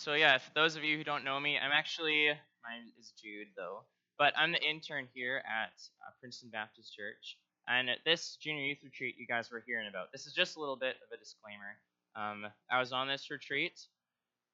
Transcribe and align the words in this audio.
so 0.00 0.14
yeah, 0.14 0.38
for 0.38 0.50
those 0.54 0.76
of 0.76 0.84
you 0.84 0.96
who 0.96 1.04
don't 1.04 1.24
know 1.24 1.38
me, 1.38 1.58
I'm 1.58 1.72
actually 1.72 2.28
my 2.64 2.72
name 2.72 2.92
is 2.98 3.12
Jude 3.22 3.48
though, 3.54 3.84
but 4.16 4.32
I'm 4.34 4.50
the 4.50 4.62
intern 4.62 5.08
here 5.12 5.42
at 5.44 5.76
uh, 6.00 6.10
Princeton 6.20 6.48
Baptist 6.48 6.96
Church. 6.96 7.36
And 7.68 7.90
at 7.90 7.98
this 8.06 8.38
junior 8.40 8.62
youth 8.62 8.78
retreat 8.82 9.16
you 9.18 9.26
guys 9.26 9.50
were 9.50 9.62
hearing 9.66 9.88
about, 9.88 10.10
this 10.10 10.26
is 10.26 10.32
just 10.32 10.56
a 10.56 10.60
little 10.60 10.76
bit 10.76 10.96
of 11.04 11.12
a 11.12 11.18
disclaimer. 11.18 11.76
Um, 12.16 12.46
I 12.72 12.80
was 12.80 12.92
on 12.92 13.08
this 13.08 13.30
retreat. 13.30 13.78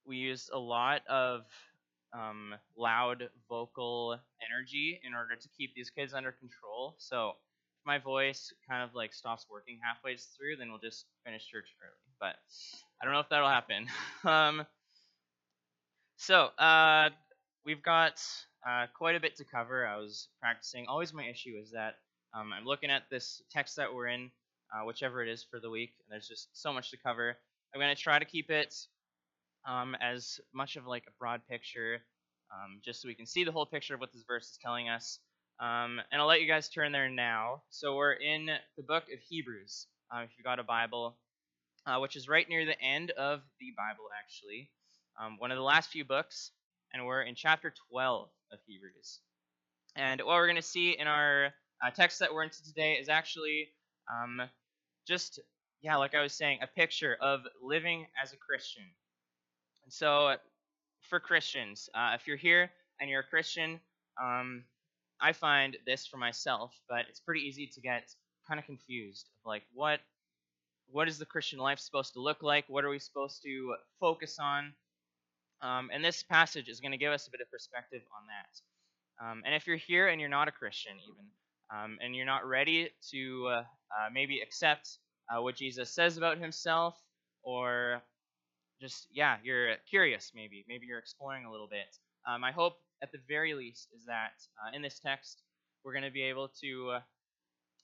We 0.04 0.16
used 0.16 0.50
a 0.52 0.58
lot 0.58 1.02
of 1.08 1.42
um, 2.12 2.54
loud 2.76 3.28
vocal 3.48 4.18
energy 4.50 5.00
in 5.04 5.14
order 5.14 5.36
to 5.36 5.48
keep 5.56 5.76
these 5.76 5.90
kids 5.90 6.12
under 6.12 6.32
control. 6.32 6.96
So 6.98 7.30
if 7.30 7.86
my 7.86 7.98
voice 7.98 8.52
kind 8.68 8.82
of 8.82 8.96
like 8.96 9.14
stops 9.14 9.46
working 9.48 9.78
halfway 9.80 10.16
through, 10.16 10.56
then 10.58 10.70
we'll 10.70 10.80
just 10.80 11.06
finish 11.24 11.46
church 11.46 11.68
early. 11.80 12.02
But 12.18 12.34
I 13.00 13.04
don't 13.04 13.14
know 13.14 13.20
if 13.20 13.28
that'll 13.28 13.48
happen. 13.48 13.86
um, 14.24 14.66
so 16.16 16.46
uh, 16.58 17.10
we've 17.64 17.82
got 17.82 18.22
uh, 18.66 18.86
quite 18.96 19.16
a 19.16 19.20
bit 19.20 19.36
to 19.36 19.44
cover. 19.44 19.86
I 19.86 19.96
was 19.96 20.28
practicing. 20.40 20.86
Always 20.88 21.12
my 21.12 21.26
issue 21.26 21.54
is 21.60 21.70
that 21.72 21.96
um, 22.34 22.52
I'm 22.52 22.64
looking 22.64 22.90
at 22.90 23.04
this 23.10 23.42
text 23.50 23.76
that 23.76 23.94
we're 23.94 24.08
in, 24.08 24.30
uh, 24.74 24.84
whichever 24.84 25.22
it 25.22 25.28
is 25.28 25.44
for 25.50 25.60
the 25.60 25.70
week, 25.70 25.92
and 26.00 26.12
there's 26.12 26.28
just 26.28 26.48
so 26.52 26.72
much 26.72 26.90
to 26.90 26.96
cover. 26.96 27.36
I'm 27.74 27.80
going 27.80 27.94
to 27.94 28.00
try 28.00 28.18
to 28.18 28.24
keep 28.24 28.50
it 28.50 28.74
um, 29.66 29.96
as 30.00 30.40
much 30.54 30.76
of 30.76 30.86
like 30.86 31.04
a 31.06 31.12
broad 31.18 31.42
picture, 31.48 31.98
um, 32.52 32.80
just 32.84 33.02
so 33.02 33.08
we 33.08 33.14
can 33.14 33.26
see 33.26 33.44
the 33.44 33.52
whole 33.52 33.66
picture 33.66 33.94
of 33.94 34.00
what 34.00 34.12
this 34.12 34.24
verse 34.26 34.50
is 34.50 34.58
telling 34.62 34.88
us. 34.88 35.18
Um, 35.60 36.00
and 36.12 36.20
I'll 36.20 36.26
let 36.26 36.42
you 36.42 36.48
guys 36.48 36.68
turn 36.68 36.92
there 36.92 37.08
now. 37.08 37.62
So 37.70 37.96
we're 37.96 38.12
in 38.12 38.46
the 38.76 38.82
book 38.82 39.04
of 39.12 39.20
Hebrews, 39.28 39.86
uh, 40.14 40.20
if 40.20 40.30
you've 40.36 40.44
got 40.44 40.58
a 40.58 40.64
Bible, 40.64 41.16
uh, 41.86 41.98
which 41.98 42.16
is 42.16 42.28
right 42.28 42.48
near 42.48 42.64
the 42.64 42.80
end 42.80 43.10
of 43.12 43.40
the 43.60 43.72
Bible, 43.76 44.04
actually 44.18 44.70
um, 45.20 45.36
one 45.38 45.50
of 45.50 45.56
the 45.56 45.62
last 45.62 45.90
few 45.90 46.04
books, 46.04 46.52
and 46.92 47.06
we're 47.06 47.22
in 47.22 47.34
chapter 47.34 47.72
12 47.90 48.28
of 48.52 48.58
Hebrews. 48.66 49.20
And 49.96 50.20
what 50.20 50.34
we're 50.34 50.46
going 50.46 50.56
to 50.56 50.62
see 50.62 50.96
in 50.98 51.06
our 51.06 51.46
uh, 51.84 51.90
text 51.90 52.18
that 52.20 52.32
we're 52.32 52.42
into 52.42 52.62
today 52.62 52.94
is 52.94 53.08
actually 53.08 53.68
um, 54.12 54.42
just, 55.06 55.40
yeah, 55.82 55.96
like 55.96 56.14
I 56.14 56.22
was 56.22 56.32
saying, 56.32 56.58
a 56.62 56.66
picture 56.66 57.16
of 57.20 57.40
living 57.62 58.06
as 58.22 58.32
a 58.32 58.36
Christian. 58.36 58.84
And 59.84 59.92
so, 59.92 60.36
for 61.08 61.20
Christians, 61.20 61.88
uh, 61.94 62.12
if 62.14 62.26
you're 62.26 62.36
here 62.36 62.70
and 63.00 63.08
you're 63.08 63.20
a 63.20 63.24
Christian, 63.24 63.80
um, 64.22 64.64
I 65.20 65.32
find 65.32 65.76
this 65.86 66.06
for 66.06 66.18
myself, 66.18 66.74
but 66.88 67.06
it's 67.08 67.20
pretty 67.20 67.40
easy 67.42 67.66
to 67.74 67.80
get 67.80 68.14
kind 68.46 68.60
of 68.60 68.66
confused 68.66 69.28
of 69.34 69.46
like 69.46 69.62
what 69.72 70.00
what 70.88 71.08
is 71.08 71.18
the 71.18 71.26
Christian 71.26 71.58
life 71.58 71.80
supposed 71.80 72.12
to 72.12 72.20
look 72.20 72.42
like? 72.42 72.64
What 72.68 72.84
are 72.84 72.90
we 72.90 72.98
supposed 73.00 73.42
to 73.42 73.74
focus 73.98 74.38
on? 74.38 74.72
Um, 75.62 75.90
and 75.92 76.04
this 76.04 76.22
passage 76.22 76.68
is 76.68 76.80
going 76.80 76.92
to 76.92 76.98
give 76.98 77.12
us 77.12 77.26
a 77.26 77.30
bit 77.30 77.40
of 77.40 77.50
perspective 77.50 78.02
on 78.16 78.26
that. 78.28 79.24
Um, 79.24 79.42
and 79.46 79.54
if 79.54 79.66
you're 79.66 79.76
here 79.76 80.08
and 80.08 80.20
you're 80.20 80.30
not 80.30 80.48
a 80.48 80.52
Christian, 80.52 80.92
even, 81.10 81.26
um, 81.74 81.98
and 82.02 82.14
you're 82.14 82.26
not 82.26 82.46
ready 82.46 82.90
to 83.10 83.46
uh, 83.48 83.52
uh, 83.52 84.08
maybe 84.12 84.40
accept 84.40 84.98
uh, 85.30 85.40
what 85.42 85.56
Jesus 85.56 85.90
says 85.90 86.16
about 86.16 86.38
himself, 86.38 86.96
or 87.42 88.02
just, 88.80 89.08
yeah, 89.10 89.36
you're 89.42 89.76
curious 89.88 90.32
maybe, 90.34 90.64
maybe 90.68 90.86
you're 90.86 90.98
exploring 90.98 91.46
a 91.46 91.50
little 91.50 91.68
bit, 91.68 91.96
um, 92.28 92.44
I 92.44 92.52
hope 92.52 92.74
at 93.02 93.12
the 93.12 93.18
very 93.28 93.54
least 93.54 93.88
is 93.96 94.04
that 94.06 94.32
uh, 94.62 94.74
in 94.74 94.82
this 94.82 94.98
text, 94.98 95.42
we're 95.84 95.92
going 95.92 96.04
to 96.04 96.10
be 96.10 96.22
able 96.22 96.48
to 96.60 96.90
uh, 96.90 97.00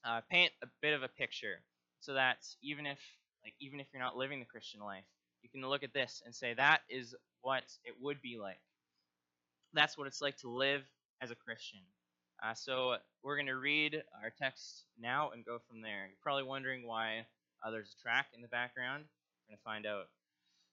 uh, 0.05 0.21
paint 0.31 0.53
a 0.63 0.67
bit 0.81 0.95
of 0.95 1.03
a 1.03 1.09
picture 1.09 1.61
so 2.01 2.15
that 2.15 2.39
even 2.63 2.87
if 2.87 2.99
like 3.45 3.55
even 3.61 3.81
if 3.81 3.87
you're 3.93 4.03
not 4.03 4.17
living 4.17 4.41
the 4.41 4.47
Christian 4.47 4.81
life, 4.81 5.05
you 5.43 5.49
can 5.51 5.69
look 5.69 5.83
at 5.83 5.93
this 5.93 6.23
and 6.25 6.35
say 6.35 6.55
that 6.55 6.81
is 6.89 7.15
what 7.43 7.65
it 7.85 7.95
would 8.01 8.23
be 8.23 8.39
like. 8.39 8.61
That's 9.75 9.97
what 9.97 10.07
it's 10.07 10.21
like 10.21 10.39
to 10.39 10.49
live 10.49 10.83
as 11.21 11.31
a 11.31 11.35
Christian. 11.35 11.81
Uh, 12.43 12.55
so 12.55 12.97
we're 13.23 13.37
going 13.37 13.47
to 13.47 13.57
read 13.57 14.03
our 14.23 14.31
text 14.31 14.85
now 15.01 15.31
and 15.31 15.45
go 15.45 15.59
from 15.69 15.81
there. 15.81 16.07
You're 16.07 16.23
probably 16.23 16.43
wondering 16.43 16.87
why 16.87 17.27
uh, 17.63 17.71
there's 17.71 17.95
a 17.99 18.03
track 18.03 18.27
in 18.35 18.43
the 18.43 18.49
background. 18.49 19.05
We're 19.05 19.53
going 19.53 19.59
to 19.59 19.63
find 19.63 19.87
out. 19.87 20.09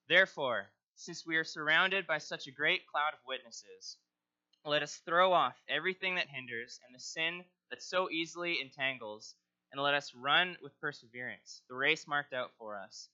Therefore, 0.07 0.67
since 0.95 1.25
we 1.25 1.37
are 1.37 1.43
surrounded 1.43 2.07
by 2.07 2.17
such 2.17 2.47
a 2.47 2.51
great 2.51 2.87
cloud 2.87 3.13
of 3.13 3.19
witnesses, 3.27 3.97
let 4.65 4.83
us 4.83 5.01
throw 5.05 5.31
off 5.31 5.55
everything 5.69 6.15
that 6.15 6.27
hinders 6.27 6.79
and 6.85 6.95
the 6.95 6.99
sin 6.99 7.43
that 7.69 7.83
so 7.83 8.09
easily 8.09 8.59
entangles, 8.61 9.35
and 9.71 9.81
let 9.81 9.93
us 9.93 10.13
run 10.15 10.57
with 10.63 10.79
perseverance 10.81 11.61
the 11.69 11.75
race 11.75 12.07
marked 12.07 12.33
out 12.33 12.51
for 12.57 12.77
us 12.77 13.09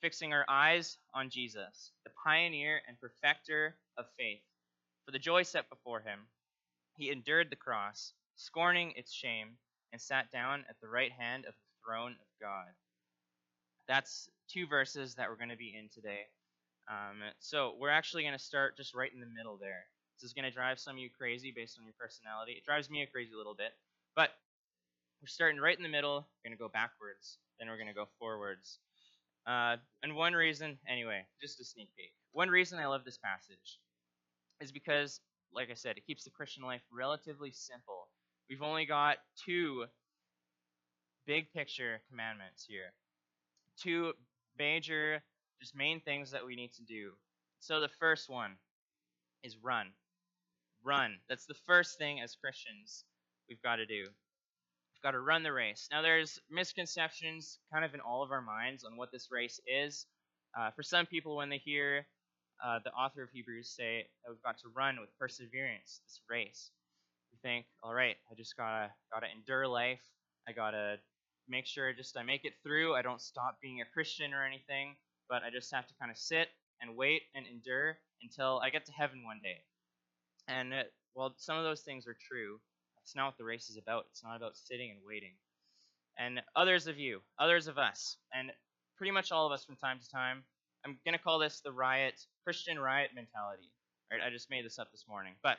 fixing 0.00 0.32
our 0.32 0.44
eyes 0.48 0.98
on 1.14 1.30
Jesus, 1.30 1.92
the 2.04 2.10
pioneer 2.24 2.80
and 2.86 3.00
perfecter 3.00 3.76
of 3.96 4.06
faith. 4.18 4.42
For 5.04 5.12
the 5.12 5.18
joy 5.18 5.42
set 5.42 5.68
before 5.70 6.00
him, 6.00 6.20
he 6.96 7.10
endured 7.10 7.50
the 7.50 7.56
cross, 7.56 8.12
scorning 8.36 8.92
its 8.96 9.12
shame, 9.12 9.56
and 9.92 10.00
sat 10.00 10.30
down 10.30 10.64
at 10.68 10.76
the 10.80 10.88
right 10.88 11.12
hand 11.12 11.46
of 11.46 11.54
the 11.54 11.84
throne 11.84 12.12
of 12.12 12.26
God. 12.40 12.68
That's 13.88 14.28
two 14.48 14.66
verses 14.66 15.14
that 15.14 15.28
we're 15.28 15.36
going 15.36 15.48
to 15.48 15.56
be 15.56 15.74
in 15.76 15.88
today. 15.88 16.26
Um, 16.88 17.20
so 17.38 17.74
we're 17.78 17.90
actually 17.90 18.22
going 18.22 18.36
to 18.36 18.38
start 18.38 18.76
just 18.76 18.94
right 18.94 19.12
in 19.12 19.20
the 19.20 19.26
middle 19.26 19.56
there. 19.56 19.84
This 20.16 20.28
is 20.28 20.34
going 20.34 20.44
to 20.44 20.50
drive 20.50 20.78
some 20.78 20.96
of 20.96 20.98
you 20.98 21.10
crazy 21.16 21.52
based 21.54 21.78
on 21.78 21.84
your 21.84 21.94
personality. 21.98 22.52
It 22.52 22.64
drives 22.64 22.90
me 22.90 23.02
a 23.02 23.06
crazy 23.06 23.32
little 23.36 23.54
bit. 23.54 23.72
But 24.16 24.30
we're 25.22 25.28
starting 25.28 25.60
right 25.60 25.76
in 25.76 25.82
the 25.82 25.88
middle. 25.88 26.26
We're 26.26 26.50
going 26.50 26.58
to 26.58 26.62
go 26.62 26.68
backwards. 26.68 27.38
Then 27.58 27.68
we're 27.68 27.76
going 27.76 27.88
to 27.88 27.94
go 27.94 28.08
forwards. 28.18 28.78
Uh, 29.48 29.76
and 30.02 30.14
one 30.14 30.34
reason, 30.34 30.78
anyway, 30.86 31.22
just 31.40 31.58
a 31.60 31.64
sneak 31.64 31.88
peek. 31.96 32.12
One 32.32 32.50
reason 32.50 32.78
I 32.78 32.86
love 32.86 33.04
this 33.04 33.18
passage 33.18 33.78
is 34.60 34.70
because, 34.70 35.20
like 35.54 35.70
I 35.70 35.74
said, 35.74 35.96
it 35.96 36.06
keeps 36.06 36.24
the 36.24 36.30
Christian 36.30 36.64
life 36.64 36.82
relatively 36.92 37.50
simple. 37.52 38.08
We've 38.50 38.62
only 38.62 38.84
got 38.84 39.16
two 39.46 39.86
big 41.26 41.50
picture 41.52 42.00
commandments 42.10 42.66
here, 42.68 42.92
two 43.80 44.12
major, 44.58 45.22
just 45.60 45.74
main 45.74 46.00
things 46.00 46.30
that 46.32 46.44
we 46.44 46.54
need 46.54 46.72
to 46.74 46.82
do. 46.82 47.12
So 47.60 47.80
the 47.80 47.88
first 47.88 48.28
one 48.28 48.56
is 49.42 49.56
run. 49.56 49.86
Run. 50.84 51.16
That's 51.28 51.46
the 51.46 51.56
first 51.66 51.96
thing 51.96 52.20
as 52.20 52.36
Christians 52.36 53.04
we've 53.48 53.62
got 53.62 53.76
to 53.76 53.86
do. 53.86 54.08
Got 55.02 55.12
to 55.12 55.20
run 55.20 55.42
the 55.42 55.52
race. 55.52 55.88
Now, 55.92 56.02
there's 56.02 56.40
misconceptions 56.50 57.58
kind 57.72 57.84
of 57.84 57.94
in 57.94 58.00
all 58.00 58.22
of 58.22 58.32
our 58.32 58.42
minds 58.42 58.84
on 58.84 58.96
what 58.96 59.12
this 59.12 59.28
race 59.30 59.60
is. 59.66 60.06
Uh, 60.58 60.70
for 60.72 60.82
some 60.82 61.06
people, 61.06 61.36
when 61.36 61.48
they 61.50 61.58
hear 61.58 62.06
uh, 62.64 62.80
the 62.84 62.90
author 62.92 63.22
of 63.22 63.30
Hebrews 63.30 63.70
say 63.76 64.08
that 64.24 64.30
we've 64.30 64.42
got 64.42 64.58
to 64.60 64.68
run 64.74 64.98
with 65.00 65.10
perseverance 65.18 66.00
this 66.04 66.20
race, 66.28 66.70
we 67.32 67.38
think, 67.42 67.66
all 67.82 67.94
right, 67.94 68.16
I 68.30 68.34
just 68.34 68.56
gotta 68.56 68.90
gotta 69.12 69.26
endure 69.34 69.68
life. 69.68 70.00
I 70.48 70.52
gotta 70.52 70.96
make 71.48 71.66
sure 71.66 71.92
just 71.92 72.16
I 72.16 72.22
make 72.22 72.44
it 72.44 72.54
through. 72.62 72.94
I 72.94 73.02
don't 73.02 73.20
stop 73.20 73.58
being 73.62 73.80
a 73.80 73.92
Christian 73.94 74.34
or 74.34 74.44
anything, 74.44 74.96
but 75.28 75.42
I 75.42 75.50
just 75.50 75.72
have 75.74 75.86
to 75.88 75.94
kind 76.00 76.10
of 76.10 76.18
sit 76.18 76.48
and 76.80 76.96
wait 76.96 77.22
and 77.34 77.46
endure 77.46 77.98
until 78.22 78.60
I 78.64 78.70
get 78.70 78.86
to 78.86 78.92
heaven 78.92 79.24
one 79.24 79.40
day. 79.42 79.62
And 80.48 80.74
uh, 80.74 80.82
while 81.14 81.34
some 81.38 81.58
of 81.58 81.64
those 81.64 81.82
things 81.82 82.06
are 82.06 82.16
true, 82.28 82.60
it's 83.08 83.16
not 83.16 83.24
what 83.24 83.38
the 83.38 83.44
race 83.44 83.70
is 83.70 83.78
about. 83.78 84.04
It's 84.10 84.22
not 84.22 84.36
about 84.36 84.54
sitting 84.54 84.90
and 84.90 84.98
waiting. 85.02 85.32
And 86.18 86.42
others 86.54 86.88
of 86.88 86.98
you, 86.98 87.20
others 87.38 87.66
of 87.66 87.78
us, 87.78 88.18
and 88.34 88.52
pretty 88.98 89.12
much 89.12 89.32
all 89.32 89.46
of 89.46 89.52
us 89.52 89.64
from 89.64 89.76
time 89.76 89.98
to 89.98 90.10
time, 90.10 90.44
I'm 90.84 90.98
going 91.06 91.16
to 91.16 91.24
call 91.24 91.38
this 91.38 91.62
the 91.64 91.72
riot, 91.72 92.20
Christian 92.44 92.78
riot 92.78 93.12
mentality. 93.14 93.70
Right? 94.12 94.20
I 94.20 94.28
just 94.28 94.50
made 94.50 94.66
this 94.66 94.78
up 94.78 94.92
this 94.92 95.06
morning. 95.08 95.32
But 95.42 95.56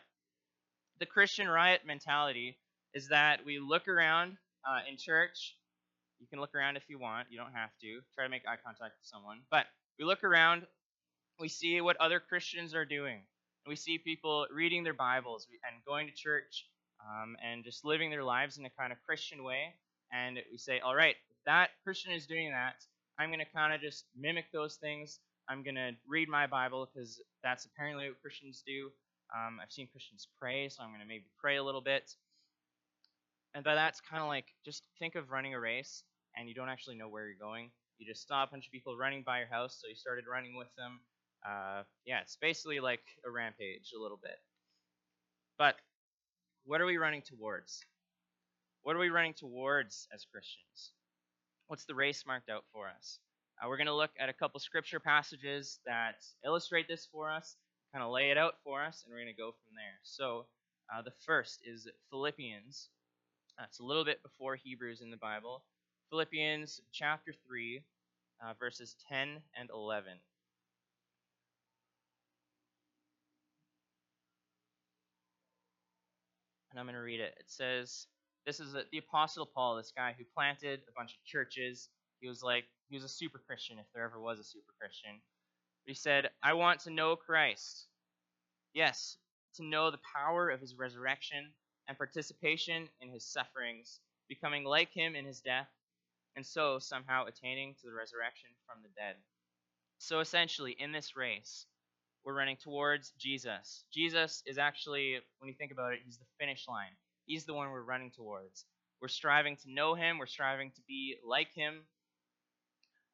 the 1.00 1.08
Christian 1.08 1.48
riot 1.48 1.82
mentality 1.88 2.60
is 2.94 3.08
that 3.08 3.40
we 3.44 3.58
look 3.58 3.88
around 3.88 4.38
uh, 4.64 4.81
in 4.88 4.98
church. 4.98 5.56
You 6.20 6.28
can 6.28 6.40
look 6.40 6.54
around 6.54 6.78
if 6.78 6.84
you 6.88 7.00
want. 7.00 7.30
You 7.31 7.40
don't 7.40 7.54
have 7.54 7.72
to. 7.81 8.02
Try 8.14 8.26
to 8.26 8.30
make 8.30 8.44
eye 8.48 8.62
contact 8.64 8.94
with 9.00 9.08
someone. 9.08 9.40
But 9.50 9.66
we 9.98 10.06
look 10.06 10.24
around. 10.24 10.68
We 11.40 11.50
see 11.50 11.81
what 11.81 11.98
other 11.98 12.20
Christians 12.20 12.76
are 12.76 12.86
doing. 12.86 13.22
We 13.66 13.75
see 13.75 13.98
people 13.98 14.46
reading 14.54 14.84
their 14.84 14.94
Bibles 14.94 15.48
and 15.68 15.84
going 15.84 16.06
to 16.06 16.13
church 16.13 16.66
um, 17.01 17.36
and 17.44 17.63
just 17.63 17.86
living 17.86 18.10
their 18.10 18.24
lives 18.24 18.57
in 18.57 18.66
a 18.66 18.69
kind 18.69 18.92
of 18.92 18.98
Christian 19.06 19.44
way. 19.44 19.75
And 20.12 20.40
we 20.51 20.57
say, 20.57 20.80
all 20.80 20.96
right, 20.96 21.16
if 21.30 21.38
that 21.46 21.69
Christian 21.84 22.12
is 22.12 22.25
doing 22.25 22.51
that, 22.51 22.75
I'm 23.19 23.30
going 23.30 23.40
to 23.40 23.54
kind 23.54 23.74
of 23.74 23.81
just 23.81 24.06
mimic 24.18 24.46
those 24.51 24.75
things. 24.75 25.19
I'm 25.50 25.63
going 25.63 25.75
to 25.75 25.92
read 26.07 26.30
my 26.30 26.48
Bible 26.48 26.88
because 26.88 27.22
that's 27.44 27.66
apparently 27.66 28.07
what 28.07 28.22
Christians 28.22 28.63
do. 28.66 28.90
Um, 29.36 29.60
I've 29.62 29.72
seen 29.72 29.88
Christians 29.92 30.28
pray, 30.40 30.69
so 30.69 30.81
I'm 30.81 30.90
going 30.90 31.01
to 31.01 31.07
maybe 31.07 31.25
pray 31.40 31.57
a 31.57 31.63
little 31.63 31.81
bit. 31.81 32.12
And 33.54 33.63
by 33.63 33.75
that's 33.75 34.00
kind 34.01 34.22
of 34.22 34.28
like 34.28 34.46
just 34.63 34.84
think 35.00 35.16
of 35.16 35.31
running 35.31 35.54
a 35.54 35.60
race 35.60 36.04
and 36.38 36.48
you 36.48 36.56
don't 36.56 36.69
actually 36.69 36.96
know 36.96 37.10
where 37.10 37.25
you're 37.25 37.36
going. 37.40 37.72
You 37.98 38.07
just 38.07 38.28
saw 38.28 38.44
a 38.44 38.48
bunch 38.48 38.66
of 38.66 38.72
people 38.72 38.96
running 38.98 39.24
by 39.24 39.40
your 39.40 39.48
house, 39.48 39.78
so 39.81 39.88
you 39.88 39.96
started 39.96 40.25
running 40.31 40.56
with 40.56 40.69
them. 40.78 41.01
Uh, 41.46 41.84
yeah, 42.06 42.22
it's 42.22 42.38
basically 42.40 42.80
like 42.80 43.04
a 43.25 43.31
rampage 43.31 43.92
a 43.98 44.01
little 44.01 44.19
bit. 44.22 44.38
But 45.57 45.75
what 46.69 46.81
are 46.81 46.86
we 46.86 46.98
running 46.98 47.24
towards? 47.24 47.83
What 48.83 48.95
are 48.95 49.00
we 49.00 49.10
running 49.10 49.33
towards 49.33 50.07
as 50.13 50.24
Christians? 50.31 50.92
What's 51.66 51.86
the 51.86 51.95
race 51.95 52.25
marked 52.27 52.48
out 52.48 52.63
for 52.71 52.88
us? 52.88 53.18
Uh, 53.57 53.68
we're 53.68 53.77
going 53.77 53.88
to 53.88 53.95
look 53.95 54.12
at 54.19 54.30
a 54.30 54.33
couple 54.33 54.60
scripture 54.60 55.00
passages 55.00 55.80
that 55.88 56.18
illustrate 56.45 56.88
this 56.88 57.07
for 57.12 57.31
us, 57.31 57.56
kind 57.92 58.06
of 58.06 58.12
lay 58.12 58.30
it 58.30 58.38
out 58.38 58.54
for 58.63 58.83
us, 58.83 59.01
and 59.01 59.12
we're 59.12 59.18
going 59.18 59.33
to 59.33 59.42
go 59.42 59.48
from 59.50 59.74
there. 59.74 59.98
So, 60.04 60.45
uh, 60.94 61.01
the 61.01 61.13
first 61.25 61.62
is 61.66 61.88
Philippians. 62.12 62.89
Uh, 63.60 63.63
it's 63.68 63.80
a 63.80 63.83
little 63.83 64.06
bit 64.06 64.22
before 64.22 64.56
Hebrews 64.56 65.01
in 65.01 65.10
the 65.10 65.18
Bible. 65.18 65.63
Philippians 66.12 66.81
chapter 66.92 67.33
3, 67.48 67.81
uh, 68.45 68.54
verses 68.60 68.95
10 69.10 69.38
and 69.60 69.69
11. 69.74 70.13
And 76.71 76.80
I'm 76.80 76.86
going 76.86 76.95
to 76.95 77.01
read 77.01 77.19
it. 77.19 77.36
It 77.39 77.50
says, 77.50 78.07
This 78.45 78.60
is 78.60 78.74
the 78.74 78.98
Apostle 78.98 79.45
Paul, 79.45 79.77
this 79.77 79.94
guy 79.95 80.16
who 80.18 80.24
planted 80.36 80.81
a 80.88 80.92
bunch 80.95 81.13
of 81.13 81.25
churches. 81.25 81.89
He 82.19 82.27
was 82.27 82.44
like, 82.44 82.66
he 82.89 82.95
was 82.95 83.04
a 83.04 83.10
super 83.10 83.39
Christian 83.45 83.80
if 83.80 83.86
there 83.94 84.04
ever 84.04 84.19
was 84.19 84.39
a 84.39 84.44
super 84.44 84.74
Christian. 84.80 85.21
But 85.86 85.92
he 85.92 85.95
said, 85.95 86.30
I 86.44 86.54
want 86.54 86.81
to 86.81 86.89
know 86.89 87.16
Christ. 87.16 87.88
Yes, 88.74 89.18
to 89.56 89.63
know 89.63 89.89
the 89.92 90.00
power 90.16 90.50
of 90.50 90.62
his 90.62 90.75
resurrection 90.75 91.54
and 91.88 91.98
participation 91.98 92.88
in 93.01 93.10
his 93.10 93.25
sufferings, 93.25 94.00
becoming 94.27 94.63
like 94.63 94.92
him 94.94 95.15
in 95.15 95.25
his 95.25 95.42
death, 95.42 95.69
and 96.36 96.45
so 96.45 96.80
somehow 96.80 97.25
attaining 97.25 97.74
to 97.75 97.88
the 97.88 97.94
resurrection 97.94 98.50
from 98.65 98.83
the 98.83 98.89
dead. 98.89 99.15
So 99.98 100.19
essentially, 100.19 100.75
in 100.80 100.92
this 100.92 101.15
race, 101.15 101.65
we're 102.25 102.36
running 102.36 102.57
towards 102.57 103.12
Jesus. 103.18 103.86
Jesus 103.94 104.44
is 104.45 104.57
actually, 104.57 105.19
when 105.39 105.48
you 105.48 105.56
think 105.56 105.71
about 105.71 105.94
it, 105.94 106.00
he's 106.06 106.18
the 106.18 106.25
finish 106.39 106.68
line. 106.68 106.95
He's 107.25 107.45
the 107.45 107.54
one 107.54 107.69
we're 107.71 107.83
running 107.83 108.12
towards. 108.12 108.66
We're 109.01 109.07
striving 109.07 109.56
to 109.57 109.71
know 109.71 109.95
him, 109.95 110.18
we're 110.18 110.25
striving 110.25 110.71
to 110.71 110.81
be 110.88 111.16
like 111.25 111.54
him. 111.54 111.86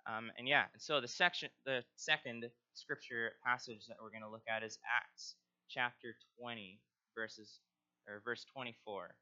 Um, 0.08 0.32
and 0.38 0.48
yeah, 0.48 0.66
and 0.74 0.82
so 0.82 1.02
the 1.02 1.08
section, 1.08 1.50
the 1.66 1.84
second 1.96 2.46
scripture 2.74 3.34
passage 3.46 3.86
that 3.88 3.98
we're 4.02 4.12
going 4.12 4.24
to 4.24 4.30
look 4.30 4.46
at 4.48 4.64
is 4.64 4.78
Acts 4.86 5.36
chapter 5.70 6.16
20, 6.40 6.80
verses 7.16 7.60
or 8.08 8.22
verse 8.24 8.46
24, 8.54 9.16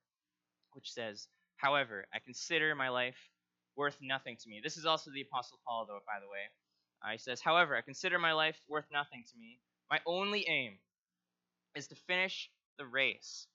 which 0.74 0.91
says, 0.91 1.27
"However, 1.57 2.06
I 2.13 2.19
consider 2.19 2.75
my 2.75 2.89
life 2.89 3.18
worth 3.77 3.97
nothing 4.01 4.36
to 4.38 4.50
me." 4.50 4.59
This 4.62 4.75
is 4.75 4.86
also 4.86 5.12
the 5.12 5.21
apostle 5.21 5.59
Paul, 5.65 5.86
though, 5.86 6.01
by 6.06 6.19
the 6.19 6.27
way. 6.27 6.50
Uh, 7.01 7.12
he 7.12 7.18
says, 7.18 7.39
"However, 7.41 7.77
I 7.77 7.81
consider 7.81 8.19
my 8.19 8.33
life 8.33 8.59
worth 8.68 8.89
nothing 8.91 9.24
to 9.31 9.38
me. 9.38 9.59
My 9.94 10.01
only 10.07 10.44
aim 10.48 10.80
is 11.75 11.86
to 11.90 11.95
finish 11.95 12.50
the 12.80 12.86
race." 12.88 13.45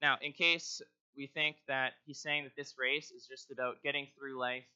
Now, 0.00 0.16
in 0.20 0.32
case 0.32 0.80
we 1.16 1.26
think 1.26 1.56
that 1.66 1.94
he's 2.06 2.20
saying 2.22 2.44
that 2.44 2.54
this 2.54 2.78
race 2.78 3.10
is 3.10 3.26
just 3.26 3.50
about 3.50 3.82
getting 3.82 4.06
through 4.14 4.38
life 4.38 4.68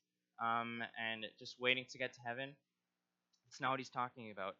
um, 0.42 0.82
and 0.98 1.24
just 1.38 1.60
waiting 1.60 1.86
to 1.90 1.98
get 1.98 2.14
to 2.14 2.20
heaven, 2.20 2.56
it's 3.46 3.60
not 3.60 3.70
what 3.70 3.78
he's 3.78 3.90
talking 3.90 4.32
about. 4.32 4.56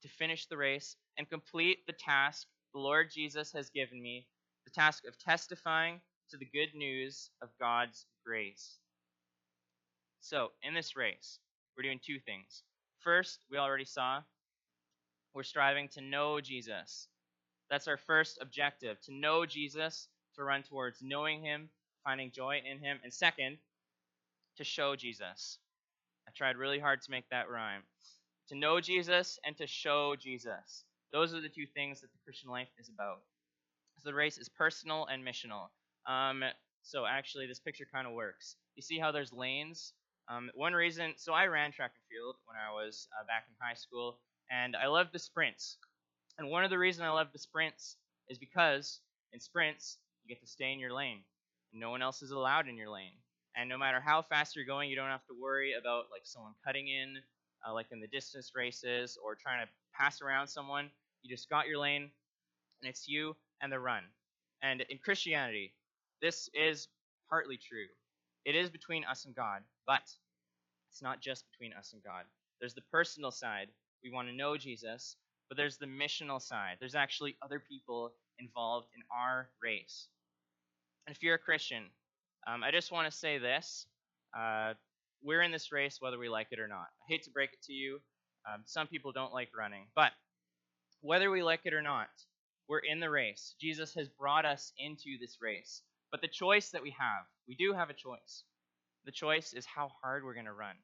To 0.00 0.08
finish 0.08 0.46
the 0.46 0.56
race 0.56 0.96
and 1.18 1.28
complete 1.28 1.86
the 1.86 1.92
task 1.92 2.46
the 2.72 2.80
Lord 2.80 3.10
Jesus 3.10 3.52
has 3.52 3.68
given 3.68 4.00
me, 4.00 4.26
the 4.64 4.70
task 4.70 5.04
of 5.04 5.18
testifying 5.18 6.00
to 6.30 6.38
the 6.38 6.46
good 6.46 6.74
news 6.74 7.28
of 7.42 7.50
God's 7.58 8.06
grace. 8.24 8.78
So, 10.20 10.52
in 10.62 10.72
this 10.72 10.96
race, 10.96 11.38
we're 11.76 11.82
doing 11.82 12.00
two 12.02 12.18
things. 12.18 12.62
First, 13.00 13.44
we 13.50 13.58
already 13.58 13.84
saw, 13.84 14.22
we're 15.34 15.42
striving 15.42 15.88
to 15.88 16.00
know 16.00 16.40
Jesus. 16.40 17.08
That's 17.70 17.88
our 17.88 17.96
first 17.96 18.38
objective 18.40 19.00
to 19.02 19.14
know 19.14 19.46
Jesus, 19.46 20.08
to 20.36 20.44
run 20.44 20.62
towards 20.62 20.98
knowing 21.02 21.42
Him, 21.42 21.68
finding 22.04 22.30
joy 22.32 22.60
in 22.68 22.78
Him. 22.78 22.98
And 23.04 23.12
second, 23.12 23.58
to 24.56 24.64
show 24.64 24.96
Jesus. 24.96 25.58
I 26.28 26.32
tried 26.36 26.56
really 26.56 26.78
hard 26.78 27.02
to 27.02 27.10
make 27.10 27.28
that 27.30 27.50
rhyme. 27.50 27.82
To 28.48 28.56
know 28.56 28.80
Jesus 28.80 29.38
and 29.46 29.56
to 29.58 29.66
show 29.66 30.16
Jesus. 30.16 30.84
Those 31.12 31.34
are 31.34 31.40
the 31.40 31.48
two 31.48 31.66
things 31.66 32.00
that 32.00 32.12
the 32.12 32.18
Christian 32.24 32.50
life 32.50 32.68
is 32.78 32.88
about. 32.88 33.20
So 33.98 34.08
the 34.08 34.14
race 34.14 34.38
is 34.38 34.48
personal 34.48 35.06
and 35.06 35.24
missional. 35.24 35.68
Um, 36.06 36.42
so 36.82 37.04
actually, 37.06 37.46
this 37.46 37.60
picture 37.60 37.86
kind 37.92 38.06
of 38.06 38.14
works. 38.14 38.56
You 38.74 38.82
see 38.82 38.98
how 38.98 39.12
there's 39.12 39.32
lanes? 39.32 39.92
Um, 40.28 40.50
one 40.54 40.72
reason, 40.72 41.14
so 41.16 41.32
I 41.32 41.46
ran 41.46 41.72
track 41.72 41.92
and 41.94 42.04
field 42.08 42.36
when 42.46 42.56
I 42.56 42.72
was 42.72 43.08
uh, 43.18 43.24
back 43.26 43.46
in 43.48 43.54
high 43.60 43.74
school, 43.74 44.18
and 44.50 44.76
I 44.76 44.86
love 44.88 45.08
the 45.12 45.18
sprints. 45.18 45.76
And 46.38 46.48
one 46.48 46.64
of 46.64 46.70
the 46.70 46.78
reasons 46.78 47.04
I 47.04 47.10
love 47.10 47.28
the 47.32 47.38
sprints 47.38 47.96
is 48.28 48.38
because 48.38 49.00
in 49.32 49.40
sprints, 49.40 49.98
you 50.24 50.34
get 50.34 50.40
to 50.40 50.46
stay 50.46 50.72
in 50.72 50.78
your 50.78 50.92
lane. 50.92 51.20
No 51.72 51.90
one 51.90 52.02
else 52.02 52.22
is 52.22 52.30
allowed 52.30 52.68
in 52.68 52.76
your 52.76 52.90
lane. 52.90 53.12
And 53.56 53.68
no 53.68 53.78
matter 53.78 54.00
how 54.00 54.22
fast 54.22 54.56
you're 54.56 54.64
going, 54.64 54.90
you 54.90 54.96
don't 54.96 55.08
have 55.10 55.26
to 55.26 55.40
worry 55.40 55.74
about 55.78 56.04
like 56.10 56.22
someone 56.24 56.52
cutting 56.64 56.88
in, 56.88 57.16
uh, 57.66 57.72
like 57.72 57.86
in 57.92 58.00
the 58.00 58.06
distance 58.08 58.52
races, 58.54 59.18
or 59.22 59.34
trying 59.34 59.64
to 59.64 59.70
pass 59.94 60.22
around 60.22 60.46
someone. 60.46 60.90
You 61.22 61.34
just 61.34 61.50
got 61.50 61.66
your 61.66 61.78
lane, 61.78 62.10
and 62.80 62.88
it's 62.90 63.08
you 63.08 63.36
and 63.60 63.72
the 63.72 63.78
run. 63.78 64.04
And 64.62 64.82
in 64.82 64.98
Christianity, 64.98 65.74
this 66.22 66.48
is 66.54 66.88
partly 67.28 67.56
true. 67.56 67.86
It 68.44 68.54
is 68.54 68.70
between 68.70 69.04
us 69.04 69.24
and 69.26 69.34
God, 69.34 69.62
but 69.86 70.02
it's 70.90 71.02
not 71.02 71.20
just 71.20 71.44
between 71.50 71.72
us 71.72 71.92
and 71.92 72.02
God. 72.02 72.24
There's 72.60 72.74
the 72.74 72.82
personal 72.92 73.30
side. 73.30 73.68
We 74.02 74.10
want 74.12 74.28
to 74.28 74.34
know 74.34 74.56
Jesus, 74.56 75.16
but 75.48 75.56
there's 75.56 75.78
the 75.78 75.86
missional 75.86 76.40
side. 76.40 76.76
There's 76.78 76.94
actually 76.94 77.36
other 77.42 77.60
people 77.60 78.12
involved 78.38 78.88
in 78.94 79.02
our 79.14 79.48
race. 79.62 80.08
And 81.06 81.14
if 81.14 81.22
you're 81.22 81.34
a 81.34 81.38
Christian, 81.38 81.84
um, 82.46 82.62
I 82.62 82.70
just 82.70 82.92
want 82.92 83.10
to 83.10 83.16
say 83.16 83.38
this. 83.38 83.86
Uh, 84.36 84.74
we're 85.22 85.42
in 85.42 85.52
this 85.52 85.72
race 85.72 85.98
whether 86.00 86.18
we 86.18 86.28
like 86.28 86.48
it 86.50 86.60
or 86.60 86.68
not. 86.68 86.88
I 87.02 87.04
hate 87.08 87.24
to 87.24 87.30
break 87.30 87.52
it 87.52 87.62
to 87.64 87.72
you. 87.72 88.00
Um, 88.48 88.62
some 88.64 88.86
people 88.86 89.12
don't 89.12 89.34
like 89.34 89.50
running, 89.56 89.86
but 89.94 90.12
whether 91.02 91.30
we 91.30 91.42
like 91.42 91.60
it 91.64 91.74
or 91.74 91.82
not, 91.82 92.08
we're 92.68 92.78
in 92.78 93.00
the 93.00 93.10
race. 93.10 93.54
Jesus 93.60 93.94
has 93.94 94.08
brought 94.08 94.46
us 94.46 94.72
into 94.78 95.18
this 95.20 95.38
race. 95.42 95.82
But 96.10 96.22
the 96.22 96.28
choice 96.28 96.70
that 96.70 96.82
we 96.82 96.90
have, 96.98 97.26
we 97.46 97.54
do 97.54 97.72
have 97.72 97.90
a 97.90 97.94
choice. 97.94 98.44
The 99.04 99.12
choice 99.12 99.52
is 99.52 99.66
how 99.66 99.90
hard 100.02 100.24
we're 100.24 100.34
going 100.34 100.46
to 100.46 100.52
run. 100.52 100.76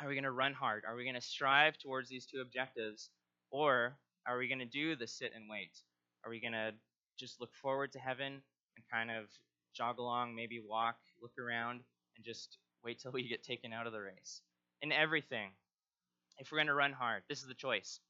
Are 0.00 0.08
we 0.08 0.14
going 0.14 0.24
to 0.24 0.30
run 0.30 0.52
hard? 0.52 0.84
Are 0.86 0.94
we 0.94 1.04
going 1.04 1.14
to 1.14 1.20
strive 1.20 1.78
towards 1.78 2.08
these 2.08 2.26
two 2.26 2.40
objectives? 2.40 3.10
Or 3.50 3.96
are 4.26 4.36
we 4.36 4.48
going 4.48 4.58
to 4.58 4.66
do 4.66 4.94
the 4.94 5.06
sit 5.06 5.32
and 5.34 5.48
wait? 5.48 5.72
Are 6.24 6.30
we 6.30 6.40
going 6.40 6.52
to 6.52 6.72
just 7.18 7.40
look 7.40 7.54
forward 7.54 7.92
to 7.92 7.98
heaven 7.98 8.42
and 8.76 8.84
kind 8.92 9.10
of 9.10 9.24
jog 9.74 9.98
along, 9.98 10.34
maybe 10.34 10.60
walk, 10.60 10.96
look 11.22 11.38
around, 11.38 11.80
and 12.16 12.24
just 12.24 12.58
wait 12.84 13.00
till 13.00 13.12
we 13.12 13.26
get 13.28 13.42
taken 13.42 13.72
out 13.72 13.86
of 13.86 13.92
the 13.92 14.00
race? 14.00 14.42
In 14.82 14.92
everything, 14.92 15.50
if 16.38 16.52
we're 16.52 16.58
going 16.58 16.66
to 16.66 16.74
run 16.74 16.92
hard, 16.92 17.22
this 17.28 17.40
is 17.40 17.48
the 17.48 17.54
choice. 17.54 18.00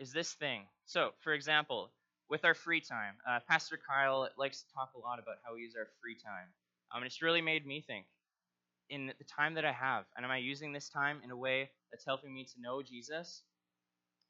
Is 0.00 0.12
this 0.12 0.32
thing. 0.32 0.62
So, 0.86 1.10
for 1.20 1.34
example, 1.34 1.92
with 2.28 2.44
our 2.44 2.54
free 2.54 2.80
time, 2.80 3.14
uh, 3.28 3.38
Pastor 3.48 3.78
Kyle 3.78 4.28
likes 4.36 4.62
to 4.62 4.72
talk 4.74 4.90
a 4.96 4.98
lot 4.98 5.18
about 5.18 5.36
how 5.44 5.54
we 5.54 5.60
use 5.60 5.74
our 5.78 5.86
free 6.02 6.16
time. 6.16 6.48
Um, 6.90 7.02
and 7.02 7.06
it's 7.06 7.22
really 7.22 7.42
made 7.42 7.64
me 7.64 7.84
think 7.86 8.06
in 8.90 9.06
the 9.06 9.24
time 9.24 9.54
that 9.54 9.64
I 9.64 9.72
have, 9.72 10.04
and 10.16 10.24
am 10.24 10.32
I 10.32 10.38
using 10.38 10.72
this 10.72 10.88
time 10.88 11.20
in 11.24 11.30
a 11.30 11.36
way 11.36 11.70
that's 11.90 12.04
helping 12.04 12.34
me 12.34 12.44
to 12.44 12.60
know 12.60 12.82
Jesus? 12.82 13.42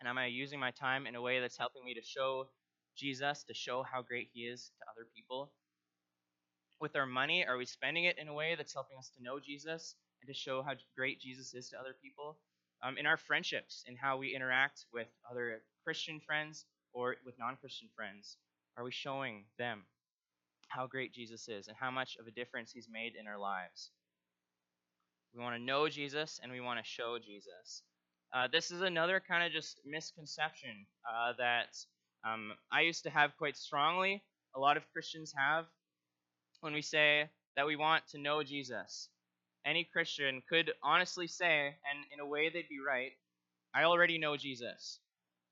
And 0.00 0.08
am 0.08 0.18
I 0.18 0.26
using 0.26 0.60
my 0.60 0.70
time 0.70 1.06
in 1.06 1.14
a 1.14 1.22
way 1.22 1.40
that's 1.40 1.58
helping 1.58 1.84
me 1.84 1.94
to 1.94 2.02
show 2.02 2.48
Jesus, 2.96 3.42
to 3.44 3.54
show 3.54 3.82
how 3.82 4.02
great 4.02 4.28
he 4.32 4.40
is 4.42 4.70
to 4.78 4.84
other 4.90 5.08
people? 5.16 5.52
With 6.80 6.94
our 6.94 7.06
money, 7.06 7.44
are 7.46 7.56
we 7.56 7.66
spending 7.66 8.04
it 8.04 8.18
in 8.18 8.28
a 8.28 8.34
way 8.34 8.54
that's 8.54 8.74
helping 8.74 8.98
us 8.98 9.10
to 9.16 9.22
know 9.22 9.40
Jesus 9.40 9.94
and 10.22 10.28
to 10.28 10.38
show 10.38 10.62
how 10.62 10.72
great 10.96 11.20
Jesus 11.20 11.54
is 11.54 11.70
to 11.70 11.78
other 11.78 11.94
people? 12.02 12.38
Um, 12.82 12.96
in 12.96 13.06
our 13.06 13.18
friendships, 13.18 13.84
in 13.86 13.96
how 13.96 14.16
we 14.16 14.34
interact 14.34 14.86
with 14.92 15.08
other 15.30 15.62
Christian 15.84 16.20
friends 16.20 16.64
or 16.92 17.16
with 17.24 17.38
non 17.38 17.56
Christian 17.56 17.88
friends, 17.94 18.36
are 18.76 18.84
we 18.84 18.92
showing 18.92 19.44
them 19.58 19.84
how 20.68 20.86
great 20.86 21.12
Jesus 21.12 21.48
is 21.48 21.68
and 21.68 21.76
how 21.78 21.90
much 21.90 22.16
of 22.18 22.26
a 22.26 22.30
difference 22.30 22.72
he's 22.72 22.88
made 22.90 23.12
in 23.20 23.26
our 23.26 23.38
lives? 23.38 23.90
We 25.34 25.42
want 25.42 25.56
to 25.56 25.62
know 25.62 25.88
Jesus 25.88 26.40
and 26.42 26.50
we 26.50 26.60
want 26.60 26.78
to 26.78 26.84
show 26.84 27.18
Jesus. 27.18 27.82
Uh, 28.34 28.48
this 28.50 28.70
is 28.70 28.82
another 28.82 29.20
kind 29.20 29.44
of 29.44 29.52
just 29.52 29.80
misconception 29.84 30.86
uh, 31.08 31.32
that 31.38 31.76
um, 32.24 32.52
I 32.72 32.82
used 32.82 33.04
to 33.04 33.10
have 33.10 33.36
quite 33.38 33.56
strongly. 33.56 34.22
A 34.54 34.60
lot 34.60 34.76
of 34.76 34.90
Christians 34.92 35.32
have 35.36 35.66
when 36.60 36.72
we 36.72 36.82
say 36.82 37.28
that 37.56 37.66
we 37.66 37.76
want 37.76 38.06
to 38.08 38.18
know 38.18 38.42
Jesus. 38.42 39.08
Any 39.64 39.84
Christian 39.84 40.42
could 40.48 40.72
honestly 40.82 41.26
say, 41.26 41.66
and 41.66 42.04
in 42.12 42.20
a 42.20 42.26
way 42.26 42.48
they'd 42.48 42.68
be 42.68 42.80
right, 42.86 43.12
I 43.74 43.84
already 43.84 44.18
know 44.18 44.36
Jesus. 44.36 44.98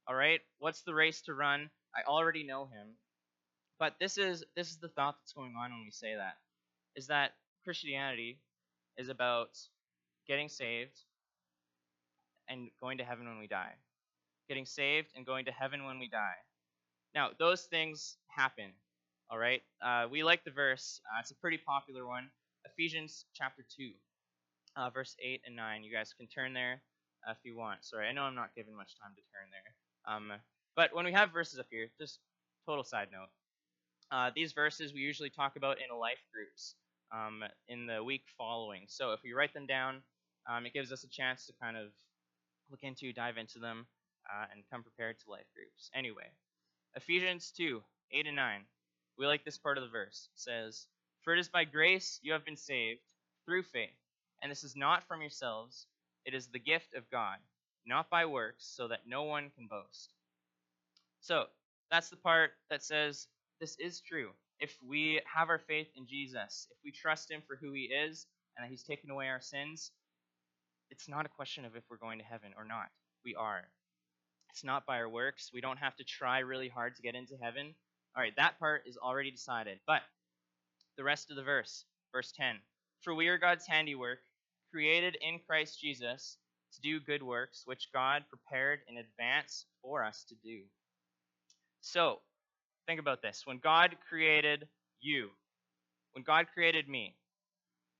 All 0.06 0.14
right? 0.14 0.40
What's 0.58 0.82
the 0.82 0.94
race 0.94 1.22
to 1.22 1.34
run? 1.34 1.70
I 1.94 2.08
already 2.08 2.44
know 2.44 2.66
him. 2.66 2.94
But 3.78 3.94
this 4.00 4.18
is 4.18 4.44
this 4.56 4.70
is 4.70 4.78
the 4.78 4.88
thought 4.88 5.16
that's 5.20 5.32
going 5.32 5.54
on 5.56 5.70
when 5.70 5.84
we 5.84 5.90
say 5.90 6.14
that. 6.16 6.34
Is 6.96 7.06
that 7.08 7.32
Christianity 7.64 8.40
is 8.98 9.08
about 9.10 9.58
getting 10.28 10.48
saved 10.48 11.00
and 12.48 12.70
going 12.80 12.98
to 12.98 13.04
heaven 13.04 13.26
when 13.28 13.38
we 13.38 13.46
die. 13.46 13.74
Getting 14.48 14.66
saved 14.66 15.08
and 15.16 15.26
going 15.26 15.46
to 15.46 15.52
heaven 15.52 15.84
when 15.84 15.98
we 16.00 16.08
die. 16.08 16.38
Now, 17.14 17.30
those 17.38 17.62
things 17.64 18.16
happen. 18.28 18.72
All 19.30 19.38
right? 19.38 19.62
Uh, 19.82 20.06
we 20.10 20.24
like 20.24 20.44
the 20.44 20.50
verse. 20.52 21.00
Uh, 21.06 21.20
it's 21.20 21.32
a 21.32 21.36
pretty 21.36 21.58
popular 21.58 22.06
one. 22.06 22.30
Ephesians 22.66 23.26
chapter 23.34 23.64
2. 23.76 23.92
uh, 24.76 24.90
verse 24.90 25.16
8 25.22 25.42
and 25.46 25.56
9. 25.56 25.84
You 25.84 25.92
guys 25.92 26.14
can 26.16 26.26
turn 26.28 26.52
there 26.54 26.82
uh, 27.28 27.32
if 27.32 27.38
you 27.44 27.56
want. 27.56 27.84
Sorry, 27.84 28.08
I 28.08 28.12
know 28.12 28.22
I'm 28.22 28.34
not 28.34 28.54
given 28.56 28.76
much 28.76 28.94
time 29.02 29.12
to 29.16 29.22
turn 29.32 29.48
there. 29.52 30.14
Um, 30.14 30.32
but 30.76 30.94
when 30.94 31.04
we 31.04 31.12
have 31.12 31.32
verses 31.32 31.58
up 31.58 31.66
here, 31.70 31.88
just 32.00 32.20
total 32.66 32.84
side 32.84 33.08
note. 33.12 33.28
Uh, 34.10 34.30
these 34.34 34.52
verses 34.52 34.94
we 34.94 35.00
usually 35.00 35.30
talk 35.30 35.56
about 35.56 35.78
in 35.78 35.98
life 35.98 36.22
groups 36.32 36.76
um, 37.12 37.42
in 37.68 37.86
the 37.86 38.02
week 38.02 38.24
following. 38.36 38.84
So 38.88 39.12
if 39.12 39.20
we 39.22 39.32
write 39.32 39.54
them 39.54 39.66
down, 39.66 40.02
um, 40.48 40.66
it 40.66 40.72
gives 40.72 40.92
us 40.92 41.04
a 41.04 41.08
chance 41.08 41.46
to 41.46 41.52
kind 41.60 41.76
of 41.76 41.88
look 42.70 42.80
into, 42.82 43.12
dive 43.12 43.38
into 43.38 43.58
them, 43.58 43.86
uh, 44.30 44.46
and 44.52 44.62
come 44.70 44.82
prepared 44.82 45.18
to 45.20 45.30
life 45.30 45.46
groups. 45.54 45.90
Anyway, 45.94 46.30
Ephesians 46.94 47.52
2 47.56 47.82
8 48.12 48.26
and 48.26 48.36
9. 48.36 48.60
We 49.18 49.26
like 49.26 49.44
this 49.44 49.58
part 49.58 49.78
of 49.78 49.84
the 49.84 49.90
verse. 49.90 50.28
It 50.34 50.40
says, 50.40 50.86
For 51.22 51.34
it 51.34 51.40
is 51.40 51.48
by 51.48 51.64
grace 51.64 52.20
you 52.22 52.32
have 52.32 52.44
been 52.44 52.56
saved 52.56 53.00
through 53.44 53.64
faith, 53.64 53.96
and 54.42 54.50
this 54.50 54.64
is 54.64 54.76
not 54.76 55.06
from 55.06 55.20
yourselves, 55.20 55.86
it 56.24 56.34
is 56.34 56.46
the 56.46 56.58
gift 56.58 56.94
of 56.94 57.10
God, 57.10 57.38
not 57.86 58.10
by 58.10 58.26
works, 58.26 58.64
so 58.64 58.88
that 58.88 59.06
no 59.06 59.24
one 59.24 59.50
can 59.56 59.66
boast. 59.66 60.12
So, 61.20 61.46
that's 61.90 62.10
the 62.10 62.16
part 62.16 62.52
that 62.70 62.82
says 62.82 63.26
this 63.60 63.76
is 63.76 64.00
true. 64.00 64.30
If 64.60 64.76
we 64.86 65.20
have 65.32 65.48
our 65.48 65.58
faith 65.58 65.88
in 65.96 66.06
Jesus, 66.06 66.66
if 66.70 66.78
we 66.84 66.90
trust 66.90 67.30
Him 67.30 67.42
for 67.46 67.56
who 67.56 67.72
He 67.72 67.84
is 67.84 68.26
and 68.56 68.64
that 68.64 68.70
He's 68.70 68.82
taken 68.82 69.10
away 69.10 69.28
our 69.28 69.40
sins, 69.40 69.92
it's 70.90 71.08
not 71.08 71.26
a 71.26 71.30
question 71.30 71.64
of 71.64 71.76
if 71.76 71.84
we're 71.90 71.96
going 71.96 72.18
to 72.18 72.24
heaven 72.24 72.52
or 72.56 72.64
not. 72.64 72.88
We 73.24 73.34
are. 73.34 73.68
It's 74.50 74.64
not 74.64 74.86
by 74.86 74.98
our 74.98 75.08
works. 75.08 75.50
We 75.52 75.60
don't 75.60 75.78
have 75.78 75.96
to 75.96 76.04
try 76.04 76.40
really 76.40 76.68
hard 76.68 76.96
to 76.96 77.02
get 77.02 77.14
into 77.14 77.36
heaven. 77.40 77.74
All 78.16 78.22
right, 78.22 78.34
that 78.36 78.58
part 78.58 78.82
is 78.86 78.96
already 78.96 79.30
decided. 79.30 79.78
But 79.86 80.02
the 80.96 81.04
rest 81.04 81.30
of 81.30 81.36
the 81.36 81.42
verse, 81.42 81.84
verse 82.12 82.32
10 82.32 82.56
For 83.02 83.14
we 83.14 83.28
are 83.28 83.38
God's 83.38 83.66
handiwork, 83.66 84.18
created 84.72 85.16
in 85.20 85.38
Christ 85.46 85.80
Jesus 85.80 86.38
to 86.74 86.80
do 86.80 87.00
good 87.00 87.22
works, 87.22 87.62
which 87.64 87.92
God 87.92 88.24
prepared 88.28 88.80
in 88.88 88.96
advance 88.96 89.66
for 89.82 90.04
us 90.04 90.24
to 90.28 90.34
do. 90.42 90.62
So, 91.80 92.20
think 92.88 93.00
about 93.00 93.20
this. 93.20 93.42
When 93.44 93.58
God 93.58 93.96
created 94.08 94.66
you, 95.00 95.28
when 96.14 96.24
God 96.24 96.46
created 96.54 96.88
me, 96.88 97.14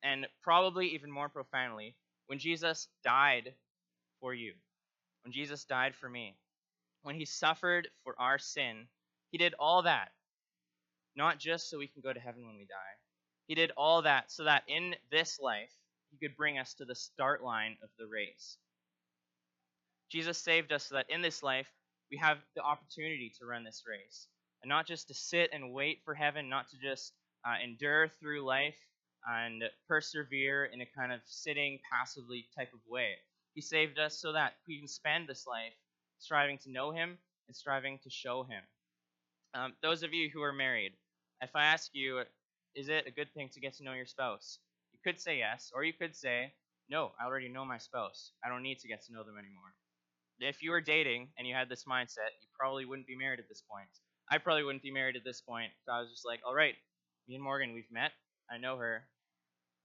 and 0.03 0.27
probably 0.43 0.89
even 0.89 1.11
more 1.11 1.29
profoundly, 1.29 1.95
when 2.27 2.39
Jesus 2.39 2.89
died 3.05 3.53
for 4.21 4.33
you, 4.33 4.55
when 5.25 5.33
Jesus 5.33 5.65
died 5.65 5.95
for 5.95 6.09
me, 6.09 6.35
when 7.03 7.15
he 7.15 7.27
suffered 7.27 7.89
for 8.03 8.15
our 8.19 8.39
sin, 8.39 8.87
he 9.31 9.37
did 9.37 9.55
all 9.59 9.83
that, 9.83 10.09
not 11.15 11.39
just 11.39 11.69
so 11.69 11.79
we 11.79 11.89
can 11.89 12.01
go 12.03 12.13
to 12.13 12.21
heaven 12.21 12.47
when 12.47 12.57
we 12.57 12.65
die. 12.65 12.97
He 13.47 13.55
did 13.55 13.73
all 13.77 14.03
that 14.03 14.33
so 14.33 14.45
that 14.45 14.63
in 14.69 14.95
this 15.11 15.39
life, 15.41 15.71
he 16.11 16.27
could 16.27 16.37
bring 16.37 16.59
us 16.59 16.73
to 16.75 16.87
the 16.87 16.95
start 16.95 17.43
line 17.45 17.77
of 17.83 17.91
the 17.99 18.07
race. 18.07 18.57
Jesus 20.11 20.39
saved 20.39 20.73
us 20.73 20.85
so 20.87 20.95
that 20.95 21.11
in 21.11 21.21
this 21.21 21.43
life, 21.43 21.69
we 22.11 22.17
have 22.17 22.39
the 22.57 22.63
opportunity 22.63 23.31
to 23.39 23.47
run 23.47 23.65
this 23.65 23.85
race. 23.87 24.29
And 24.63 24.69
not 24.69 24.87
just 24.87 25.09
to 25.09 25.15
sit 25.15 25.51
and 25.53 25.73
wait 25.73 26.01
for 26.05 26.15
heaven, 26.15 26.49
not 26.49 26.69
to 26.71 26.77
just 26.79 27.13
uh, 27.47 27.55
endure 27.63 28.09
through 28.21 28.45
life 28.45 28.77
and 29.27 29.63
persevere 29.87 30.67
in 30.67 30.81
a 30.81 30.87
kind 30.87 31.13
of 31.13 31.21
sitting 31.27 31.79
passively 31.93 32.49
type 32.57 32.73
of 32.73 32.81
way. 32.89 33.15
He 33.55 33.61
saved 33.61 33.99
us 33.99 34.21
so 34.21 34.33
that 34.33 34.55
we 34.67 34.79
can 34.79 34.89
spend 34.89 35.29
this 35.29 35.47
life 35.47 35.75
striving 36.19 36.59
to 36.59 36.71
know 36.71 36.91
Him 36.91 37.19
and 37.47 37.57
striving 37.57 37.99
to 38.03 38.11
show 38.11 38.45
Him. 38.45 38.63
Um, 39.55 39.73
those 39.83 40.03
of 40.03 40.13
you 40.13 40.31
who 40.33 40.43
are 40.43 40.53
married, 40.53 40.93
if 41.41 41.51
I 41.55 41.65
ask 41.65 41.91
you, 41.95 42.23
is 42.75 42.89
it 42.89 43.07
a 43.07 43.11
good 43.11 43.33
thing 43.35 43.49
to 43.53 43.61
get 43.61 43.75
to 43.77 43.85
know 43.85 43.95
your 43.95 44.07
spouse? 44.07 44.59
You 44.93 44.99
could 45.05 45.21
say 45.21 45.39
yes, 45.39 45.73
or 45.75 45.85
you 45.85 45.93
could 45.93 46.15
say, 46.15 46.53
no, 46.89 47.13
I 47.21 47.27
already 47.27 47.49
know 47.49 47.65
my 47.65 47.79
spouse. 47.79 48.33
I 48.45 48.49
don't 48.49 48.63
need 48.63 48.79
to 48.81 48.89
get 48.89 49.05
to 49.07 49.13
know 49.13 49.23
them 49.23 49.39
anymore. 49.39 49.75
If 50.41 50.63
you 50.63 50.71
were 50.71 50.81
dating 50.81 51.29
and 51.37 51.47
you 51.47 51.55
had 51.55 51.69
this 51.69 51.85
mindset, 51.85 52.33
you 52.41 52.49
probably 52.59 52.85
wouldn't 52.85 53.09
be 53.09 53.17
married 53.17 53.41
at 53.41 53.49
this 53.49 53.63
point. 53.71 53.89
I 54.31 54.39
probably 54.39 54.65
wouldn't 54.65 54.83
be 54.83 54.91
married 54.91 55.17
at 55.17 55.25
this 55.25 55.41
point. 55.41 55.73
So 55.85 55.93
I 55.93 56.01
was 56.01 56.11
just 56.11 56.27
like, 56.27 56.41
all 56.47 56.55
right, 56.55 56.75
me 57.29 57.35
and 57.35 57.45
Morgan, 57.45 57.73
we've 57.73 57.91
met. 57.91 58.13
I 58.51 58.59
know 58.59 58.77
her, 58.77 59.05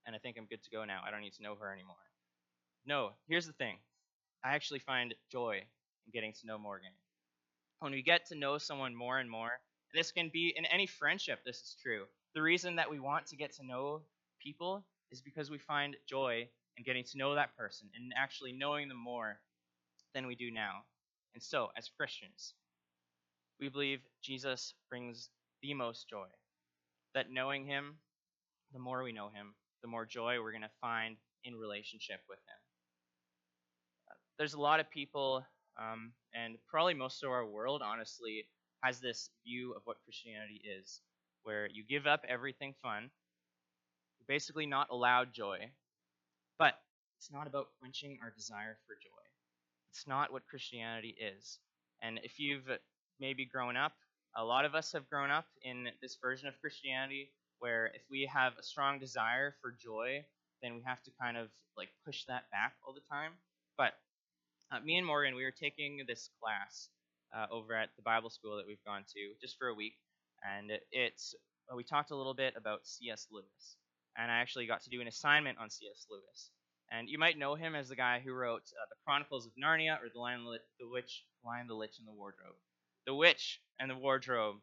and 0.06 0.16
I 0.16 0.20
think 0.20 0.38
I'm 0.38 0.46
good 0.46 0.64
to 0.64 0.70
go 0.70 0.86
now. 0.86 1.02
I 1.06 1.12
don't 1.12 1.22
need 1.22 1.34
to 1.34 1.44
know 1.44 1.56
her 1.56 1.72
anymore. 1.72 1.96
No, 2.86 3.12
here's 3.28 3.48
the 3.48 3.54
thing. 3.54 3.78
I 4.44 4.56
actually 4.56 4.80
find 4.80 5.14
joy 5.32 5.56
in 6.06 6.12
getting 6.12 6.34
to 6.34 6.48
know 6.48 6.58
Morgan. 6.58 6.92
When 7.80 7.92
we 7.92 8.02
get 8.02 8.26
to 8.28 8.36
know 8.36 8.58
someone 8.58 8.96
more 8.96 9.20
and 9.20 9.30
more, 9.30 9.52
and 9.92 10.00
this 10.00 10.12
can 10.12 10.30
be 10.32 10.54
in 10.56 10.66
any 10.66 10.88
friendship, 10.88 11.40
this 11.46 11.58
is 11.58 11.76
true. 11.82 12.06
The 12.36 12.42
reason 12.42 12.76
that 12.78 12.90
we 12.90 13.00
want 13.00 13.26
to 13.28 13.36
get 13.36 13.54
to 13.56 13.66
know 13.66 14.02
people 14.42 14.86
is 15.12 15.22
because 15.22 15.50
we 15.50 15.58
find 15.58 15.96
joy 16.10 16.48
in 16.78 16.84
getting 16.84 17.04
to 17.04 17.18
know 17.18 17.36
that 17.36 17.56
person 17.56 17.90
and 17.96 18.14
actually 18.18 18.52
knowing 18.52 18.88
them 18.88 18.98
more 18.98 19.40
than 20.14 20.28
we 20.28 20.36
do 20.36 20.52
now. 20.52 20.84
And 21.34 21.44
so, 21.44 21.70
as 21.78 21.90
Christians, 21.90 22.54
we 23.64 23.70
believe 23.70 24.02
Jesus 24.22 24.74
brings 24.90 25.30
the 25.62 25.74
most 25.74 26.10
joy. 26.10 26.28
That 27.14 27.32
knowing 27.32 27.66
him, 27.66 27.96
the 28.74 28.80
more 28.80 29.04
we 29.04 29.14
know 29.14 29.30
him, 29.30 29.56
the 29.82 29.88
more 29.88 30.06
joy 30.06 30.42
we're 30.42 30.52
going 30.52 30.64
to 30.64 30.82
find 30.82 31.16
in 31.46 31.56
relationship 31.56 32.20
with 32.28 32.40
him. 32.40 32.60
There's 34.38 34.54
a 34.54 34.60
lot 34.60 34.82
of 34.82 34.90
people, 34.90 35.46
um, 35.80 36.12
and 36.34 36.58
probably 36.68 36.94
most 36.94 37.24
of 37.24 37.30
our 37.30 37.46
world, 37.46 37.82
honestly, 37.82 38.46
has 38.84 39.00
this 39.00 39.30
view 39.46 39.74
of 39.78 39.82
what 39.86 40.04
Christianity 40.04 40.62
is, 40.82 41.00
where 41.44 41.70
you 41.72 41.86
give 41.88 42.06
up 42.06 42.26
everything 42.28 42.74
fun, 42.82 43.12
you're 44.20 44.36
basically 44.36 44.66
not 44.66 44.90
allowed 44.92 45.34
joy, 45.34 45.72
but 46.60 46.74
it's 47.18 47.32
not 47.32 47.48
about 47.48 47.68
quenching 47.80 48.18
our 48.22 48.34
desire 48.36 48.78
for 48.86 48.96
joy. 48.96 49.24
It's 49.92 50.06
not 50.06 50.34
what 50.34 50.48
Christianity 50.50 51.16
is. 51.18 51.60
And 52.02 52.20
if 52.24 52.40
you've 52.40 52.68
maybe 53.24 53.46
grown 53.46 53.78
up, 53.78 53.94
a 54.36 54.44
lot 54.44 54.66
of 54.66 54.76
us 54.76 54.92
have 54.92 55.10
grown 55.10 55.32
up 55.32 55.46
in 55.64 55.88
this 56.02 56.18
version 56.22 56.50
of 56.50 56.60
Christianity 56.60 57.32
where 57.60 57.86
if 57.96 58.02
we 58.12 58.30
have 58.32 58.52
a 58.60 58.64
strong 58.64 59.00
desire 59.00 59.56
for 59.62 59.72
joy, 59.72 60.26
then 60.62 60.76
we 60.76 60.82
have 60.86 61.02
to 61.04 61.12
kind 61.22 61.38
of 61.38 61.48
like 61.78 61.88
push 62.06 62.26
that 62.26 62.52
back 62.52 62.74
all 62.86 62.94
the 62.94 63.08
time. 63.10 63.32
But 63.78 63.94
uh, 64.70 64.82
me 64.82 64.98
and 64.98 65.08
Morgan, 65.08 65.36
we 65.36 65.46
were 65.46 65.56
taking 65.56 66.04
this 66.06 66.30
class 66.42 66.90
uh, 67.34 67.48
over 67.50 67.74
at 67.74 67.96
the 67.96 68.02
Bible 68.02 68.30
school 68.30 68.58
that 68.58 68.68
we've 68.68 68.84
gone 68.86 69.06
to 69.16 69.22
just 69.40 69.58
for 69.58 69.70
a 69.70 69.74
week, 69.74 69.94
and 70.44 70.72
it's 70.92 71.34
uh, 71.72 71.76
we 71.76 71.86
talked 71.86 72.12
a 72.12 72.16
little 72.16 72.34
bit 72.34 72.56
about 72.58 72.86
C.S. 72.86 73.28
Lewis, 73.32 73.78
and 74.18 74.30
I 74.30 74.40
actually 74.40 74.68
got 74.68 74.84
to 74.84 74.90
do 74.90 75.00
an 75.00 75.08
assignment 75.08 75.58
on 75.58 75.70
C.S. 75.70 76.06
Lewis. 76.12 76.52
And 76.92 77.08
you 77.08 77.18
might 77.18 77.40
know 77.40 77.56
him 77.56 77.74
as 77.74 77.88
the 77.88 77.96
guy 77.96 78.22
who 78.24 78.34
wrote 78.34 78.68
uh, 78.76 78.86
the 78.90 79.00
Chronicles 79.06 79.46
of 79.46 79.54
Narnia 79.56 80.04
or 80.04 80.10
the 80.14 80.20
Lion, 80.20 80.44
the 80.44 80.90
Witch, 80.90 81.24
Lion, 81.46 81.68
the 81.68 81.74
Lich, 81.74 81.98
and 81.98 82.08
the 82.08 82.12
Wardrobe. 82.12 82.60
The 83.06 83.16
Witch 83.16 83.62
and 83.80 83.90
the 83.90 83.96
Wardrobe. 83.96 84.58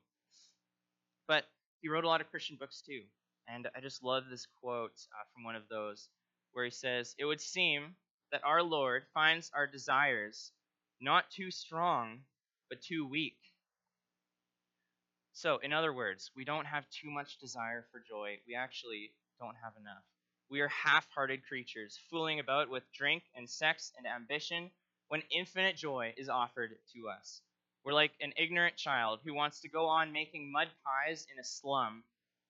But 1.26 1.44
he 1.80 1.88
wrote 1.88 2.04
a 2.04 2.08
lot 2.08 2.20
of 2.20 2.30
Christian 2.30 2.56
books 2.56 2.82
too. 2.82 3.02
And 3.48 3.68
I 3.74 3.80
just 3.80 4.02
love 4.02 4.24
this 4.30 4.46
quote 4.60 4.92
uh, 5.12 5.24
from 5.32 5.44
one 5.44 5.56
of 5.56 5.68
those 5.68 6.08
where 6.52 6.64
he 6.64 6.70
says, 6.70 7.14
It 7.18 7.24
would 7.24 7.40
seem 7.40 7.96
that 8.32 8.44
our 8.44 8.62
Lord 8.62 9.04
finds 9.12 9.50
our 9.54 9.66
desires 9.66 10.52
not 11.00 11.30
too 11.30 11.50
strong, 11.50 12.20
but 12.68 12.82
too 12.82 13.06
weak. 13.06 13.38
So, 15.32 15.58
in 15.58 15.72
other 15.72 15.92
words, 15.92 16.30
we 16.36 16.44
don't 16.44 16.66
have 16.66 16.84
too 16.90 17.10
much 17.10 17.38
desire 17.38 17.86
for 17.90 18.00
joy. 18.00 18.38
We 18.46 18.54
actually 18.54 19.12
don't 19.38 19.56
have 19.62 19.72
enough. 19.80 20.04
We 20.50 20.60
are 20.60 20.68
half 20.68 21.08
hearted 21.14 21.46
creatures, 21.46 21.98
fooling 22.10 22.40
about 22.40 22.68
with 22.68 22.82
drink 22.92 23.22
and 23.34 23.48
sex 23.48 23.92
and 23.96 24.06
ambition 24.06 24.70
when 25.08 25.22
infinite 25.30 25.76
joy 25.76 26.12
is 26.16 26.28
offered 26.28 26.70
to 26.94 27.08
us. 27.08 27.40
We're 27.84 27.92
like 27.94 28.12
an 28.20 28.32
ignorant 28.36 28.76
child 28.76 29.20
who 29.24 29.34
wants 29.34 29.60
to 29.60 29.68
go 29.68 29.86
on 29.86 30.12
making 30.12 30.52
mud 30.52 30.68
pies 30.84 31.26
in 31.32 31.38
a 31.40 31.44
slum 31.44 32.04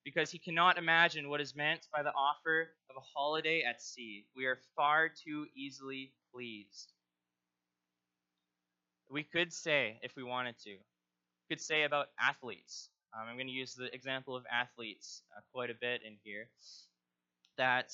because 0.04 0.30
he 0.30 0.38
cannot 0.38 0.78
imagine 0.78 1.28
what 1.28 1.40
is 1.40 1.54
meant 1.54 1.87
by 1.94 2.02
the 2.02 2.12
offer 2.12 2.70
of 2.90 2.96
a 2.96 3.06
holiday 3.14 3.62
at 3.62 3.82
sea. 3.82 4.26
We 4.34 4.46
are 4.46 4.58
far 4.75 5.08
too 5.08 5.46
easily 5.54 6.12
pleased. 6.32 6.92
We 9.08 9.22
could 9.22 9.52
say, 9.52 9.99
if 10.02 10.16
we 10.16 10.22
wanted 10.22 10.58
to, 10.64 10.70
we 10.70 11.54
could 11.56 11.60
say 11.60 11.82
about 11.82 12.08
athletes. 12.20 12.90
Um, 13.14 13.26
I'm 13.28 13.37
going 13.37 13.49
to 13.49 13.52
use 13.52 13.75
the 13.75 13.92
example 13.94 14.37
of 14.37 14.44
athletes 14.50 15.22
uh, 15.37 15.40
quite 15.52 15.70
a 15.70 15.75
bit 15.75 16.02
in 16.06 16.16
here. 16.22 16.49
That 17.58 17.92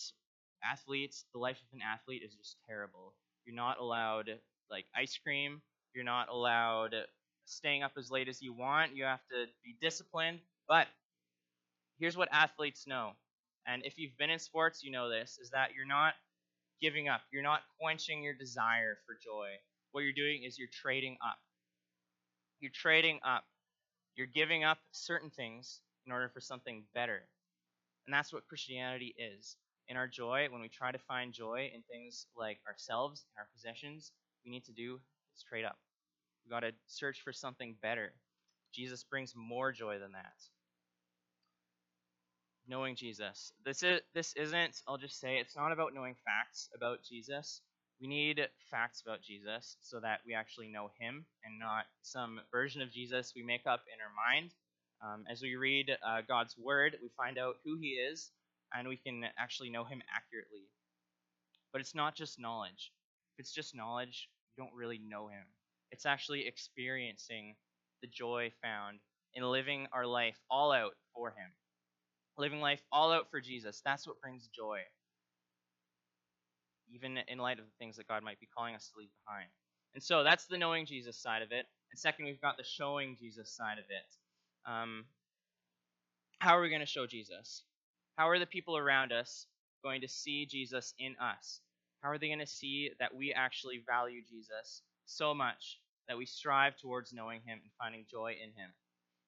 athletes, 0.63 1.25
the 1.33 1.39
life 1.39 1.59
of 1.59 1.73
an 1.73 1.81
athlete 1.83 2.23
is 2.25 2.35
just 2.35 2.57
terrible. 2.69 3.15
You're 3.45 3.57
not 3.57 3.79
allowed 3.79 4.31
like 4.71 4.87
ice 4.95 5.19
cream. 5.19 5.63
You're 5.95 6.05
not 6.05 6.29
allowed 6.29 6.95
staying 7.47 7.85
up 7.85 7.93
as 7.99 8.11
late 8.11 8.29
as 8.29 8.43
you 8.43 8.55
want. 8.55 8.97
You 8.97 9.05
have 9.07 9.27
to 9.33 9.47
be 9.65 9.77
disciplined. 9.83 10.41
But 10.69 10.89
here's 11.99 12.17
what 12.17 12.29
athletes 12.33 12.87
know. 12.87 13.13
And 13.67 13.85
if 13.85 13.99
you've 13.99 14.17
been 14.19 14.31
in 14.31 14.39
sports, 14.41 14.83
you 14.85 14.93
know 14.93 15.09
this 15.11 15.39
is 15.43 15.51
that 15.51 15.75
you're 15.75 15.87
not 15.87 16.15
giving 16.81 17.09
up. 17.09 17.23
You're 17.33 17.43
not 17.43 17.63
quenching 17.81 18.23
your 18.25 18.35
desire 18.35 18.99
for 19.07 19.17
joy. 19.23 19.51
What 19.93 20.03
you're 20.03 20.13
doing 20.13 20.45
is 20.45 20.59
you're 20.59 20.69
trading 20.73 21.19
up. 21.25 21.39
You're 22.61 22.73
trading 22.73 23.21
up. 23.25 23.45
You're 24.17 24.27
giving 24.27 24.65
up 24.65 24.79
certain 24.93 25.31
things 25.31 25.81
in 26.07 26.13
order 26.13 26.29
for 26.29 26.41
something 26.41 26.87
better. 26.95 27.29
And 28.07 28.15
that's 28.15 28.33
what 28.33 28.49
Christianity 28.49 29.15
is. 29.19 29.57
in 29.89 29.97
our 29.97 30.09
joy, 30.09 30.49
when 30.51 30.63
we 30.63 30.69
try 30.69 30.93
to 30.93 30.99
find 30.99 31.33
joy 31.33 31.71
in 31.75 31.83
things 31.85 32.27
like 32.37 32.61
ourselves 32.69 33.27
our 33.39 33.49
possessions, 33.53 34.13
we 34.45 34.51
need 34.51 34.65
to 34.67 34.73
do 34.73 35.01
is 35.37 35.43
trade 35.45 35.65
up. 35.65 35.79
We 36.47 36.51
got 36.51 36.61
to 36.61 36.73
search 36.87 37.23
for 37.25 37.33
something 37.33 37.77
better. 37.83 38.13
Jesus 38.73 39.03
brings 39.03 39.35
more 39.35 39.73
joy 39.73 39.99
than 39.99 40.13
that. 40.13 40.35
Knowing 42.69 42.95
Jesus. 42.95 43.53
This 43.65 43.83
is 43.83 44.01
this 44.15 44.33
isn't, 44.37 44.83
I'll 44.87 44.99
just 44.99 45.19
say, 45.21 45.39
it's 45.39 45.57
not 45.57 45.73
about 45.73 45.95
knowing 45.95 46.15
facts 46.25 46.69
about 46.75 47.03
Jesus. 47.03 47.63
We 48.01 48.07
need 48.07 48.41
facts 48.71 49.01
about 49.01 49.23
Jesus 49.23 49.77
so 49.81 50.01
that 50.01 50.21
we 50.27 50.35
actually 50.35 50.69
know 50.69 50.91
him 51.01 51.25
and 51.45 51.59
not 51.59 51.87
some 52.03 52.41
version 52.53 52.83
of 52.83 52.93
Jesus 52.93 53.33
we 53.35 53.43
make 53.43 53.67
up 53.67 53.83
in 53.93 54.01
our 54.01 54.13
mind. 54.15 54.51
Um, 55.03 55.25
as 55.31 55.43
we 55.43 55.57
read 55.57 55.91
uh, 56.07 56.23
God's 56.29 56.57
word, 56.59 56.97
we 57.03 57.09
find 57.17 57.39
out 57.39 57.57
who 57.65 57.77
he 57.81 57.91
is 57.91 58.31
and 58.75 58.87
we 58.89 58.97
can 58.97 59.25
actually 59.39 59.71
know 59.71 59.85
him 59.85 60.03
accurately. 60.15 60.69
But 61.73 61.81
it's 61.81 61.95
not 61.95 62.15
just 62.15 62.39
knowledge. 62.39 62.93
If 63.35 63.41
it's 63.41 63.53
just 63.53 63.75
knowledge, 63.75 64.29
you 64.57 64.65
don't 64.65 64.75
really 64.75 64.99
know 64.99 65.29
him. 65.29 65.45
It's 65.91 66.07
actually 66.07 66.47
experiencing 66.47 67.57
the 68.03 68.09
joy 68.09 68.53
found 68.63 68.99
in 69.35 69.43
living 69.45 69.87
our 69.93 70.07
life 70.07 70.37
all 70.51 70.73
out 70.73 70.95
for 71.15 71.31
him. 71.31 71.51
Living 72.39 72.61
life 72.61 72.83
all 72.93 73.13
out 73.13 73.31
for 73.31 73.41
Jesus. 73.41 73.83
That's 73.85 74.07
what 74.07 74.21
brings 74.21 74.49
joy. 74.49 74.81
Even 76.93 77.19
in 77.29 77.39
light 77.39 77.59
of 77.59 77.65
the 77.65 77.77
things 77.79 77.97
that 77.97 78.09
God 78.09 78.23
might 78.23 78.41
be 78.41 78.49
calling 78.57 78.75
us 78.75 78.89
to 78.89 78.99
leave 78.99 79.11
behind. 79.25 79.49
And 79.95 80.03
so 80.03 80.23
that's 80.23 80.47
the 80.47 80.59
knowing 80.59 80.87
Jesus 80.87 81.17
side 81.17 81.43
of 81.43 81.53
it. 81.53 81.67
And 81.91 81.99
second, 81.99 82.27
we've 82.27 82.41
got 82.41 82.57
the 82.59 82.65
showing 82.65 83.17
Jesus 83.19 83.51
side 83.51 83.79
of 83.79 83.85
it. 83.89 84.71
Um, 84.71 85.07
how 86.39 86.57
are 86.57 86.61
we 86.61 86.69
going 86.69 86.81
to 86.81 86.87
show 86.87 87.07
Jesus? 87.07 87.63
How 88.17 88.29
are 88.29 88.39
the 88.39 88.47
people 88.47 88.77
around 88.77 89.13
us 89.13 89.47
going 89.83 90.03
to 90.03 90.09
see 90.09 90.47
Jesus 90.47 90.95
in 90.99 91.17
us? 91.17 91.61
How 92.03 92.11
are 92.11 92.19
they 92.19 92.29
going 92.29 92.39
to 92.41 92.47
see 92.47 92.91
that 93.01 93.15
we 93.15 93.33
actually 93.33 93.83
value 93.87 94.21
Jesus 94.29 94.83
so 95.07 95.35
much 95.35 95.81
that 96.09 96.19
we 96.19 96.27
strive 96.27 96.77
towards 96.77 97.13
knowing 97.13 97.41
him 97.45 97.61
and 97.63 97.73
finding 97.79 98.05
joy 98.11 98.37
in 98.43 98.51
him? 98.51 98.71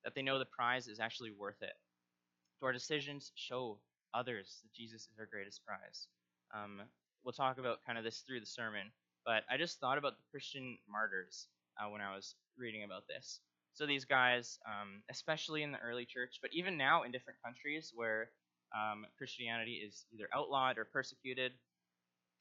That 0.04 0.14
they 0.14 0.23
know 0.23 0.38
the 0.38 0.44
prize 0.44 0.88
is 0.88 1.00
actually 1.00 1.32
worth 1.32 1.61
it. 1.62 1.75
Do 2.61 2.66
our 2.66 2.73
decisions 2.73 3.32
show 3.35 3.78
others 4.14 4.58
that 4.62 4.73
Jesus 4.73 5.02
is 5.02 5.18
our 5.18 5.26
greatest 5.26 5.64
prize? 5.64 6.06
Um, 6.54 6.82
we'll 7.25 7.32
talk 7.32 7.58
about 7.58 7.85
kind 7.87 7.99
of 7.99 8.04
this 8.04 8.20
through 8.20 8.40
the 8.40 8.47
sermon, 8.47 8.90
but 9.25 9.42
I 9.50 9.56
just 9.56 9.80
thought 9.80 9.99
about 9.99 10.16
the 10.16 10.30
Christian 10.30 10.78
martyrs 10.90 11.49
uh, 11.78 11.90
when 11.90 12.00
I 12.00 12.14
was 12.14 12.35
reading 12.56 12.85
about 12.85 13.06
this. 13.08 13.40
So 13.75 13.87
these 13.87 14.04
guys, 14.04 14.58
um, 14.66 15.02
especially 15.11 15.62
in 15.62 15.73
the 15.73 15.78
early 15.78 16.04
church, 16.04 16.38
but 16.42 16.50
even 16.52 16.76
now 16.76 17.04
in 17.04 17.12
different 17.12 17.38
countries 17.44 17.92
where 17.94 18.30
um, 18.75 19.06
Christianity 19.16 19.82
is 19.87 20.04
either 20.12 20.28
outlawed 20.35 20.78
or 20.78 20.85
persecuted, 20.85 21.52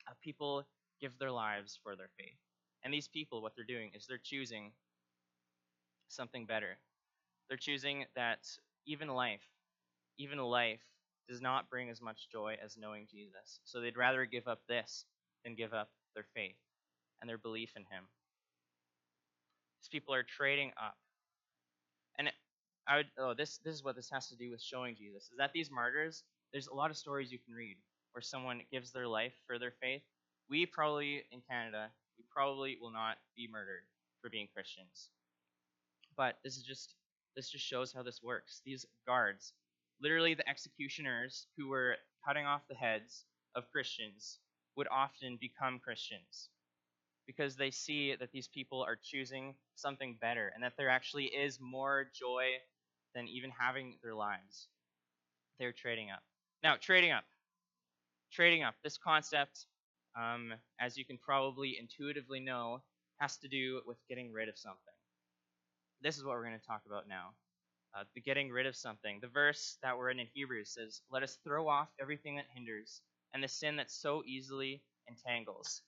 uh, 0.10 0.14
people 0.24 0.66
give 1.00 1.18
their 1.20 1.32
lives 1.32 1.80
for 1.84 1.96
their 1.96 2.10
faith. 2.18 2.40
And 2.88 2.94
these 2.94 3.10
people, 3.10 3.42
what 3.42 3.52
they're 3.54 3.66
doing 3.66 3.92
is 3.94 4.08
they're 4.08 4.18
choosing 4.18 4.72
something 6.08 6.46
better. 6.46 6.78
They're 7.50 7.58
choosing 7.58 8.06
that 8.16 8.48
even 8.86 9.10
life, 9.10 9.44
even 10.18 10.38
life, 10.38 10.80
does 11.28 11.42
not 11.42 11.70
bring 11.70 11.90
as 11.90 12.00
much 12.02 12.30
joy 12.32 12.56
as 12.64 12.78
knowing 12.78 13.06
Jesus. 13.12 13.60
So 13.66 13.82
they'd 13.82 13.98
rather 13.98 14.24
give 14.24 14.48
up 14.48 14.62
this 14.70 15.04
than 15.44 15.54
give 15.54 15.74
up 15.74 15.90
their 16.16 16.24
faith 16.34 16.56
and 17.20 17.30
their 17.30 17.38
belief 17.38 17.74
in 17.76 17.82
Him. 17.82 18.06
These 19.82 19.90
people 19.92 20.14
are 20.14 20.24
trading 20.24 20.72
up. 20.82 20.96
And 22.18 22.32
I 22.88 22.96
would 22.96 23.08
oh 23.20 23.34
this 23.34 23.58
this 23.66 23.76
is 23.76 23.84
what 23.84 23.98
this 23.98 24.10
has 24.14 24.30
to 24.30 24.38
do 24.38 24.50
with 24.50 24.62
showing 24.62 24.96
Jesus 24.96 25.24
is 25.24 25.38
that 25.38 25.52
these 25.52 25.70
martyrs 25.70 26.24
there's 26.54 26.68
a 26.68 26.74
lot 26.74 26.90
of 26.90 26.96
stories 26.96 27.34
you 27.34 27.40
can 27.46 27.54
read 27.54 27.76
where 28.14 28.22
someone 28.22 28.62
gives 28.72 28.94
their 28.94 29.10
life 29.10 29.34
for 29.46 29.60
their 29.60 29.74
faith. 29.82 30.04
We 30.50 30.66
probably 30.66 31.24
in 31.34 31.42
Canada 31.50 31.90
we 32.18 32.26
probably 32.32 32.78
will 32.82 32.92
not 32.92 33.18
be 33.36 33.48
murdered 33.52 33.84
for 34.22 34.30
being 34.30 34.48
Christians. 34.54 35.10
But 36.16 36.38
this 36.44 36.58
is 36.58 36.64
just 36.64 36.96
this 37.36 37.50
just 37.50 37.66
shows 37.66 37.94
how 37.94 38.02
this 38.04 38.22
works. 38.24 38.62
These 38.66 38.86
guards, 39.06 39.54
literally 40.02 40.34
the 40.34 40.50
executioners 40.50 41.48
who 41.56 41.68
were 41.68 41.96
cutting 42.26 42.46
off 42.46 42.68
the 42.68 42.76
heads 42.76 43.26
of 43.56 43.70
Christians 43.72 44.40
would 44.76 44.88
often 44.92 45.38
become 45.40 45.80
Christians 45.80 46.50
because 47.28 47.56
they 47.56 47.70
see 47.72 48.16
that 48.16 48.32
these 48.32 48.48
people 48.48 48.82
are 48.82 48.98
choosing 49.02 49.54
something 49.76 50.18
better 50.20 50.52
and 50.56 50.64
that 50.64 50.74
there 50.78 50.90
actually 50.90 51.26
is 51.26 51.60
more 51.60 52.10
joy 52.18 52.46
than 53.14 53.28
even 53.28 53.52
having 53.52 53.98
their 54.02 54.16
lives. 54.16 54.68
They're 55.60 55.74
trading 55.74 56.10
up. 56.10 56.24
Now, 56.64 56.76
trading 56.80 57.12
up. 57.12 57.26
Trading 58.32 58.64
up. 58.64 58.76
This 58.84 58.98
concept, 58.98 59.66
um, 60.18 60.54
as 60.80 60.98
you 60.98 61.06
can 61.06 61.18
probably 61.20 61.78
intuitively 61.80 62.40
know, 62.42 62.84
has 63.20 63.38
to 63.40 63.48
do 63.48 63.82
with 63.86 63.98
getting 64.10 64.34
rid 64.34 64.50
of 64.50 64.58
something. 64.58 64.94
This 66.02 66.18
is 66.18 66.24
what 66.26 66.34
we're 66.34 66.46
going 66.46 66.60
to 66.60 66.66
talk 66.68 66.84
about 66.88 67.08
now. 67.08 67.32
Uh, 67.98 68.04
the 68.16 68.22
getting 68.22 68.52
rid 68.52 68.68
of 68.68 68.76
something. 68.76 69.20
The 69.22 69.28
verse 69.30 69.78
that 69.84 69.98
we're 69.98 70.12
in 70.12 70.20
in 70.20 70.28
Hebrews 70.34 70.74
says, 70.74 71.02
Let 71.12 71.24
us 71.24 71.40
throw 71.44 71.68
off 71.70 71.90
everything 72.02 72.36
that 72.38 72.46
hinders 72.54 73.02
and 73.34 73.44
the 73.44 73.48
sin 73.48 73.78
that 73.78 73.92
so 73.92 74.24
easily 74.26 74.84
entangles. 75.08 75.84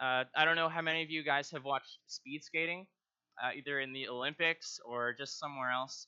Uh, 0.00 0.24
I 0.36 0.44
don't 0.44 0.56
know 0.56 0.68
how 0.68 0.82
many 0.82 1.02
of 1.02 1.10
you 1.10 1.22
guys 1.24 1.50
have 1.52 1.64
watched 1.64 1.98
speed 2.06 2.44
skating, 2.44 2.86
uh, 3.42 3.50
either 3.56 3.80
in 3.80 3.92
the 3.92 4.08
Olympics 4.08 4.80
or 4.84 5.14
just 5.14 5.38
somewhere 5.38 5.70
else. 5.70 6.06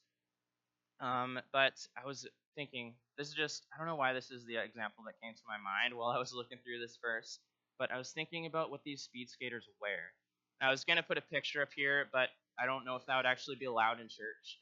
Um, 1.00 1.38
but 1.52 1.74
I 2.02 2.07
was 2.07 2.26
thinking, 2.57 2.94
this 3.18 3.29
is 3.29 3.35
just, 3.35 3.66
I 3.72 3.79
don't 3.79 3.87
know 3.87 3.96
why 3.96 4.12
this 4.12 4.31
is 4.31 4.44
the 4.44 4.57
example 4.57 5.05
that 5.07 5.20
came 5.22 5.35
to 5.35 5.48
my 5.48 5.57
mind 5.57 5.94
while 5.94 6.11
I 6.11 6.18
was 6.18 6.33
looking 6.33 6.59
through 6.59 6.81
this 6.81 6.98
verse, 7.03 7.38
but 7.79 7.90
I 7.90 7.98
was 7.98 8.11
thinking 8.11 8.46
about 8.46 8.70
what 8.70 8.83
these 8.85 9.03
speed 9.03 9.29
skaters 9.29 9.68
wear. 9.81 10.12
I 10.61 10.70
was 10.70 10.85
going 10.85 10.96
to 10.96 11.03
put 11.03 11.18
a 11.18 11.22
picture 11.22 11.62
up 11.62 11.70
here, 11.74 12.07
but 12.12 12.29
I 12.59 12.66
don't 12.66 12.85
know 12.85 12.96
if 12.96 13.07
that 13.07 13.16
would 13.16 13.27
actually 13.27 13.57
be 13.57 13.66
allowed 13.66 14.00
in 14.00 14.09
church. 14.09 14.59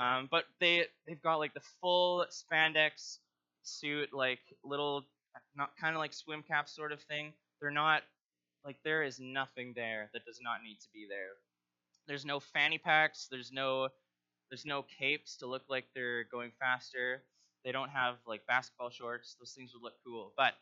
Um, 0.00 0.28
but 0.30 0.44
they, 0.60 0.84
they've 1.06 1.22
got 1.22 1.36
like 1.36 1.54
the 1.54 1.62
full 1.80 2.26
spandex 2.30 3.18
suit, 3.62 4.10
like 4.12 4.40
little, 4.64 5.04
not 5.56 5.70
kind 5.80 5.94
of 5.94 6.00
like 6.00 6.12
swim 6.12 6.42
cap 6.42 6.68
sort 6.68 6.92
of 6.92 7.00
thing. 7.02 7.32
They're 7.60 7.70
not, 7.70 8.02
like, 8.64 8.76
there 8.84 9.02
is 9.02 9.18
nothing 9.20 9.72
there 9.74 10.10
that 10.12 10.24
does 10.24 10.40
not 10.42 10.62
need 10.62 10.78
to 10.80 10.88
be 10.92 11.06
there. 11.08 11.34
There's 12.06 12.24
no 12.24 12.40
fanny 12.40 12.78
packs, 12.78 13.28
there's 13.30 13.52
no 13.52 13.88
there's 14.50 14.64
no 14.64 14.84
capes 14.98 15.36
to 15.36 15.46
look 15.46 15.64
like 15.68 15.84
they're 15.94 16.24
going 16.24 16.52
faster. 16.58 17.22
They 17.64 17.72
don't 17.72 17.90
have 17.90 18.16
like 18.26 18.46
basketball 18.46 18.90
shorts. 18.90 19.36
Those 19.38 19.52
things 19.52 19.72
would 19.74 19.82
look 19.82 19.94
cool. 20.04 20.32
But 20.36 20.54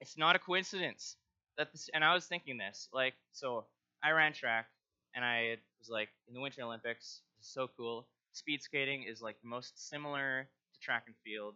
it's 0.00 0.18
not 0.18 0.36
a 0.36 0.38
coincidence 0.38 1.16
that 1.56 1.72
this 1.72 1.88
and 1.94 2.04
I 2.04 2.14
was 2.14 2.26
thinking 2.26 2.58
this. 2.58 2.88
Like, 2.92 3.14
so 3.32 3.64
I 4.02 4.10
ran 4.10 4.32
track 4.32 4.66
and 5.14 5.24
I 5.24 5.56
was 5.80 5.88
like 5.88 6.08
in 6.28 6.34
the 6.34 6.40
Winter 6.40 6.62
Olympics, 6.62 7.22
this 7.38 7.46
is 7.46 7.52
so 7.52 7.68
cool. 7.76 8.06
Speed 8.32 8.62
skating 8.62 9.04
is 9.04 9.22
like 9.22 9.36
the 9.42 9.48
most 9.48 9.88
similar 9.88 10.48
to 10.72 10.80
track 10.80 11.04
and 11.06 11.14
field. 11.24 11.54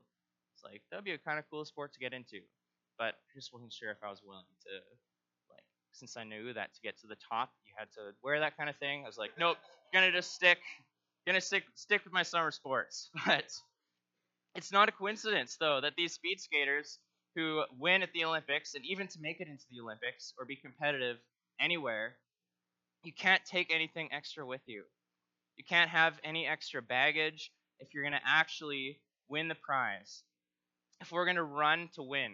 It's 0.54 0.64
like 0.64 0.82
that'd 0.90 1.04
be 1.04 1.12
a 1.12 1.18
kind 1.18 1.38
of 1.38 1.44
cool 1.50 1.64
sport 1.64 1.92
to 1.94 1.98
get 1.98 2.12
into. 2.12 2.40
But 2.98 3.14
just 3.34 3.52
wasn't 3.52 3.72
sure 3.72 3.90
if 3.90 3.98
I 4.02 4.10
was 4.10 4.22
willing 4.24 4.44
to 4.62 4.70
like 5.50 5.62
since 5.92 6.16
I 6.16 6.24
knew 6.24 6.52
that 6.52 6.74
to 6.74 6.80
get 6.80 6.98
to 7.00 7.06
the 7.06 7.16
top 7.16 7.50
you 7.66 7.72
had 7.76 7.90
to 7.92 8.14
wear 8.22 8.40
that 8.40 8.56
kind 8.56 8.70
of 8.70 8.76
thing. 8.76 9.04
I 9.04 9.06
was 9.06 9.18
like, 9.18 9.32
nope, 9.38 9.56
gonna 9.92 10.12
just 10.12 10.34
stick 10.34 10.58
gonna 11.26 11.40
stick 11.40 11.64
stick 11.74 12.04
with 12.04 12.12
my 12.12 12.22
summer 12.22 12.50
sports. 12.50 13.10
But 13.26 13.52
it's 14.54 14.72
not 14.72 14.88
a 14.88 14.92
coincidence 14.92 15.56
though 15.58 15.80
that 15.80 15.94
these 15.96 16.14
speed 16.14 16.40
skaters 16.40 16.98
who 17.34 17.62
win 17.78 18.02
at 18.02 18.12
the 18.12 18.24
Olympics 18.24 18.74
and 18.74 18.84
even 18.84 19.06
to 19.08 19.18
make 19.20 19.40
it 19.40 19.48
into 19.48 19.64
the 19.70 19.80
Olympics 19.80 20.32
or 20.38 20.44
be 20.44 20.56
competitive 20.56 21.18
anywhere, 21.60 22.16
you 23.04 23.12
can't 23.12 23.44
take 23.44 23.72
anything 23.72 24.08
extra 24.12 24.44
with 24.44 24.62
you. 24.66 24.84
You 25.56 25.64
can't 25.68 25.90
have 25.90 26.18
any 26.24 26.46
extra 26.46 26.82
baggage 26.82 27.52
if 27.78 27.94
you're 27.94 28.02
going 28.02 28.12
to 28.12 28.26
actually 28.26 29.00
win 29.28 29.48
the 29.48 29.54
prize. 29.54 30.22
If 31.00 31.12
we're 31.12 31.26
going 31.26 31.36
to 31.36 31.44
run 31.44 31.90
to 31.94 32.02
win, 32.02 32.32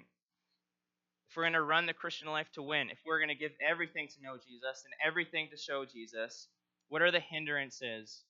if 1.28 1.36
we're 1.36 1.42
going 1.42 1.52
to 1.54 1.62
run 1.62 1.86
the 1.86 1.92
Christian 1.92 2.28
life 2.28 2.50
to 2.54 2.62
win, 2.62 2.90
if 2.90 2.98
we're 3.04 3.18
going 3.18 3.28
to 3.28 3.34
give 3.34 3.52
everything 3.66 4.08
to 4.08 4.22
know 4.22 4.36
Jesus 4.36 4.84
and 4.84 4.94
everything 5.06 5.48
to 5.50 5.58
show 5.58 5.84
Jesus, 5.84 6.48
what 6.88 7.02
are 7.02 7.10
the 7.10 7.20
hindrances 7.20 8.22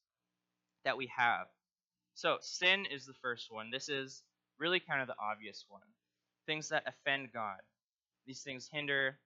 that 0.85 0.97
we 0.97 1.11
have. 1.17 1.47
So, 2.15 2.39
sin 2.41 2.87
is 2.87 3.07
the 3.07 3.15
first 3.15 3.51
one. 3.51 3.71
This 3.71 3.89
is 3.89 4.23
really 4.59 4.81
kind 4.81 5.01
of 5.01 5.09
the 5.09 5.17
obvious 5.21 5.65
one. 5.69 5.83
Things 6.47 6.69
that 6.69 6.85
offend 6.87 7.33
God. 7.33 7.59
These 8.27 8.43
things 8.43 8.69
hinder 8.71 9.19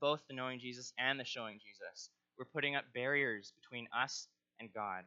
both 0.00 0.22
the 0.28 0.34
knowing 0.34 0.60
Jesus 0.60 0.92
and 0.98 1.18
the 1.18 1.24
showing 1.24 1.58
Jesus. 1.58 2.10
We're 2.38 2.44
putting 2.44 2.76
up 2.76 2.84
barriers 2.94 3.52
between 3.60 3.88
us 3.96 4.28
and 4.60 4.72
God. 4.72 5.04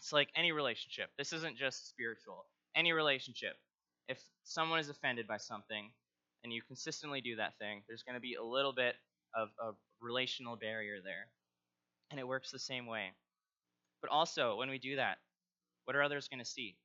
It's 0.00 0.12
like 0.12 0.28
any 0.36 0.52
relationship. 0.52 1.10
This 1.16 1.32
isn't 1.32 1.56
just 1.56 1.88
spiritual. 1.88 2.44
Any 2.74 2.92
relationship. 2.92 3.56
If 4.08 4.20
someone 4.42 4.80
is 4.80 4.88
offended 4.88 5.26
by 5.26 5.38
something 5.38 5.90
and 6.42 6.52
you 6.52 6.60
consistently 6.62 7.20
do 7.20 7.36
that 7.36 7.56
thing, 7.58 7.82
there's 7.86 8.02
going 8.02 8.16
to 8.16 8.20
be 8.20 8.34
a 8.34 8.42
little 8.42 8.72
bit 8.72 8.96
of 9.34 9.48
a 9.62 9.70
relational 10.00 10.56
barrier 10.56 10.96
there. 11.02 11.28
And 12.10 12.18
it 12.18 12.26
works 12.26 12.50
the 12.50 12.58
same 12.58 12.86
way. 12.86 13.12
But 14.02 14.10
also, 14.10 14.56
when 14.56 14.68
we 14.68 14.78
do 14.78 14.96
that, 14.96 15.18
what 15.84 15.96
are 15.96 16.02
others 16.02 16.28
going 16.28 16.40
to 16.40 16.44
see? 16.44 16.76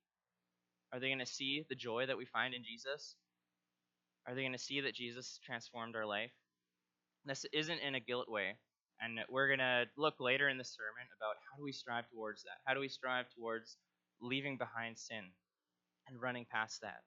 Are 0.92 1.00
they 1.00 1.08
going 1.08 1.18
to 1.18 1.26
see 1.26 1.64
the 1.68 1.74
joy 1.74 2.06
that 2.06 2.18
we 2.18 2.26
find 2.26 2.54
in 2.54 2.64
Jesus? 2.64 3.14
Are 4.26 4.34
they 4.34 4.42
going 4.42 4.52
to 4.52 4.58
see 4.58 4.80
that 4.80 4.94
Jesus 4.94 5.40
transformed 5.44 5.96
our 5.96 6.06
life? 6.06 6.32
This 7.24 7.44
isn't 7.52 7.78
in 7.80 7.94
a 7.94 8.00
guilt 8.00 8.28
way. 8.28 8.56
And 9.00 9.18
we're 9.30 9.46
going 9.46 9.60
to 9.60 9.84
look 9.96 10.14
later 10.20 10.48
in 10.48 10.58
the 10.58 10.64
sermon 10.64 11.08
about 11.16 11.36
how 11.36 11.56
do 11.56 11.64
we 11.64 11.72
strive 11.72 12.04
towards 12.12 12.42
that? 12.42 12.60
How 12.66 12.74
do 12.74 12.80
we 12.80 12.88
strive 12.88 13.26
towards 13.36 13.76
leaving 14.20 14.58
behind 14.58 14.98
sin 14.98 15.24
and 16.06 16.20
running 16.20 16.46
past 16.50 16.82
that? 16.82 17.00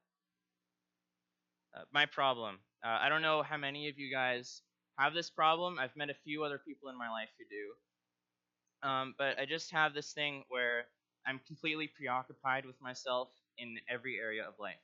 Uh, 1.76 1.84
my 1.94 2.06
problem. 2.08 2.60
Uh, 2.84 2.98
I 3.00 3.10
don't 3.10 3.22
know 3.22 3.44
how 3.44 3.58
many 3.58 3.90
of 3.90 4.00
you 4.00 4.12
guys 4.12 4.62
have 4.98 5.14
this 5.14 5.30
problem. 5.30 5.78
I've 5.80 5.96
met 5.96 6.10
a 6.10 6.16
few 6.24 6.44
other 6.44 6.60
people 6.66 6.90
in 6.90 6.98
my 6.98 7.10
life 7.10 7.30
who 7.38 7.46
do. 7.46 8.90
Um, 8.90 9.16
but 9.18 9.40
I 9.40 9.46
just 9.46 9.72
have 9.72 9.94
this 9.94 10.14
thing 10.14 10.44
where 10.50 10.86
I'm 11.26 11.40
completely 11.48 11.88
preoccupied 11.88 12.66
with 12.66 12.80
myself 12.82 13.30
in 13.58 13.78
every 13.90 14.20
area 14.20 14.44
of 14.48 14.60
life. 14.60 14.76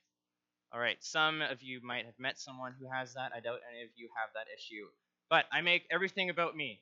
All 0.71 0.80
right, 0.80 0.97
some 1.04 1.41
of 1.41 1.62
you 1.62 1.82
might 1.84 2.06
have 2.06 2.19
met 2.19 2.39
someone 2.39 2.73
who 2.80 2.88
has 2.91 3.13
that. 3.15 3.32
I 3.36 3.39
doubt 3.39 3.60
any 3.71 3.84
of 3.84 3.89
you 3.95 4.10
have 4.15 4.30
that 4.36 4.47
issue. 4.56 4.86
But 5.30 5.45
I 5.52 5.62
make 5.62 5.86
everything 5.91 6.30
about 6.30 6.56
me. 6.56 6.82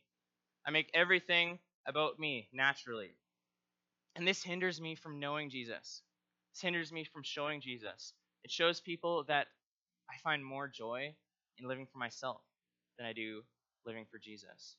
I 0.65 0.71
make 0.71 0.89
everything 0.93 1.59
about 1.87 2.19
me 2.19 2.49
naturally. 2.53 3.11
And 4.15 4.27
this 4.27 4.43
hinders 4.43 4.81
me 4.81 4.95
from 4.95 5.19
knowing 5.19 5.49
Jesus. 5.49 6.01
This 6.53 6.61
hinders 6.61 6.91
me 6.91 7.05
from 7.05 7.23
showing 7.23 7.61
Jesus. 7.61 8.13
It 8.43 8.51
shows 8.51 8.81
people 8.81 9.23
that 9.25 9.47
I 10.09 10.17
find 10.23 10.43
more 10.43 10.67
joy 10.67 11.15
in 11.57 11.67
living 11.67 11.87
for 11.91 11.97
myself 11.97 12.41
than 12.97 13.07
I 13.07 13.13
do 13.13 13.43
living 13.85 14.05
for 14.11 14.19
Jesus. 14.19 14.75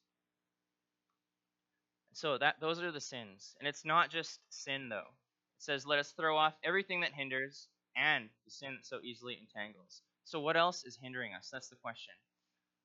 So 2.19 2.37
that 2.39 2.59
those 2.59 2.83
are 2.83 2.91
the 2.91 3.01
sins. 3.01 3.55
And 3.61 3.69
it's 3.69 3.85
not 3.85 4.11
just 4.11 4.41
sin 4.51 4.89
though. 4.89 5.07
It 5.07 5.63
says, 5.63 5.87
"Let 5.87 6.01
us 6.01 6.11
throw 6.11 6.37
off 6.37 6.59
everything 6.65 7.03
that 7.03 7.13
hinders 7.13 7.69
and 7.95 8.29
the 8.45 8.51
sin 8.51 8.75
that 8.75 8.85
so 8.85 9.01
easily 9.05 9.39
entangles." 9.39 10.03
So 10.25 10.41
what 10.41 10.57
else 10.57 10.83
is 10.83 10.97
hindering 10.97 11.33
us? 11.35 11.49
That's 11.49 11.69
the 11.69 11.77
question. 11.77 12.15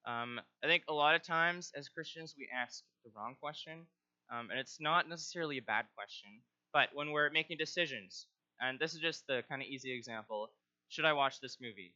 Um, 0.05 0.39
I 0.63 0.67
think 0.67 0.83
a 0.87 0.93
lot 0.93 1.15
of 1.15 1.23
times 1.23 1.71
as 1.75 1.89
Christians 1.89 2.35
we 2.37 2.47
ask 2.53 2.83
the 3.03 3.09
wrong 3.15 3.35
question, 3.35 3.87
um, 4.29 4.51
and 4.51 4.59
it's 4.59 4.79
not 4.79 5.09
necessarily 5.09 5.57
a 5.57 5.63
bad 5.63 5.87
question. 5.95 6.43
But 6.71 6.93
when 6.93 7.09
we're 7.09 7.31
making 7.31 7.57
decisions, 7.57 8.27
and 8.59 8.77
this 8.77 8.93
is 8.93 8.99
just 8.99 9.25
the 9.25 9.43
kind 9.49 9.63
of 9.63 9.67
easy 9.67 9.91
example, 9.93 10.53
should 10.89 11.05
I 11.05 11.13
watch 11.13 11.39
this 11.39 11.59
movie? 11.59 11.95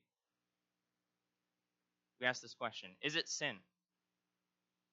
We 2.19 2.25
ask 2.25 2.41
this 2.41 2.55
question: 2.55 2.97
Is 3.03 3.15
it 3.15 3.29
sin? 3.29 3.59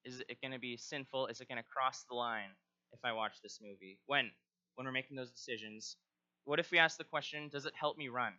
Is 0.05 0.21
it 0.29 0.39
going 0.41 0.53
to 0.53 0.59
be 0.59 0.77
sinful? 0.77 1.27
Is 1.27 1.41
it 1.41 1.49
going 1.49 1.57
to 1.61 1.69
cross 1.69 2.05
the 2.07 2.15
line 2.15 2.49
if 2.93 2.99
I 3.03 3.11
watch 3.11 3.41
this 3.41 3.59
movie? 3.61 3.99
When? 4.05 4.31
When 4.75 4.85
we're 4.85 4.93
making 4.93 5.17
those 5.17 5.31
decisions. 5.31 5.97
What 6.45 6.59
if 6.59 6.71
we 6.71 6.77
ask 6.77 6.97
the 6.97 7.03
question, 7.03 7.49
does 7.49 7.65
it 7.65 7.73
help 7.79 7.97
me 7.97 8.07
run? 8.07 8.33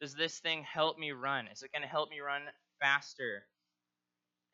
Does 0.00 0.14
this 0.14 0.38
thing 0.38 0.62
help 0.62 0.98
me 0.98 1.12
run? 1.12 1.48
Is 1.48 1.62
it 1.62 1.72
going 1.72 1.82
to 1.82 1.88
help 1.88 2.10
me 2.10 2.20
run 2.20 2.42
faster? 2.80 3.44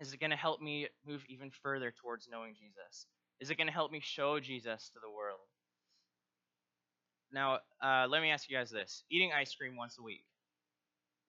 Is 0.00 0.12
it 0.12 0.20
going 0.20 0.30
to 0.30 0.36
help 0.36 0.60
me 0.60 0.88
move 1.06 1.24
even 1.28 1.50
further 1.62 1.92
towards 2.00 2.28
knowing 2.30 2.54
Jesus? 2.54 3.06
Is 3.40 3.50
it 3.50 3.56
going 3.56 3.66
to 3.66 3.72
help 3.72 3.92
me 3.92 4.00
show 4.02 4.40
Jesus 4.40 4.90
to 4.94 5.00
the 5.02 5.10
world? 5.10 5.40
Now, 7.32 7.58
uh, 7.82 8.06
let 8.08 8.22
me 8.22 8.30
ask 8.30 8.48
you 8.48 8.56
guys 8.56 8.70
this 8.70 9.04
eating 9.10 9.32
ice 9.32 9.54
cream 9.54 9.76
once 9.76 9.96
a 9.98 10.02
week. 10.02 10.24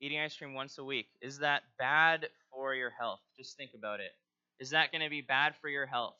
Eating 0.01 0.19
ice 0.19 0.37
cream 0.37 0.53
once 0.53 0.77
a 0.77 0.83
week, 0.83 1.07
is 1.21 1.39
that 1.39 1.63
bad 1.77 2.27
for 2.51 2.73
your 2.73 2.89
health? 2.89 3.19
Just 3.37 3.57
think 3.57 3.71
about 3.75 3.99
it. 3.99 4.11
Is 4.59 4.71
that 4.71 4.91
going 4.91 5.03
to 5.03 5.09
be 5.09 5.21
bad 5.21 5.55
for 5.61 5.69
your 5.69 5.85
health? 5.85 6.15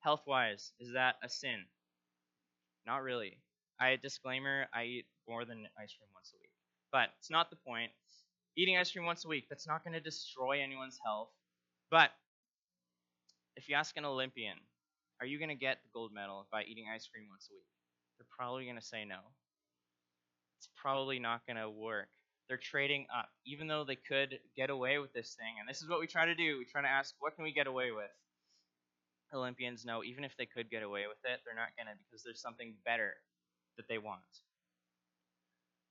Health 0.00 0.22
wise, 0.26 0.72
is 0.80 0.92
that 0.94 1.16
a 1.22 1.28
sin? 1.28 1.64
Not 2.86 3.02
really. 3.02 3.38
I 3.80 3.96
disclaimer, 3.96 4.66
I 4.74 4.84
eat 4.84 5.06
more 5.28 5.44
than 5.44 5.66
ice 5.78 5.94
cream 5.94 6.10
once 6.14 6.32
a 6.34 6.38
week. 6.40 6.50
But 6.90 7.10
it's 7.18 7.30
not 7.30 7.50
the 7.50 7.56
point. 7.56 7.92
Eating 8.56 8.76
ice 8.76 8.90
cream 8.90 9.06
once 9.06 9.24
a 9.24 9.28
week, 9.28 9.46
that's 9.48 9.66
not 9.68 9.84
going 9.84 9.94
to 9.94 10.00
destroy 10.00 10.60
anyone's 10.60 10.98
health. 11.04 11.28
But 11.90 12.10
if 13.56 13.68
you 13.68 13.76
ask 13.76 13.96
an 13.96 14.04
Olympian, 14.04 14.56
are 15.20 15.26
you 15.26 15.38
going 15.38 15.50
to 15.50 15.54
get 15.54 15.78
the 15.82 15.90
gold 15.92 16.12
medal 16.12 16.46
by 16.50 16.62
eating 16.64 16.86
ice 16.92 17.08
cream 17.12 17.26
once 17.28 17.48
a 17.50 17.54
week? 17.54 17.66
They're 18.18 18.26
probably 18.36 18.64
going 18.64 18.76
to 18.76 18.82
say 18.82 19.04
no. 19.04 19.18
It's 20.58 20.68
probably 20.76 21.18
not 21.18 21.46
going 21.46 21.56
to 21.56 21.70
work. 21.70 22.08
They're 22.48 22.56
trading 22.56 23.06
up, 23.16 23.28
even 23.46 23.66
though 23.66 23.84
they 23.84 23.96
could 23.96 24.38
get 24.56 24.70
away 24.70 24.98
with 24.98 25.12
this 25.12 25.34
thing. 25.34 25.56
And 25.60 25.68
this 25.68 25.82
is 25.82 25.88
what 25.88 26.00
we 26.00 26.06
try 26.06 26.26
to 26.26 26.34
do. 26.34 26.58
We 26.58 26.64
try 26.64 26.82
to 26.82 26.88
ask, 26.88 27.14
what 27.20 27.34
can 27.36 27.44
we 27.44 27.52
get 27.52 27.66
away 27.66 27.90
with? 27.90 28.10
Olympians 29.34 29.84
know 29.84 30.02
even 30.02 30.24
if 30.24 30.36
they 30.38 30.46
could 30.46 30.70
get 30.70 30.82
away 30.82 31.06
with 31.06 31.18
it, 31.24 31.40
they're 31.44 31.54
not 31.54 31.76
going 31.76 31.86
to 31.86 31.92
because 32.08 32.24
there's 32.24 32.40
something 32.40 32.74
better 32.84 33.12
that 33.76 33.86
they 33.88 33.98
want. 33.98 34.22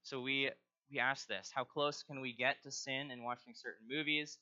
So 0.04 0.22
we 0.22 0.50
we 0.92 1.00
ask 1.00 1.28
this, 1.28 1.52
how 1.54 1.64
close 1.64 2.02
can 2.02 2.22
we 2.22 2.34
get 2.34 2.64
to 2.64 2.72
sin 2.72 3.12
in 3.12 3.24
watching 3.24 3.54
certain 3.54 3.88
movies 3.88 4.40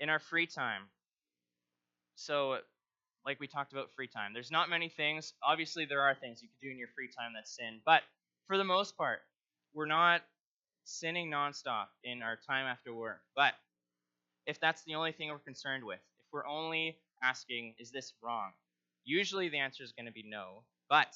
in 0.00 0.08
our 0.08 0.18
free 0.18 0.46
time? 0.46 0.82
So 2.16 2.58
like 3.24 3.38
we 3.38 3.46
talked 3.46 3.72
about 3.72 3.92
free 3.94 4.08
time. 4.08 4.32
There's 4.32 4.50
not 4.50 4.70
many 4.70 4.88
things. 4.88 5.34
Obviously 5.46 5.84
there 5.84 6.00
are 6.00 6.14
things 6.14 6.42
you 6.42 6.48
could 6.48 6.66
do 6.66 6.70
in 6.70 6.78
your 6.78 6.88
free 6.96 7.08
time 7.08 7.32
that's 7.34 7.54
sin, 7.54 7.80
but 7.84 8.02
for 8.48 8.58
the 8.58 8.64
most 8.64 8.96
part, 8.96 9.20
we're 9.74 9.86
not 9.86 10.22
sinning 10.84 11.30
nonstop 11.30 11.86
in 12.04 12.22
our 12.22 12.36
time 12.48 12.66
after 12.66 12.94
work. 12.94 13.20
But 13.34 13.54
if 14.46 14.60
that's 14.60 14.82
the 14.84 14.94
only 14.94 15.12
thing 15.12 15.28
we're 15.30 15.38
concerned 15.38 15.84
with, 15.84 16.00
if 16.18 16.26
we're 16.32 16.46
only 16.46 16.98
asking, 17.22 17.74
is 17.78 17.90
this 17.90 18.12
wrong? 18.22 18.52
Usually 19.04 19.48
the 19.48 19.58
answer 19.58 19.82
is 19.82 19.92
going 19.92 20.06
to 20.06 20.12
be 20.12 20.24
no, 20.26 20.62
but 20.88 21.14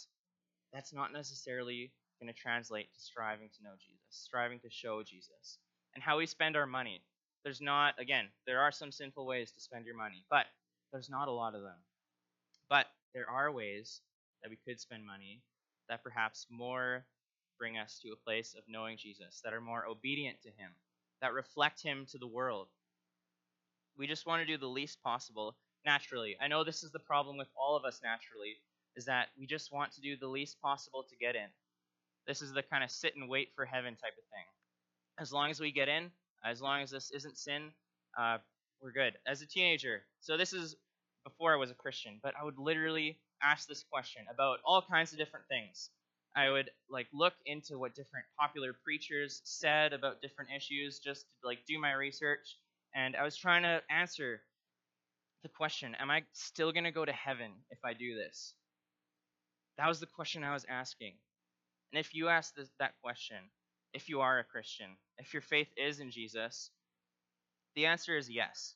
that's 0.73 0.93
not 0.93 1.13
necessarily 1.13 1.93
going 2.21 2.33
to 2.33 2.39
translate 2.39 2.93
to 2.95 3.01
striving 3.01 3.49
to 3.57 3.63
know 3.63 3.75
Jesus, 3.79 4.05
striving 4.11 4.59
to 4.61 4.71
show 4.71 5.03
Jesus. 5.03 5.59
And 5.95 6.03
how 6.03 6.19
we 6.19 6.27
spend 6.27 6.57
our 6.57 6.67
money. 6.67 7.01
There's 7.45 7.61
not, 7.61 7.95
again, 7.99 8.27
there 8.47 8.61
are 8.61 8.73
some 8.73 8.91
sinful 8.91 9.25
ways 9.25 9.53
to 9.53 9.61
spend 9.61 9.87
your 9.87 9.97
money, 9.97 10.25
but 10.29 10.47
there's 10.93 11.09
not 11.09 11.29
a 11.29 11.33
lot 11.33 11.55
of 11.55 11.63
them. 11.63 11.79
But 12.69 12.87
there 13.15 13.31
are 13.31 13.53
ways 13.53 14.01
that 14.43 14.51
we 14.51 14.59
could 14.67 14.81
spend 14.81 15.07
money 15.07 15.43
that 15.89 16.03
perhaps 16.03 16.47
more 16.51 17.05
bring 17.59 17.79
us 17.79 17.99
to 18.03 18.12
a 18.12 18.25
place 18.25 18.55
of 18.57 18.64
knowing 18.69 18.97
Jesus, 18.97 19.40
that 19.45 19.53
are 19.53 19.61
more 19.61 19.87
obedient 19.87 20.42
to 20.42 20.49
Him, 20.49 20.71
that 21.21 21.33
reflect 21.33 21.83
Him 21.83 22.07
to 22.11 22.19
the 22.19 22.27
world. 22.27 22.69
We 23.97 24.07
just 24.07 24.27
want 24.27 24.42
to 24.42 24.47
do 24.47 24.59
the 24.59 24.66
least 24.66 25.03
possible 25.03 25.57
naturally. 25.85 26.37
I 26.40 26.49
know 26.49 26.64
this 26.64 26.83
is 26.83 26.90
the 26.90 26.99
problem 26.99 27.37
with 27.38 27.49
all 27.57 27.77
of 27.77 27.85
us 27.85 28.01
naturally, 28.03 28.57
is 28.97 29.05
that 29.07 29.29
we 29.38 29.47
just 29.47 29.73
want 29.73 29.92
to 29.92 30.01
do 30.01 30.16
the 30.16 30.29
least 30.29 30.61
possible 30.61 31.05
to 31.09 31.16
get 31.16 31.37
in. 31.37 31.49
This 32.27 32.42
is 32.42 32.53
the 32.53 32.62
kind 32.62 32.83
of 32.83 32.90
sit 32.90 33.14
and 33.16 33.29
wait 33.29 33.51
for 33.55 33.64
heaven 33.64 33.95
type 33.95 34.16
of 34.19 34.25
thing. 34.31 34.47
As 35.19 35.33
long 35.33 35.51
as 35.51 35.61
we 35.61 35.73
get 35.73 35.88
in, 35.88 36.11
as 36.45 36.61
long 36.61 36.83
as 36.83 36.90
this 36.90 37.11
isn't 37.11 37.38
sin, 37.38 37.71
uh, 38.19 38.38
we're 38.83 38.92
good. 38.92 39.14
As 39.27 39.42
a 39.42 39.47
teenager, 39.47 40.03
so 40.21 40.37
this 40.37 40.53
is 40.53 40.77
before 41.25 41.53
I 41.53 41.57
was 41.57 41.71
a 41.71 41.75
Christian, 41.75 42.21
but 42.23 42.35
I 42.40 42.45
would 42.45 42.59
literally 42.59 43.19
ask 43.42 43.69
this 43.69 43.85
question 43.90 44.25
about 44.33 44.59
all 44.64 44.83
kinds 44.83 45.12
of 45.12 45.19
different 45.19 45.47
things. 45.49 45.90
I 46.37 46.51
would 46.51 46.70
like 46.90 47.09
look 47.12 47.35
into 47.46 47.79
what 47.79 47.94
different 47.94 48.27
popular 48.38 48.75
preachers 48.85 49.40
said 49.44 49.92
about 49.92 50.22
different 50.22 50.51
issues 50.57 50.99
just 50.99 51.22
to 51.22 51.49
like 51.49 51.61
do 51.66 51.81
my 51.81 51.94
research 51.94 52.59
and 52.94 53.16
I 53.16 53.25
was 53.25 53.37
trying 53.37 53.62
to 53.62 53.83
answer 53.90 54.40
the 55.42 55.49
question, 55.51 55.94
am 56.01 56.11
I 56.11 56.22
still 56.33 56.72
going 56.72 56.85
to 56.85 56.90
go 56.90 57.05
to 57.05 57.12
heaven 57.12 57.53
if 57.70 57.79
I 57.85 57.92
do 57.92 58.14
this? 58.16 58.55
That 59.79 59.88
was 59.88 60.01
the 60.01 60.07
question 60.07 60.44
I 60.44 60.55
was 60.55 60.66
asking. 60.68 61.14
And 61.92 62.01
if 62.01 62.14
you 62.14 62.29
ask 62.29 62.55
this, 62.55 62.70
that 62.81 62.94
question, 63.03 63.37
if 63.92 64.09
you 64.09 64.20
are 64.20 64.38
a 64.38 64.44
Christian, 64.44 64.96
if 65.18 65.33
your 65.35 65.42
faith 65.42 65.68
is 65.77 66.01
in 66.01 66.11
Jesus, 66.11 66.70
the 67.77 67.87
answer 67.87 68.16
is 68.16 68.31
yes. 68.31 68.75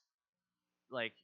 Like, 0.90 1.14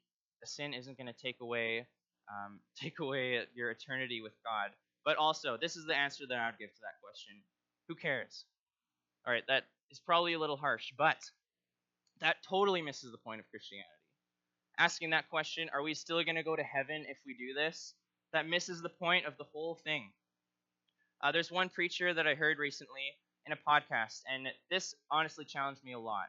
sin 0.45 0.75
isn't 0.75 0.97
going 0.97 1.09
to 1.09 1.13
take 1.13 1.41
away 1.41 1.87
um, 2.29 2.61
take 2.81 2.99
away 3.01 3.41
your 3.55 3.71
eternity 3.71 4.21
with 4.23 4.35
God. 4.45 4.73
But 5.07 5.17
also, 5.17 5.57
this 5.57 5.77
is 5.77 5.87
the 5.87 5.95
answer 5.95 6.25
that 6.29 6.39
I 6.39 6.47
would 6.47 6.59
give 6.59 6.75
to 6.75 6.81
that 6.83 7.01
question. 7.01 7.37
Who 7.89 7.95
cares? 7.95 8.45
All 9.25 9.33
right, 9.33 9.47
that 9.47 9.65
is 9.91 10.01
probably 10.01 10.35
a 10.35 10.39
little 10.39 10.57
harsh, 10.57 10.93
but 10.99 11.19
that 12.21 12.43
totally 12.43 12.83
misses 12.83 13.13
the 13.13 13.19
point 13.19 13.41
of 13.41 13.49
Christianity. 13.49 13.89
Asking 14.79 15.11
that 15.11 15.31
question, 15.31 15.71
are 15.73 15.83
we 15.83 15.95
still 15.95 16.23
going 16.25 16.37
to 16.37 16.43
go 16.43 16.57
to 16.57 16.63
heaven 16.63 17.07
if 17.09 17.19
we 17.25 17.35
do 17.35 17.55
this? 17.55 17.95
That 18.33 18.49
misses 18.49 18.83
the 18.83 18.89
point 18.89 19.27
of 19.27 19.39
the 19.39 19.45
whole 19.45 19.77
thing. 19.77 20.11
Uh, 21.23 21.31
there's 21.31 21.53
one 21.53 21.69
preacher 21.69 22.13
that 22.13 22.27
I 22.27 22.35
heard 22.35 22.59
recently 22.59 23.15
in 23.47 23.53
a 23.53 23.57
podcast, 23.57 24.23
and 24.31 24.49
this 24.71 24.93
honestly 25.11 25.45
challenged 25.45 25.85
me 25.85 25.93
a 25.93 25.99
lot. 26.01 26.27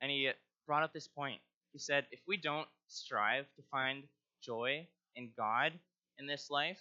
And 0.00 0.12
he 0.12 0.30
brought 0.66 0.84
up 0.84 0.92
this 0.92 1.08
point. 1.08 1.40
He 1.72 1.80
said, 1.80 2.06
if 2.12 2.20
we 2.26 2.36
don't 2.36 2.68
strive 2.86 3.46
to 3.56 3.62
find 3.70 4.04
joy 4.42 4.86
in 5.16 5.30
God 5.36 5.72
in 6.18 6.26
this 6.26 6.50
life, 6.50 6.80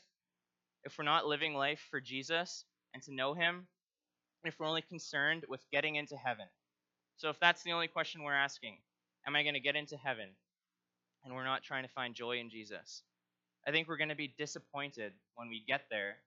if 0.86 0.98
we're 0.98 1.04
not 1.04 1.26
living 1.26 1.54
life 1.54 1.86
for 1.89 2.00
Jesus 2.00 2.63
and 2.93 3.04
to 3.04 3.13
know 3.13 3.34
Him, 3.34 3.67
if 4.43 4.60
we're 4.60 4.67
only 4.67 4.84
concerned 4.84 5.43
with 5.50 5.62
getting 5.71 5.95
into 5.95 6.15
heaven. 6.15 6.45
So, 7.17 7.30
if 7.30 7.39
that's 7.39 7.63
the 7.63 7.71
only 7.71 7.88
question 7.88 8.24
we're 8.24 8.34
asking, 8.34 8.78
am 9.28 9.36
I 9.36 9.43
going 9.43 9.56
to 9.56 9.60
get 9.60 9.76
into 9.76 9.98
heaven? 9.98 10.30
And 11.24 11.34
we're 11.34 11.43
not 11.43 11.63
trying 11.63 11.84
to 11.84 11.89
find 11.89 12.13
joy 12.13 12.38
in 12.38 12.50
Jesus. 12.52 13.02
I 13.67 13.71
think 13.71 13.88
we're 13.88 13.98
going 13.98 14.10
to 14.10 14.15
be 14.15 14.36
disappointed 14.38 15.13
when 15.34 15.50
we 15.50 15.63
get 15.67 15.86
there 15.89 16.17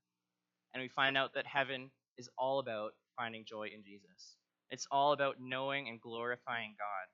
and 0.75 0.83
we 0.83 0.89
find 0.89 1.17
out 1.17 1.35
that 1.35 1.47
heaven 1.47 1.91
is 2.19 2.29
all 2.37 2.59
about 2.59 2.93
finding 3.17 3.45
joy 3.45 3.71
in 3.73 3.85
Jesus. 3.85 4.37
It's 4.71 4.89
all 4.91 5.13
about 5.13 5.37
knowing 5.41 5.89
and 5.89 6.01
glorifying 6.01 6.75
God. 6.77 7.07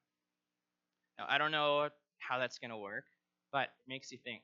Now, 1.19 1.27
I 1.29 1.37
don't 1.37 1.53
know 1.53 1.91
how 2.19 2.39
that's 2.39 2.59
going 2.59 2.71
to 2.71 2.77
work, 2.79 3.05
but 3.53 3.65
it 3.65 3.89
makes 3.89 4.11
you 4.11 4.19
think 4.25 4.43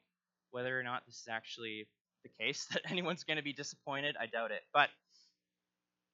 whether 0.50 0.78
or 0.78 0.82
not 0.82 1.04
this 1.06 1.16
is 1.16 1.28
actually 1.30 1.86
the 2.22 2.30
case, 2.44 2.66
that 2.72 2.82
anyone's 2.90 3.24
going 3.24 3.36
to 3.36 3.42
be 3.42 3.52
disappointed. 3.52 4.16
I 4.20 4.26
doubt 4.26 4.50
it. 4.50 4.62
But 4.72 4.90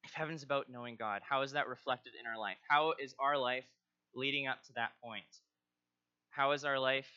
if 0.04 0.12
heaven's 0.12 0.42
about 0.42 0.70
knowing 0.70 0.96
God, 0.96 1.22
how 1.28 1.42
is 1.42 1.52
that 1.52 1.68
reflected 1.68 2.12
in 2.18 2.26
our 2.26 2.38
life? 2.38 2.58
How 2.68 2.94
is 3.00 3.14
our 3.18 3.36
life 3.36 3.64
leading 4.14 4.46
up 4.46 4.62
to 4.66 4.72
that 4.74 4.92
point? 5.02 5.24
How 6.30 6.52
is 6.52 6.64
our 6.64 6.78
life 6.78 7.10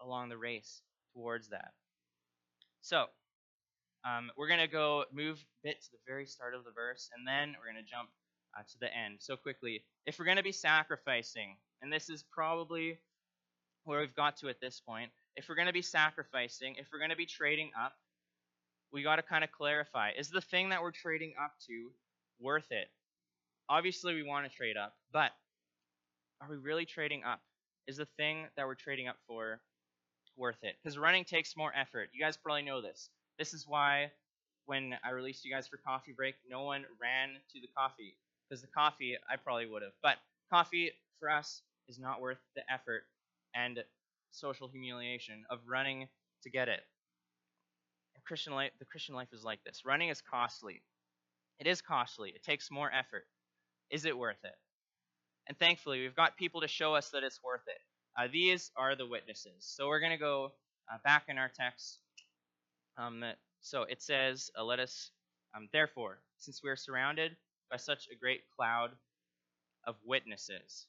along 0.00 0.28
the 0.28 0.36
race 0.36 0.82
towards 1.14 1.50
that? 1.50 1.72
So, 2.80 3.06
um, 4.04 4.30
we're 4.36 4.48
going 4.48 4.60
to 4.60 4.66
go 4.66 5.04
move 5.12 5.36
a 5.38 5.68
bit 5.68 5.80
to 5.82 5.90
the 5.92 5.98
very 6.06 6.26
start 6.26 6.54
of 6.54 6.64
the 6.64 6.72
verse, 6.72 7.08
and 7.16 7.26
then 7.26 7.54
we're 7.58 7.72
going 7.72 7.84
to 7.84 7.88
jump 7.88 8.08
uh, 8.58 8.62
to 8.62 8.78
the 8.80 8.92
end. 8.92 9.18
So, 9.20 9.36
quickly, 9.36 9.84
if 10.06 10.18
we're 10.18 10.24
going 10.24 10.38
to 10.38 10.42
be 10.42 10.52
sacrificing, 10.52 11.56
and 11.80 11.92
this 11.92 12.10
is 12.10 12.24
probably 12.32 12.98
where 13.84 14.00
we've 14.00 14.14
got 14.16 14.36
to 14.38 14.48
at 14.48 14.60
this 14.60 14.80
point, 14.80 15.12
if 15.36 15.48
we're 15.48 15.54
going 15.54 15.66
to 15.66 15.72
be 15.72 15.82
sacrificing, 15.82 16.74
if 16.78 16.88
we're 16.92 16.98
going 16.98 17.10
to 17.10 17.16
be 17.16 17.26
trading 17.26 17.70
up, 17.80 17.94
we 18.92 19.02
got 19.02 19.16
to 19.16 19.22
kind 19.22 19.44
of 19.44 19.50
clarify 19.52 20.10
is 20.18 20.30
the 20.30 20.40
thing 20.40 20.68
that 20.68 20.82
we're 20.82 20.92
trading 20.92 21.34
up 21.42 21.52
to 21.66 21.90
worth 22.40 22.70
it? 22.70 22.88
Obviously, 23.68 24.14
we 24.14 24.22
want 24.22 24.50
to 24.50 24.54
trade 24.54 24.76
up, 24.76 24.94
but 25.12 25.30
are 26.40 26.48
we 26.50 26.56
really 26.56 26.84
trading 26.84 27.22
up? 27.24 27.40
Is 27.86 27.96
the 27.96 28.06
thing 28.16 28.46
that 28.56 28.66
we're 28.66 28.74
trading 28.74 29.08
up 29.08 29.16
for 29.26 29.60
worth 30.36 30.62
it? 30.62 30.76
Because 30.82 30.98
running 30.98 31.24
takes 31.24 31.56
more 31.56 31.72
effort. 31.74 32.10
You 32.12 32.22
guys 32.22 32.36
probably 32.36 32.62
know 32.62 32.82
this. 32.82 33.08
This 33.38 33.54
is 33.54 33.66
why 33.66 34.10
when 34.66 34.94
I 35.04 35.10
released 35.10 35.44
you 35.44 35.52
guys 35.52 35.66
for 35.66 35.78
coffee 35.78 36.12
break, 36.12 36.34
no 36.48 36.62
one 36.62 36.84
ran 37.00 37.30
to 37.52 37.60
the 37.60 37.68
coffee. 37.76 38.16
Because 38.48 38.60
the 38.60 38.68
coffee, 38.68 39.16
I 39.30 39.36
probably 39.36 39.66
would 39.66 39.82
have. 39.82 39.92
But 40.02 40.16
coffee 40.50 40.92
for 41.18 41.30
us 41.30 41.62
is 41.88 41.98
not 41.98 42.20
worth 42.20 42.38
the 42.54 42.62
effort 42.72 43.04
and 43.54 43.82
social 44.32 44.68
humiliation 44.68 45.44
of 45.50 45.60
running 45.66 46.08
to 46.42 46.50
get 46.50 46.68
it. 46.68 46.80
Christian 48.26 48.54
life, 48.54 48.72
the 48.78 48.84
Christian 48.84 49.14
life 49.14 49.28
is 49.32 49.44
like 49.44 49.62
this. 49.64 49.82
Running 49.84 50.08
is 50.08 50.20
costly. 50.20 50.82
It 51.58 51.66
is 51.66 51.80
costly. 51.80 52.30
It 52.30 52.42
takes 52.42 52.70
more 52.70 52.90
effort. 52.92 53.26
Is 53.90 54.04
it 54.04 54.16
worth 54.16 54.42
it? 54.44 54.54
And 55.48 55.58
thankfully, 55.58 56.00
we've 56.00 56.16
got 56.16 56.36
people 56.36 56.60
to 56.60 56.68
show 56.68 56.94
us 56.94 57.10
that 57.10 57.24
it's 57.24 57.42
worth 57.42 57.66
it. 57.66 57.80
Uh, 58.18 58.28
these 58.32 58.70
are 58.76 58.94
the 58.94 59.06
witnesses. 59.06 59.54
So 59.60 59.88
we're 59.88 60.00
going 60.00 60.12
to 60.12 60.18
go 60.18 60.52
uh, 60.92 60.98
back 61.04 61.24
in 61.28 61.38
our 61.38 61.50
text. 61.54 61.98
Um, 62.96 63.24
so 63.60 63.82
it 63.82 64.02
says, 64.02 64.50
uh, 64.58 64.64
Let 64.64 64.80
us, 64.80 65.10
um, 65.56 65.68
therefore, 65.72 66.18
since 66.38 66.62
we 66.62 66.70
are 66.70 66.76
surrounded 66.76 67.36
by 67.70 67.76
such 67.76 68.08
a 68.12 68.16
great 68.16 68.42
cloud 68.56 68.90
of 69.86 69.96
witnesses, 70.04 70.86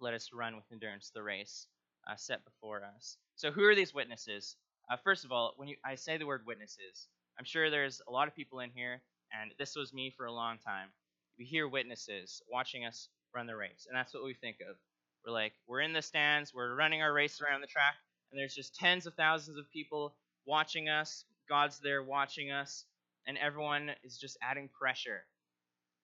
let 0.00 0.14
us 0.14 0.30
run 0.32 0.56
with 0.56 0.64
endurance 0.72 1.10
the 1.14 1.22
race 1.22 1.66
uh, 2.08 2.16
set 2.16 2.44
before 2.44 2.82
us. 2.96 3.16
So, 3.34 3.50
who 3.50 3.64
are 3.64 3.74
these 3.74 3.94
witnesses? 3.94 4.56
Uh, 4.90 4.96
first 5.02 5.24
of 5.24 5.32
all, 5.32 5.54
when 5.56 5.68
you, 5.68 5.76
I 5.84 5.96
say 5.96 6.16
the 6.16 6.26
word 6.26 6.46
witnesses, 6.46 7.08
I'm 7.38 7.44
sure 7.44 7.70
there's 7.70 8.00
a 8.08 8.12
lot 8.12 8.28
of 8.28 8.36
people 8.36 8.60
in 8.60 8.70
here, 8.70 9.02
and 9.32 9.52
this 9.58 9.74
was 9.74 9.92
me 9.92 10.12
for 10.16 10.26
a 10.26 10.32
long 10.32 10.58
time. 10.58 10.88
We 11.38 11.44
hear 11.44 11.68
witnesses 11.68 12.40
watching 12.50 12.84
us 12.84 13.08
run 13.34 13.46
the 13.46 13.56
race, 13.56 13.86
and 13.88 13.96
that's 13.96 14.14
what 14.14 14.24
we 14.24 14.34
think 14.34 14.58
of. 14.68 14.76
We're 15.26 15.32
like, 15.32 15.54
we're 15.66 15.80
in 15.80 15.92
the 15.92 16.02
stands, 16.02 16.54
we're 16.54 16.76
running 16.76 17.02
our 17.02 17.12
race 17.12 17.40
around 17.40 17.62
the 17.62 17.66
track, 17.66 17.96
and 18.30 18.38
there's 18.40 18.54
just 18.54 18.76
tens 18.76 19.06
of 19.06 19.14
thousands 19.14 19.58
of 19.58 19.70
people 19.72 20.14
watching 20.46 20.88
us. 20.88 21.24
God's 21.48 21.80
there 21.80 22.02
watching 22.02 22.52
us, 22.52 22.84
and 23.26 23.36
everyone 23.38 23.90
is 24.04 24.18
just 24.18 24.38
adding 24.40 24.68
pressure. 24.68 25.24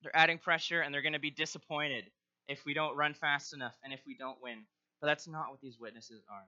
They're 0.03 0.17
adding 0.17 0.39
pressure, 0.39 0.81
and 0.81 0.93
they're 0.93 1.03
going 1.03 1.13
to 1.13 1.21
be 1.21 1.31
disappointed 1.31 2.05
if 2.49 2.65
we 2.67 2.75
don't 2.75 2.97
run 2.97 3.15
fast 3.15 3.55
enough 3.55 3.75
and 3.85 3.93
if 3.93 4.01
we 4.07 4.17
don't 4.17 4.43
win. 4.43 4.65
But 5.01 5.07
that's 5.07 5.29
not 5.29 5.51
what 5.51 5.61
these 5.61 5.79
witnesses 5.79 6.23
are. 6.29 6.47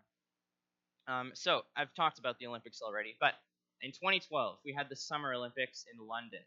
Um, 1.06 1.32
so 1.34 1.62
I've 1.76 1.94
talked 1.94 2.18
about 2.18 2.38
the 2.38 2.46
Olympics 2.46 2.80
already, 2.82 3.16
but 3.20 3.34
in 3.82 3.92
2012 3.92 4.58
we 4.64 4.72
had 4.72 4.88
the 4.88 4.96
Summer 4.96 5.34
Olympics 5.34 5.84
in 5.92 6.06
London, 6.06 6.40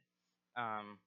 um, 0.55 0.97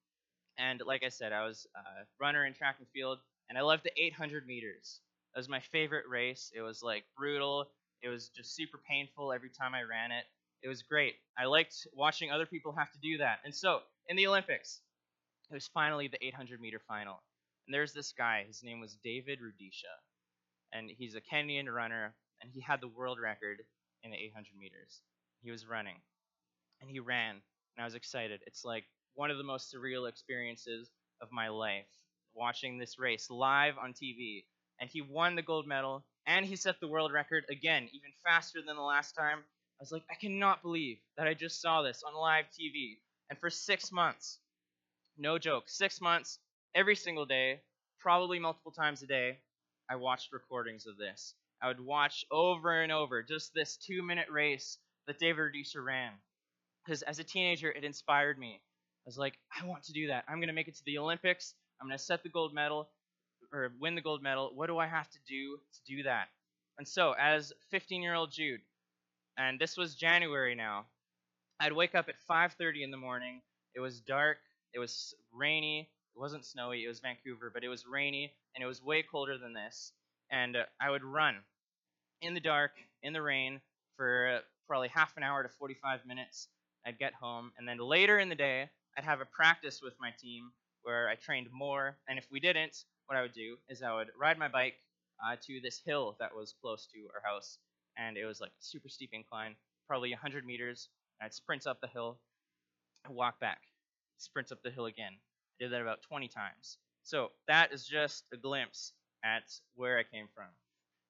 and 0.58 0.82
like 0.86 1.02
I 1.02 1.08
said, 1.08 1.32
I 1.32 1.44
was 1.46 1.66
a 1.74 2.06
runner 2.20 2.44
in 2.46 2.54
track 2.54 2.76
and 2.78 2.88
field, 2.88 3.18
and 3.48 3.58
I 3.58 3.62
loved 3.62 3.84
the 3.84 3.92
800 4.00 4.46
meters. 4.46 5.00
That 5.34 5.40
was 5.40 5.48
my 5.48 5.60
favorite 5.60 6.04
race. 6.08 6.52
It 6.54 6.60
was 6.60 6.82
like 6.82 7.04
brutal. 7.16 7.70
It 8.02 8.08
was 8.08 8.28
just 8.28 8.54
super 8.54 8.78
painful 8.88 9.32
every 9.32 9.50
time 9.50 9.74
I 9.74 9.82
ran 9.82 10.12
it. 10.12 10.24
It 10.62 10.68
was 10.68 10.82
great. 10.82 11.14
I 11.38 11.46
liked 11.46 11.86
watching 11.94 12.30
other 12.30 12.46
people 12.46 12.72
have 12.72 12.92
to 12.92 12.98
do 12.98 13.18
that. 13.18 13.38
And 13.44 13.54
so 13.54 13.80
in 14.08 14.16
the 14.16 14.26
Olympics, 14.26 14.80
it 15.50 15.54
was 15.54 15.68
finally 15.72 16.08
the 16.08 16.24
800 16.24 16.60
meter 16.60 16.80
final. 16.86 17.22
And 17.66 17.74
there's 17.74 17.92
this 17.92 18.12
guy. 18.12 18.44
His 18.46 18.62
name 18.62 18.80
was 18.80 18.98
David 19.02 19.38
Rudisha, 19.40 19.94
and 20.72 20.90
he's 20.90 21.14
a 21.14 21.20
Kenyan 21.20 21.72
runner 21.72 22.14
and 22.42 22.50
he 22.52 22.60
had 22.60 22.80
the 22.80 22.88
world 22.88 23.18
record 23.20 23.62
in 24.02 24.10
the 24.10 24.16
800 24.16 24.56
meters. 24.58 25.00
He 25.42 25.50
was 25.50 25.66
running, 25.66 25.96
and 26.80 26.90
he 26.90 27.00
ran, 27.00 27.36
and 27.36 27.82
I 27.82 27.84
was 27.84 27.94
excited. 27.94 28.40
It's 28.46 28.64
like 28.64 28.84
one 29.14 29.30
of 29.30 29.38
the 29.38 29.44
most 29.44 29.72
surreal 29.74 30.08
experiences 30.08 30.90
of 31.20 31.32
my 31.32 31.48
life, 31.48 31.86
watching 32.34 32.78
this 32.78 32.98
race 32.98 33.30
live 33.30 33.78
on 33.78 33.92
TV. 33.94 34.46
And 34.80 34.90
he 34.90 35.02
won 35.02 35.36
the 35.36 35.42
gold 35.42 35.66
medal, 35.66 36.04
and 36.26 36.44
he 36.46 36.56
set 36.56 36.80
the 36.80 36.88
world 36.88 37.12
record 37.12 37.44
again, 37.50 37.88
even 37.92 38.12
faster 38.24 38.60
than 38.66 38.76
the 38.76 38.82
last 38.82 39.12
time. 39.14 39.40
I 39.40 39.80
was 39.82 39.92
like, 39.92 40.04
I 40.10 40.14
cannot 40.14 40.62
believe 40.62 40.98
that 41.16 41.26
I 41.28 41.34
just 41.34 41.60
saw 41.60 41.82
this 41.82 42.02
on 42.02 42.14
live 42.14 42.46
TV. 42.50 42.98
And 43.30 43.38
for 43.38 43.50
six 43.50 43.92
months, 43.92 44.38
no 45.18 45.38
joke, 45.38 45.64
six 45.68 46.00
months, 46.00 46.38
every 46.74 46.96
single 46.96 47.26
day, 47.26 47.62
probably 48.00 48.38
multiple 48.38 48.72
times 48.72 49.02
a 49.02 49.06
day, 49.06 49.38
I 49.88 49.96
watched 49.96 50.32
recordings 50.32 50.86
of 50.86 50.96
this. 50.96 51.34
I 51.62 51.68
would 51.68 51.80
watch 51.80 52.24
over 52.30 52.82
and 52.82 52.92
over 52.92 53.22
just 53.22 53.52
this 53.54 53.76
two 53.76 54.02
minute 54.02 54.28
race 54.30 54.78
that 55.06 55.18
David 55.18 55.40
Rudisha 55.40 55.84
ran. 55.84 56.12
Because 56.84 57.02
as 57.02 57.18
a 57.18 57.24
teenager, 57.24 57.70
it 57.70 57.84
inspired 57.84 58.38
me. 58.38 58.60
I 58.60 59.06
was 59.06 59.18
like, 59.18 59.38
I 59.60 59.66
want 59.66 59.84
to 59.84 59.92
do 59.92 60.08
that. 60.08 60.24
I'm 60.28 60.38
going 60.38 60.48
to 60.48 60.54
make 60.54 60.68
it 60.68 60.76
to 60.76 60.84
the 60.84 60.98
Olympics. 60.98 61.54
I'm 61.80 61.88
going 61.88 61.98
to 61.98 62.02
set 62.04 62.22
the 62.22 62.28
gold 62.28 62.54
medal 62.54 62.90
or 63.52 63.72
win 63.80 63.94
the 63.94 64.00
gold 64.00 64.22
medal. 64.22 64.52
What 64.54 64.66
do 64.68 64.78
I 64.78 64.86
have 64.86 65.10
to 65.10 65.18
do 65.26 65.58
to 65.74 65.96
do 65.96 66.02
that? 66.04 66.28
And 66.78 66.88
so, 66.88 67.14
as 67.18 67.52
15 67.70 68.02
year 68.02 68.14
old 68.14 68.32
Jude, 68.32 68.60
and 69.36 69.58
this 69.58 69.76
was 69.76 69.94
January 69.94 70.54
now, 70.54 70.86
I'd 71.60 71.72
wake 71.72 71.94
up 71.94 72.08
at 72.08 72.20
5:30 72.28 72.82
in 72.82 72.90
the 72.90 72.96
morning. 72.96 73.42
It 73.74 73.80
was 73.80 74.00
dark. 74.00 74.38
It 74.72 74.78
was 74.78 75.14
rainy. 75.32 75.90
It 76.16 76.18
wasn't 76.18 76.46
snowy. 76.46 76.84
It 76.84 76.88
was 76.88 77.00
Vancouver, 77.00 77.50
but 77.52 77.64
it 77.64 77.68
was 77.68 77.86
rainy, 77.86 78.34
and 78.54 78.64
it 78.64 78.66
was 78.66 78.82
way 78.82 79.02
colder 79.02 79.38
than 79.38 79.52
this. 79.52 79.92
And 80.30 80.56
uh, 80.56 80.64
I 80.80 80.90
would 80.90 81.04
run 81.04 81.36
in 82.22 82.34
the 82.34 82.40
dark, 82.40 82.72
in 83.02 83.12
the 83.12 83.22
rain, 83.22 83.60
for 83.96 84.36
uh, 84.36 84.38
probably 84.66 84.88
half 84.88 85.16
an 85.16 85.22
hour 85.22 85.42
to 85.42 85.48
45 85.48 86.06
minutes. 86.06 86.48
I'd 86.86 86.98
get 86.98 87.12
home, 87.12 87.52
and 87.58 87.68
then 87.68 87.78
later 87.78 88.18
in 88.18 88.28
the 88.28 88.34
day, 88.34 88.70
I'd 88.96 89.04
have 89.04 89.20
a 89.20 89.26
practice 89.26 89.80
with 89.82 89.94
my 90.00 90.10
team 90.18 90.50
where 90.82 91.08
I 91.08 91.14
trained 91.14 91.48
more. 91.52 91.98
And 92.08 92.18
if 92.18 92.26
we 92.30 92.40
didn't, 92.40 92.84
what 93.06 93.18
I 93.18 93.22
would 93.22 93.34
do 93.34 93.56
is 93.68 93.82
I 93.82 93.94
would 93.94 94.08
ride 94.18 94.38
my 94.38 94.48
bike 94.48 94.76
uh, 95.24 95.36
to 95.46 95.60
this 95.60 95.80
hill 95.84 96.16
that 96.20 96.34
was 96.34 96.54
close 96.60 96.86
to 96.94 96.98
our 97.14 97.20
house, 97.28 97.58
and 97.98 98.16
it 98.16 98.24
was 98.24 98.40
like 98.40 98.50
a 98.50 98.64
super 98.64 98.88
steep 98.88 99.10
incline, 99.12 99.56
probably 99.86 100.10
100 100.10 100.46
meters. 100.46 100.88
I'd 101.20 101.34
sprint 101.34 101.66
up 101.66 101.80
the 101.80 101.88
hill, 101.88 102.18
walk 103.08 103.40
back, 103.40 103.60
sprint 104.16 104.52
up 104.52 104.62
the 104.62 104.70
hill 104.70 104.86
again. 104.86 105.12
I 105.12 105.64
did 105.64 105.72
that 105.72 105.82
about 105.82 106.02
20 106.02 106.28
times. 106.28 106.78
So 107.02 107.30
that 107.48 107.72
is 107.72 107.84
just 107.84 108.24
a 108.32 108.36
glimpse 108.36 108.92
at 109.24 109.44
where 109.74 109.98
I 109.98 110.02
came 110.02 110.28
from. 110.34 110.48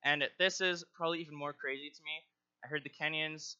And 0.05 0.25
this 0.39 0.61
is 0.61 0.85
probably 0.95 1.21
even 1.21 1.37
more 1.37 1.53
crazy 1.53 1.91
to 1.91 2.03
me. 2.03 2.25
I 2.65 2.69
heard 2.69 2.83
the 2.85 2.91
Kenyans, 2.91 3.57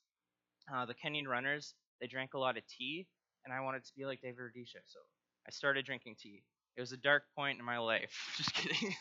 uh, 0.73 0.87
the 0.87 0.95
Kenyan 0.95 1.27
runners, 1.27 1.75
they 2.01 2.07
drank 2.07 2.35
a 2.35 2.39
lot 2.39 2.57
of 2.57 2.63
tea, 2.67 3.07
and 3.45 3.53
I 3.53 3.61
wanted 3.61 3.85
to 3.85 3.93
be 3.97 4.07
like 4.07 4.23
David 4.23 4.39
Rudisha, 4.39 4.81
so 4.87 4.99
I 5.47 5.51
started 5.51 5.85
drinking 5.85 6.17
tea. 6.19 6.43
It 6.77 6.81
was 6.81 6.93
a 6.93 6.97
dark 6.97 7.25
point 7.37 7.59
in 7.59 7.65
my 7.65 7.79
life. 7.79 8.13
Just 8.37 8.55
kidding. 8.55 8.95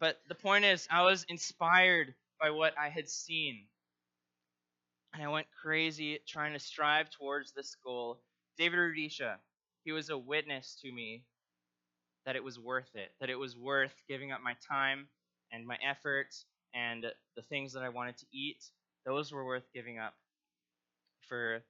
but 0.00 0.20
the 0.28 0.34
point 0.34 0.64
is, 0.64 0.86
I 0.90 1.02
was 1.02 1.24
inspired 1.28 2.14
by 2.40 2.50
what 2.50 2.74
I 2.78 2.88
had 2.88 3.08
seen. 3.08 3.66
And 5.14 5.22
I 5.22 5.28
went 5.28 5.46
crazy 5.62 6.18
trying 6.26 6.52
to 6.52 6.58
strive 6.58 7.10
towards 7.10 7.52
this 7.52 7.74
goal. 7.82 8.20
David 8.58 8.78
Rudisha, 8.78 9.36
he 9.84 9.92
was 9.92 10.10
a 10.10 10.18
witness 10.18 10.78
to 10.82 10.92
me 10.92 11.24
that 12.26 12.36
it 12.36 12.44
was 12.44 12.58
worth 12.58 12.90
it, 12.94 13.10
that 13.20 13.30
it 13.30 13.36
was 13.38 13.56
worth 13.56 13.94
giving 14.08 14.32
up 14.32 14.40
my 14.42 14.54
time 14.68 15.08
and 15.52 15.66
my 15.66 15.78
effort 15.86 16.28
and 16.74 17.06
the 17.36 17.42
things 17.42 17.72
that 17.74 17.82
I 17.82 17.88
wanted 17.90 18.18
to 18.18 18.26
eat. 18.32 18.64
Those 19.06 19.32
were 19.32 19.44
worth 19.44 19.66
giving 19.74 19.98
up 19.98 20.14
for 21.28 21.62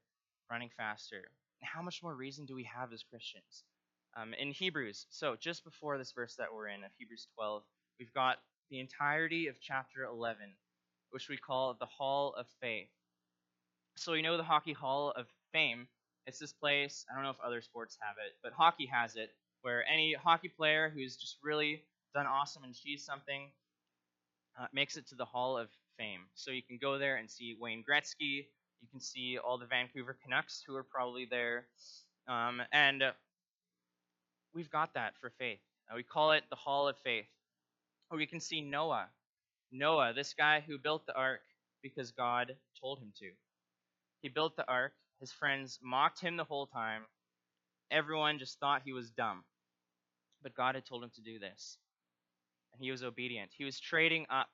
running 0.50 0.70
faster. 0.76 1.30
how 1.62 1.82
much 1.82 2.02
more 2.02 2.14
reason 2.14 2.46
do 2.46 2.54
we 2.54 2.64
have 2.64 2.92
as 2.92 3.04
Christians? 3.04 3.64
Um, 4.16 4.34
in 4.34 4.52
Hebrews, 4.52 5.06
so 5.10 5.36
just 5.40 5.64
before 5.64 5.98
this 5.98 6.12
verse 6.12 6.34
that 6.36 6.48
we're 6.54 6.68
in, 6.68 6.84
of 6.84 6.90
Hebrews 6.98 7.28
12, 7.36 7.62
we've 8.00 8.14
got 8.14 8.38
the 8.70 8.80
entirety 8.80 9.48
of 9.48 9.60
chapter 9.60 10.04
11, 10.04 10.38
which 11.10 11.28
we 11.28 11.36
call 11.36 11.74
the 11.74 11.86
Hall 11.86 12.34
of 12.38 12.46
Faith. 12.60 12.88
So 13.96 14.12
we 14.12 14.22
know 14.22 14.36
the 14.36 14.44
Hockey 14.44 14.72
Hall 14.72 15.12
of 15.16 15.26
Fame 15.52 15.88
It's 16.26 16.38
this 16.38 16.52
place, 16.52 17.06
I 17.10 17.14
don't 17.14 17.24
know 17.24 17.30
if 17.30 17.40
other 17.44 17.62
sports 17.62 17.98
have 18.00 18.16
it, 18.26 18.34
but 18.42 18.52
hockey 18.52 18.86
has 18.86 19.16
it, 19.16 19.30
where 19.62 19.84
any 19.86 20.14
hockey 20.14 20.48
player 20.48 20.90
who's 20.94 21.16
just 21.16 21.38
really 21.42 21.82
done 22.14 22.26
awesome 22.26 22.64
and 22.64 22.74
achieved 22.74 23.02
something 23.02 23.50
uh, 24.60 24.66
makes 24.72 24.96
it 24.96 25.06
to 25.08 25.14
the 25.14 25.24
Hall 25.24 25.56
of 25.56 25.68
Fame. 25.98 26.20
So 26.34 26.50
you 26.50 26.62
can 26.62 26.78
go 26.80 26.98
there 26.98 27.16
and 27.16 27.30
see 27.30 27.56
Wayne 27.58 27.84
Gretzky. 27.88 28.46
You 28.80 28.88
can 28.90 29.00
see 29.00 29.38
all 29.38 29.58
the 29.58 29.66
Vancouver 29.66 30.16
Canucks 30.22 30.62
who 30.66 30.74
are 30.76 30.84
probably 30.84 31.26
there. 31.30 31.66
Um, 32.28 32.62
and 32.72 33.02
uh, 33.02 33.12
we've 34.54 34.70
got 34.70 34.94
that 34.94 35.14
for 35.20 35.30
faith. 35.38 35.60
Uh, 35.90 35.96
we 35.96 36.02
call 36.02 36.32
it 36.32 36.44
the 36.50 36.56
Hall 36.56 36.88
of 36.88 36.96
Faith. 36.98 37.26
Or 38.10 38.18
we 38.18 38.26
can 38.26 38.40
see 38.40 38.60
Noah. 38.60 39.08
Noah, 39.70 40.12
this 40.14 40.34
guy 40.34 40.62
who 40.66 40.78
built 40.78 41.06
the 41.06 41.14
ark 41.14 41.40
because 41.82 42.10
God 42.10 42.56
told 42.80 43.00
him 43.00 43.12
to. 43.18 43.30
He 44.22 44.28
built 44.28 44.56
the 44.56 44.66
ark. 44.66 44.92
His 45.20 45.32
friends 45.32 45.78
mocked 45.82 46.20
him 46.20 46.36
the 46.36 46.44
whole 46.44 46.66
time. 46.66 47.02
Everyone 47.90 48.38
just 48.38 48.58
thought 48.60 48.82
he 48.84 48.92
was 48.92 49.10
dumb. 49.10 49.44
But 50.42 50.54
God 50.54 50.74
had 50.74 50.86
told 50.86 51.02
him 51.02 51.10
to 51.14 51.22
do 51.22 51.38
this. 51.38 51.78
And 52.72 52.82
he 52.82 52.90
was 52.90 53.02
obedient. 53.02 53.50
He 53.56 53.64
was 53.64 53.80
trading 53.80 54.26
up. 54.30 54.48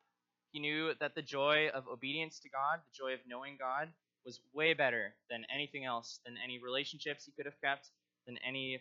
He 0.52 0.60
knew 0.60 0.92
that 1.00 1.14
the 1.14 1.22
joy 1.22 1.68
of 1.74 1.88
obedience 1.88 2.38
to 2.40 2.48
God, 2.48 2.78
the 2.78 3.04
joy 3.04 3.12
of 3.14 3.20
knowing 3.26 3.56
God, 3.58 3.88
was 4.24 4.40
way 4.52 4.72
better 4.72 5.14
than 5.28 5.44
anything 5.54 5.84
else, 5.84 6.20
than 6.24 6.36
any 6.42 6.58
relationships 6.62 7.24
he 7.24 7.32
could 7.32 7.46
have 7.46 7.60
kept, 7.62 7.90
than 8.26 8.38
any 8.46 8.80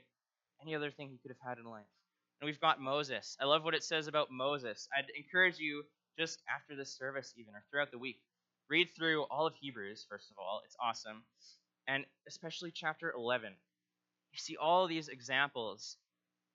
any 0.61 0.75
other 0.75 0.91
thing 0.91 1.09
he 1.09 1.17
could 1.17 1.35
have 1.35 1.49
had 1.49 1.57
in 1.57 1.69
life. 1.69 1.89
And 2.39 2.45
we've 2.45 2.59
got 2.59 2.79
Moses. 2.79 3.35
I 3.41 3.45
love 3.45 3.63
what 3.63 3.73
it 3.73 3.83
says 3.83 4.07
about 4.07 4.31
Moses. 4.31 4.87
I'd 4.95 5.09
encourage 5.17 5.59
you 5.59 5.83
just 6.17 6.41
after 6.53 6.75
this 6.75 6.95
service 6.95 7.33
even 7.37 7.53
or 7.53 7.63
throughout 7.69 7.91
the 7.91 7.97
week, 7.97 8.21
read 8.69 8.89
through 8.95 9.23
all 9.23 9.47
of 9.47 9.55
Hebrews 9.59 10.05
first 10.09 10.29
of 10.31 10.37
all. 10.37 10.61
It's 10.65 10.75
awesome. 10.81 11.23
And 11.87 12.05
especially 12.27 12.71
chapter 12.73 13.13
11. 13.17 13.53
You 14.33 14.39
see 14.39 14.57
all 14.57 14.87
these 14.87 15.07
examples 15.09 15.97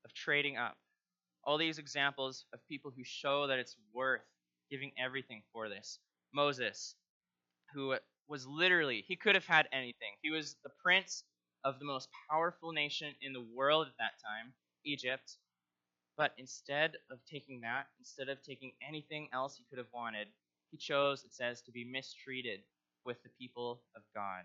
of 0.05 0.13
trading 0.13 0.57
up. 0.57 0.77
All 1.45 1.59
these 1.59 1.79
examples 1.79 2.45
of 2.53 2.61
people 2.69 2.93
who 2.95 3.05
show 3.05 3.47
that 3.47 3.59
it's 3.59 3.77
worth 3.95 4.21
giving 4.71 4.93
everything 4.99 5.43
for 5.53 5.69
this. 5.69 5.99
Moses, 6.35 6.95
who 7.73 7.95
was 8.29 8.47
literally, 8.47 9.05
he 9.07 9.17
could 9.17 9.35
have 9.35 9.47
had 9.47 9.69
anything. 9.73 10.17
He 10.23 10.31
was 10.31 10.57
the 10.63 10.71
prince 10.83 11.23
of 11.65 11.79
the 11.79 11.85
most 11.85 12.09
powerful 12.31 12.73
nation 12.73 13.15
in 13.23 13.33
the 13.33 13.47
world 13.55 13.87
at 13.87 13.97
that 13.99 14.21
time, 14.23 14.53
Egypt. 14.85 15.37
But 16.17 16.35
instead 16.37 16.97
of 17.11 17.19
taking 17.31 17.61
that, 17.61 17.87
instead 18.01 18.29
of 18.29 18.43
taking 18.43 18.73
anything 18.87 19.29
else 19.33 19.57
he 19.57 19.65
could 19.71 19.79
have 19.79 19.93
wanted, 19.95 20.27
he 20.71 20.77
chose, 20.77 21.25
it 21.25 21.33
says, 21.33 21.63
to 21.63 21.73
be 21.73 21.85
mistreated 21.85 22.61
with 23.05 23.23
the 23.23 23.31
people 23.39 23.81
of 23.97 24.03
God. 24.15 24.43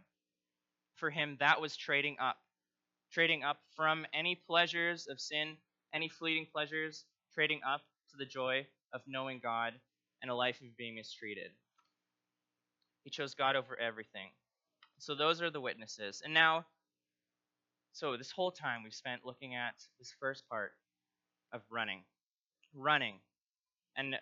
For 0.95 1.09
him, 1.09 1.37
that 1.39 1.59
was 1.59 1.75
trading 1.75 2.17
up. 2.21 2.37
Trading 3.13 3.43
up 3.43 3.57
from 3.75 4.07
any 4.11 4.33
pleasures 4.33 5.05
of 5.07 5.21
sin, 5.21 5.57
any 5.93 6.09
fleeting 6.09 6.47
pleasures, 6.51 7.05
trading 7.35 7.59
up 7.63 7.81
to 8.09 8.17
the 8.17 8.25
joy 8.25 8.65
of 8.91 9.01
knowing 9.05 9.39
God 9.39 9.73
and 10.23 10.31
a 10.31 10.35
life 10.35 10.59
of 10.61 10.75
being 10.77 10.95
mistreated. 10.95 11.51
He 13.03 13.11
chose 13.11 13.35
God 13.35 13.55
over 13.55 13.79
everything. 13.79 14.29
So 14.97 15.13
those 15.13 15.43
are 15.43 15.51
the 15.51 15.61
witnesses. 15.61 16.23
And 16.25 16.33
now, 16.33 16.65
so 17.91 18.17
this 18.17 18.31
whole 18.31 18.51
time 18.51 18.81
we've 18.83 18.93
spent 18.95 19.21
looking 19.23 19.53
at 19.53 19.75
this 19.99 20.11
first 20.19 20.49
part 20.49 20.71
of 21.53 21.61
running. 21.69 21.99
Running. 22.73 23.19
And 23.95 24.15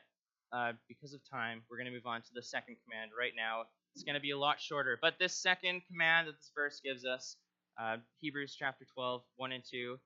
uh, 0.52 0.74
because 0.90 1.14
of 1.14 1.22
time, 1.30 1.62
we're 1.70 1.78
going 1.78 1.88
to 1.88 1.94
move 1.94 2.08
on 2.08 2.24
to 2.24 2.34
the 2.34 2.44
second 2.44 2.76
command 2.84 3.12
right 3.18 3.34
now. 3.38 3.64
It's 3.96 4.04
going 4.04 4.16
to 4.16 4.22
be 4.22 4.32
a 4.32 4.38
lot 4.38 4.60
shorter. 4.60 5.00
But 5.02 5.14
this 5.18 5.34
second 5.42 5.84
command 5.88 6.28
that 6.28 6.36
this 6.36 6.52
verse 6.54 6.82
gives 6.84 7.06
us, 7.06 7.38
uh, 7.80 7.98
Hebrews 8.20 8.56
chapter 8.58 8.86
12, 8.94 9.22
1 9.36 9.52
and 9.52 9.64
2, 9.70 10.00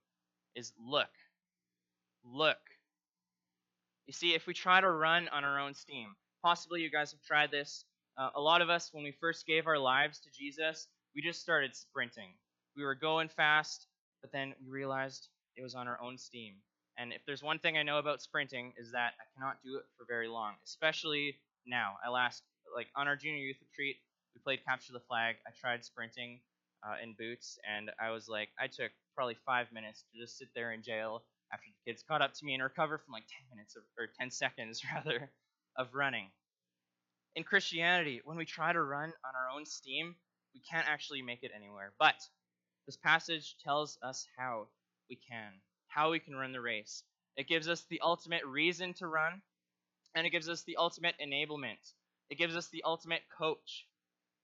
is 0.56 0.74
look. 0.80 1.10
Look. 2.24 2.58
You 4.08 4.14
see, 4.14 4.34
if 4.34 4.48
we 4.48 4.54
try 4.54 4.82
to 4.82 4.90
run 4.90 5.28
on 5.30 5.44
our 5.44 5.60
own 5.60 5.74
steam, 5.74 6.16
possibly 6.44 6.82
you 6.82 6.92
guys 6.92 7.12
have 7.12 7.22
tried 7.22 7.52
this. 7.52 7.86
Uh, 8.18 8.30
a 8.36 8.42
lot 8.42 8.62
of 8.62 8.70
us, 8.70 8.90
when 8.94 9.04
we 9.04 9.12
first 9.20 9.46
gave 9.46 9.68
our 9.68 9.80
lives 9.80 10.20
to 10.20 10.30
Jesus, 10.32 10.88
we 11.16 11.22
just 11.22 11.42
started 11.42 11.76
sprinting. 11.76 12.34
We 12.78 12.84
were 12.84 12.96
going 12.96 13.30
fast, 13.30 13.88
but 14.22 14.32
then 14.32 14.54
we 14.64 14.72
realized 14.72 15.30
it 15.56 15.64
was 15.64 15.76
on 15.76 15.88
our 15.88 16.00
own 16.02 16.18
steam. 16.18 16.56
And 16.98 17.12
if 17.12 17.22
there's 17.26 17.44
one 17.44 17.60
thing 17.60 17.78
I 17.78 17.84
know 17.84 18.00
about 18.00 18.22
sprinting 18.22 18.74
is 18.78 18.92
that 18.92 19.14
I 19.20 19.26
cannot 19.36 19.58
do 19.64 19.78
it 19.78 19.84
for 19.98 20.06
very 20.08 20.28
long, 20.28 20.54
especially 20.64 21.36
now. 21.66 21.96
I 22.06 22.10
last 22.10 22.44
like 22.76 22.88
on 22.96 23.08
our 23.08 23.16
junior 23.16 23.40
youth 23.40 23.58
retreat, 23.62 23.98
we 24.34 24.42
played 24.42 24.66
capture 24.66 24.94
the 24.94 25.00
flag. 25.00 25.36
I 25.48 25.52
tried 25.60 25.84
sprinting 25.84 26.40
uh, 26.86 26.96
in 27.02 27.16
boots, 27.18 27.58
and 27.68 27.92
I 28.00 28.12
was 28.12 28.28
like, 28.28 28.50
I 28.60 28.68
took 28.68 28.92
probably 29.16 29.38
five 29.46 29.72
minutes 29.72 30.04
to 30.12 30.20
just 30.22 30.38
sit 30.38 30.50
there 30.56 30.72
in 30.72 30.84
jail 30.84 31.24
after 31.52 31.66
the 31.68 31.92
kids 31.92 32.04
caught 32.08 32.22
up 32.22 32.34
to 32.34 32.46
me 32.46 32.54
and 32.54 32.64
recover 32.64 32.98
from 32.98 33.14
like 33.14 33.26
10 33.50 33.58
minutes 33.58 33.76
of, 33.76 33.84
or 33.98 34.08
10 34.20 34.32
seconds 34.32 34.84
rather 34.94 35.32
of 35.78 35.94
running. 35.94 36.30
In 37.36 37.44
Christianity, 37.44 38.22
when 38.24 38.38
we 38.38 38.46
try 38.46 38.72
to 38.72 38.82
run 38.82 39.10
on 39.10 39.36
our 39.36 39.50
own 39.56 39.66
steam, 39.66 40.16
we 40.54 40.62
can't 40.62 40.88
actually 40.88 41.22
make 41.22 41.44
it 41.44 41.52
anywhere. 41.56 41.94
But 42.00 42.16
this 42.86 42.98
passage 42.98 43.56
tells 43.64 43.98
us 44.02 44.28
how 44.38 44.68
we 45.10 45.18
can 45.30 45.52
how 45.88 46.12
we 46.12 46.20
can 46.20 46.36
run 46.36 46.52
the 46.52 46.62
race. 46.62 47.04
It 47.38 47.48
gives 47.48 47.70
us 47.70 47.86
the 47.90 48.02
ultimate 48.02 48.46
reason 48.46 48.94
to 48.96 49.08
run, 49.08 49.42
and 50.16 50.28
it 50.28 50.32
gives 50.32 50.50
us 50.50 50.64
the 50.64 50.78
ultimate 50.78 51.16
enablement. 51.24 51.80
It 52.30 52.38
gives 52.38 52.56
us 52.56 52.68
the 52.70 52.84
ultimate 52.84 53.22
coach 53.38 53.88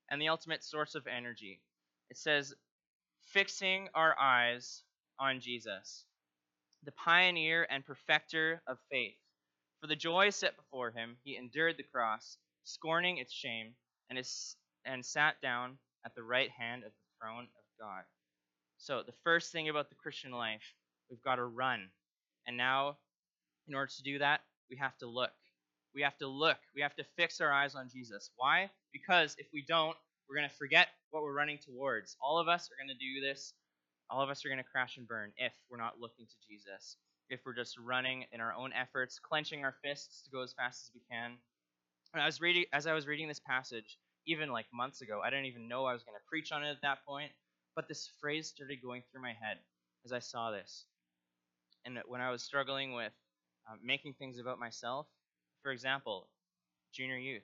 and 0.09 0.21
the 0.21 0.29
ultimate 0.29 0.63
source 0.63 0.95
of 0.95 1.07
energy. 1.07 1.61
It 2.11 2.17
says, 2.17 2.53
fixing 3.33 3.89
our 3.95 4.15
eyes 4.19 4.83
on 5.19 5.39
Jesus, 5.39 6.05
the 6.83 6.91
pioneer 6.91 7.65
and 7.71 7.83
perfecter 7.83 8.61
of 8.67 8.77
faith. 8.91 9.17
For 9.81 9.87
the 9.87 9.95
joy 9.95 10.29
set 10.29 10.55
before 10.55 10.91
him, 10.91 11.17
he 11.23 11.37
endured 11.37 11.77
the 11.77 11.83
cross, 11.83 12.37
scorning 12.65 13.17
its 13.17 13.33
shame, 13.33 13.73
and, 14.11 14.19
is, 14.19 14.55
and 14.85 15.03
sat 15.03 15.41
down 15.41 15.79
at 16.05 16.13
the 16.13 16.21
right 16.21 16.51
hand 16.51 16.83
of 16.83 16.91
the 16.91 17.19
throne 17.19 17.45
of 17.45 17.79
God. 17.79 18.03
So, 18.77 19.01
the 19.03 19.17
first 19.23 19.51
thing 19.51 19.69
about 19.69 19.89
the 19.89 19.95
Christian 19.95 20.31
life 20.31 20.75
We've 21.11 21.21
got 21.21 21.35
to 21.35 21.43
run. 21.43 21.89
And 22.47 22.55
now, 22.55 22.97
in 23.67 23.75
order 23.75 23.91
to 23.97 24.03
do 24.03 24.19
that, 24.19 24.39
we 24.69 24.77
have 24.77 24.97
to 24.99 25.07
look. 25.07 25.31
We 25.93 26.01
have 26.03 26.17
to 26.19 26.27
look. 26.27 26.57
We 26.73 26.81
have 26.81 26.95
to 26.95 27.03
fix 27.17 27.41
our 27.41 27.51
eyes 27.51 27.75
on 27.75 27.89
Jesus. 27.93 28.31
Why? 28.37 28.71
Because 28.93 29.35
if 29.37 29.47
we 29.53 29.65
don't, 29.67 29.97
we're 30.29 30.37
going 30.37 30.49
to 30.49 30.55
forget 30.55 30.87
what 31.11 31.23
we're 31.23 31.33
running 31.33 31.59
towards. 31.59 32.17
All 32.21 32.39
of 32.39 32.47
us 32.47 32.69
are 32.71 32.77
going 32.83 32.95
to 32.95 33.05
do 33.05 33.21
this. 33.21 33.53
All 34.09 34.21
of 34.21 34.29
us 34.29 34.45
are 34.45 34.49
going 34.49 34.63
to 34.63 34.69
crash 34.69 34.97
and 34.97 35.07
burn 35.07 35.31
if 35.37 35.53
we're 35.69 35.77
not 35.77 35.99
looking 35.99 36.25
to 36.25 36.47
Jesus. 36.47 36.97
If 37.29 37.41
we're 37.45 37.55
just 37.55 37.77
running 37.79 38.25
in 38.33 38.41
our 38.41 38.53
own 38.53 38.73
efforts, 38.73 39.19
clenching 39.19 39.63
our 39.63 39.75
fists 39.83 40.23
to 40.23 40.31
go 40.31 40.41
as 40.43 40.53
fast 40.53 40.83
as 40.83 40.91
we 40.93 41.01
can. 41.09 41.37
And 42.13 42.21
I 42.21 42.25
was 42.25 42.41
reading 42.41 42.65
as 42.73 42.87
I 42.87 42.93
was 42.93 43.07
reading 43.07 43.27
this 43.27 43.39
passage, 43.39 43.97
even 44.27 44.51
like 44.51 44.65
months 44.73 45.01
ago, 45.01 45.21
I 45.23 45.29
didn't 45.29 45.45
even 45.45 45.67
know 45.69 45.85
I 45.85 45.93
was 45.93 46.03
going 46.03 46.17
to 46.17 46.29
preach 46.29 46.51
on 46.51 46.63
it 46.63 46.71
at 46.71 46.81
that 46.83 47.05
point, 47.07 47.31
but 47.75 47.87
this 47.87 48.09
phrase 48.19 48.49
started 48.49 48.81
going 48.81 49.03
through 49.11 49.21
my 49.21 49.33
head 49.33 49.57
as 50.05 50.11
I 50.11 50.19
saw 50.19 50.51
this 50.51 50.85
and 51.85 51.99
when 52.07 52.21
I 52.21 52.31
was 52.31 52.43
struggling 52.43 52.93
with 52.93 53.13
uh, 53.69 53.75
making 53.83 54.13
things 54.13 54.39
about 54.39 54.59
myself, 54.59 55.07
for 55.63 55.71
example, 55.71 56.27
junior 56.93 57.17
youth, 57.17 57.43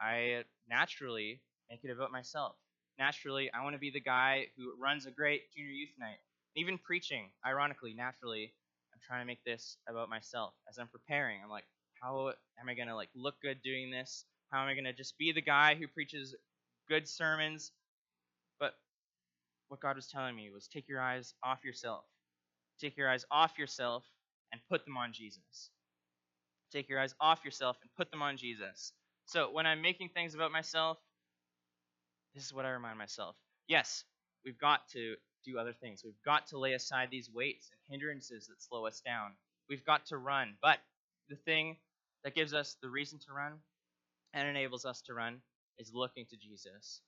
I 0.00 0.44
naturally 0.68 1.40
make 1.70 1.80
it 1.84 1.90
about 1.90 2.12
myself. 2.12 2.56
Naturally, 2.98 3.50
I 3.52 3.64
want 3.64 3.74
to 3.74 3.80
be 3.80 3.90
the 3.90 4.00
guy 4.00 4.46
who 4.56 4.74
runs 4.80 5.06
a 5.06 5.10
great 5.10 5.42
junior 5.56 5.72
youth 5.72 5.90
night. 5.98 6.18
Even 6.56 6.78
preaching, 6.78 7.30
ironically, 7.46 7.94
naturally, 7.94 8.54
I'm 8.92 9.00
trying 9.06 9.22
to 9.22 9.26
make 9.26 9.44
this 9.44 9.78
about 9.88 10.08
myself. 10.10 10.54
As 10.68 10.78
I'm 10.78 10.88
preparing, 10.88 11.40
I'm 11.42 11.50
like, 11.50 11.66
how 12.02 12.28
am 12.60 12.68
I 12.68 12.74
going 12.74 12.88
to 12.88 12.96
like 12.96 13.10
look 13.16 13.36
good 13.42 13.62
doing 13.62 13.90
this? 13.90 14.24
How 14.50 14.62
am 14.62 14.68
I 14.68 14.74
going 14.74 14.84
to 14.84 14.92
just 14.92 15.18
be 15.18 15.32
the 15.32 15.42
guy 15.42 15.74
who 15.74 15.88
preaches 15.88 16.36
good 16.88 17.08
sermons? 17.08 17.72
But 18.60 18.74
what 19.68 19.80
God 19.80 19.96
was 19.96 20.08
telling 20.08 20.36
me 20.36 20.50
was 20.52 20.68
take 20.68 20.88
your 20.88 21.00
eyes 21.00 21.34
off 21.44 21.64
yourself 21.64 22.04
Take 22.80 22.96
your 22.96 23.08
eyes 23.08 23.24
off 23.30 23.58
yourself 23.58 24.04
and 24.52 24.60
put 24.70 24.84
them 24.84 24.96
on 24.96 25.12
Jesus. 25.12 25.70
Take 26.72 26.88
your 26.88 27.00
eyes 27.00 27.14
off 27.20 27.44
yourself 27.44 27.76
and 27.82 27.90
put 27.96 28.10
them 28.10 28.22
on 28.22 28.36
Jesus. 28.36 28.92
So 29.26 29.50
when 29.52 29.66
I'm 29.66 29.80
making 29.82 30.10
things 30.10 30.34
about 30.34 30.52
myself, 30.52 30.98
this 32.34 32.44
is 32.44 32.52
what 32.52 32.64
I 32.64 32.70
remind 32.70 32.98
myself. 32.98 33.36
Yes, 33.68 34.04
we've 34.44 34.58
got 34.58 34.88
to 34.92 35.14
do 35.44 35.58
other 35.58 35.72
things. 35.72 36.02
We've 36.04 36.14
got 36.24 36.46
to 36.48 36.58
lay 36.58 36.72
aside 36.72 37.08
these 37.10 37.30
weights 37.32 37.70
and 37.70 37.80
hindrances 37.88 38.46
that 38.48 38.62
slow 38.62 38.86
us 38.86 39.00
down. 39.00 39.32
We've 39.68 39.84
got 39.84 40.06
to 40.06 40.18
run. 40.18 40.56
But 40.60 40.78
the 41.28 41.36
thing 41.36 41.76
that 42.24 42.34
gives 42.34 42.54
us 42.54 42.76
the 42.82 42.90
reason 42.90 43.18
to 43.20 43.32
run 43.32 43.52
and 44.32 44.48
enables 44.48 44.84
us 44.84 45.00
to 45.02 45.14
run 45.14 45.40
is 45.78 45.92
looking 45.94 46.26
to 46.26 46.36
Jesus. 46.36 47.00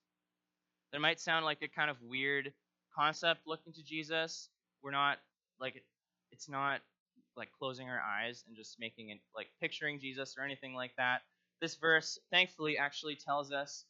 That 0.92 1.00
might 1.00 1.20
sound 1.20 1.44
like 1.44 1.62
a 1.62 1.68
kind 1.68 1.90
of 1.90 1.96
weird 2.02 2.52
concept, 2.94 3.40
looking 3.46 3.72
to 3.74 3.82
Jesus. 3.82 4.48
We're 4.82 4.92
not 4.92 5.18
like 5.60 5.82
it's 6.30 6.48
not 6.48 6.80
like 7.36 7.48
closing 7.58 7.88
our 7.88 8.00
eyes 8.00 8.44
and 8.46 8.56
just 8.56 8.76
making 8.78 9.10
it 9.10 9.18
like 9.34 9.48
picturing 9.60 10.00
Jesus 10.00 10.36
or 10.38 10.44
anything 10.44 10.74
like 10.74 10.92
that. 10.96 11.22
This 11.60 11.74
verse 11.74 12.18
thankfully 12.30 12.78
actually 12.78 13.16
tells 13.16 13.52
us 13.52 13.84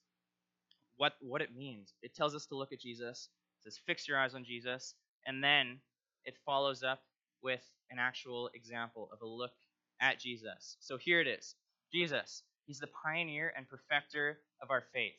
what 0.96 1.14
what 1.20 1.42
it 1.42 1.54
means. 1.54 1.94
It 2.02 2.14
tells 2.14 2.34
us 2.34 2.46
to 2.46 2.56
look 2.56 2.72
at 2.72 2.80
Jesus. 2.80 3.28
It 3.60 3.64
says, 3.64 3.80
Fix 3.86 4.08
your 4.08 4.18
eyes 4.18 4.34
on 4.34 4.44
Jesus. 4.44 4.94
And 5.26 5.42
then 5.42 5.80
it 6.24 6.36
follows 6.44 6.82
up 6.82 7.00
with 7.42 7.62
an 7.90 7.98
actual 7.98 8.50
example 8.54 9.08
of 9.12 9.20
a 9.22 9.26
look 9.26 9.52
at 10.00 10.20
Jesus. 10.20 10.76
So 10.80 10.96
here 10.96 11.20
it 11.20 11.26
is 11.26 11.54
Jesus, 11.92 12.42
he's 12.66 12.78
the 12.78 12.88
pioneer 13.04 13.52
and 13.56 13.68
perfecter 13.68 14.38
of 14.62 14.70
our 14.70 14.84
faith. 14.92 15.14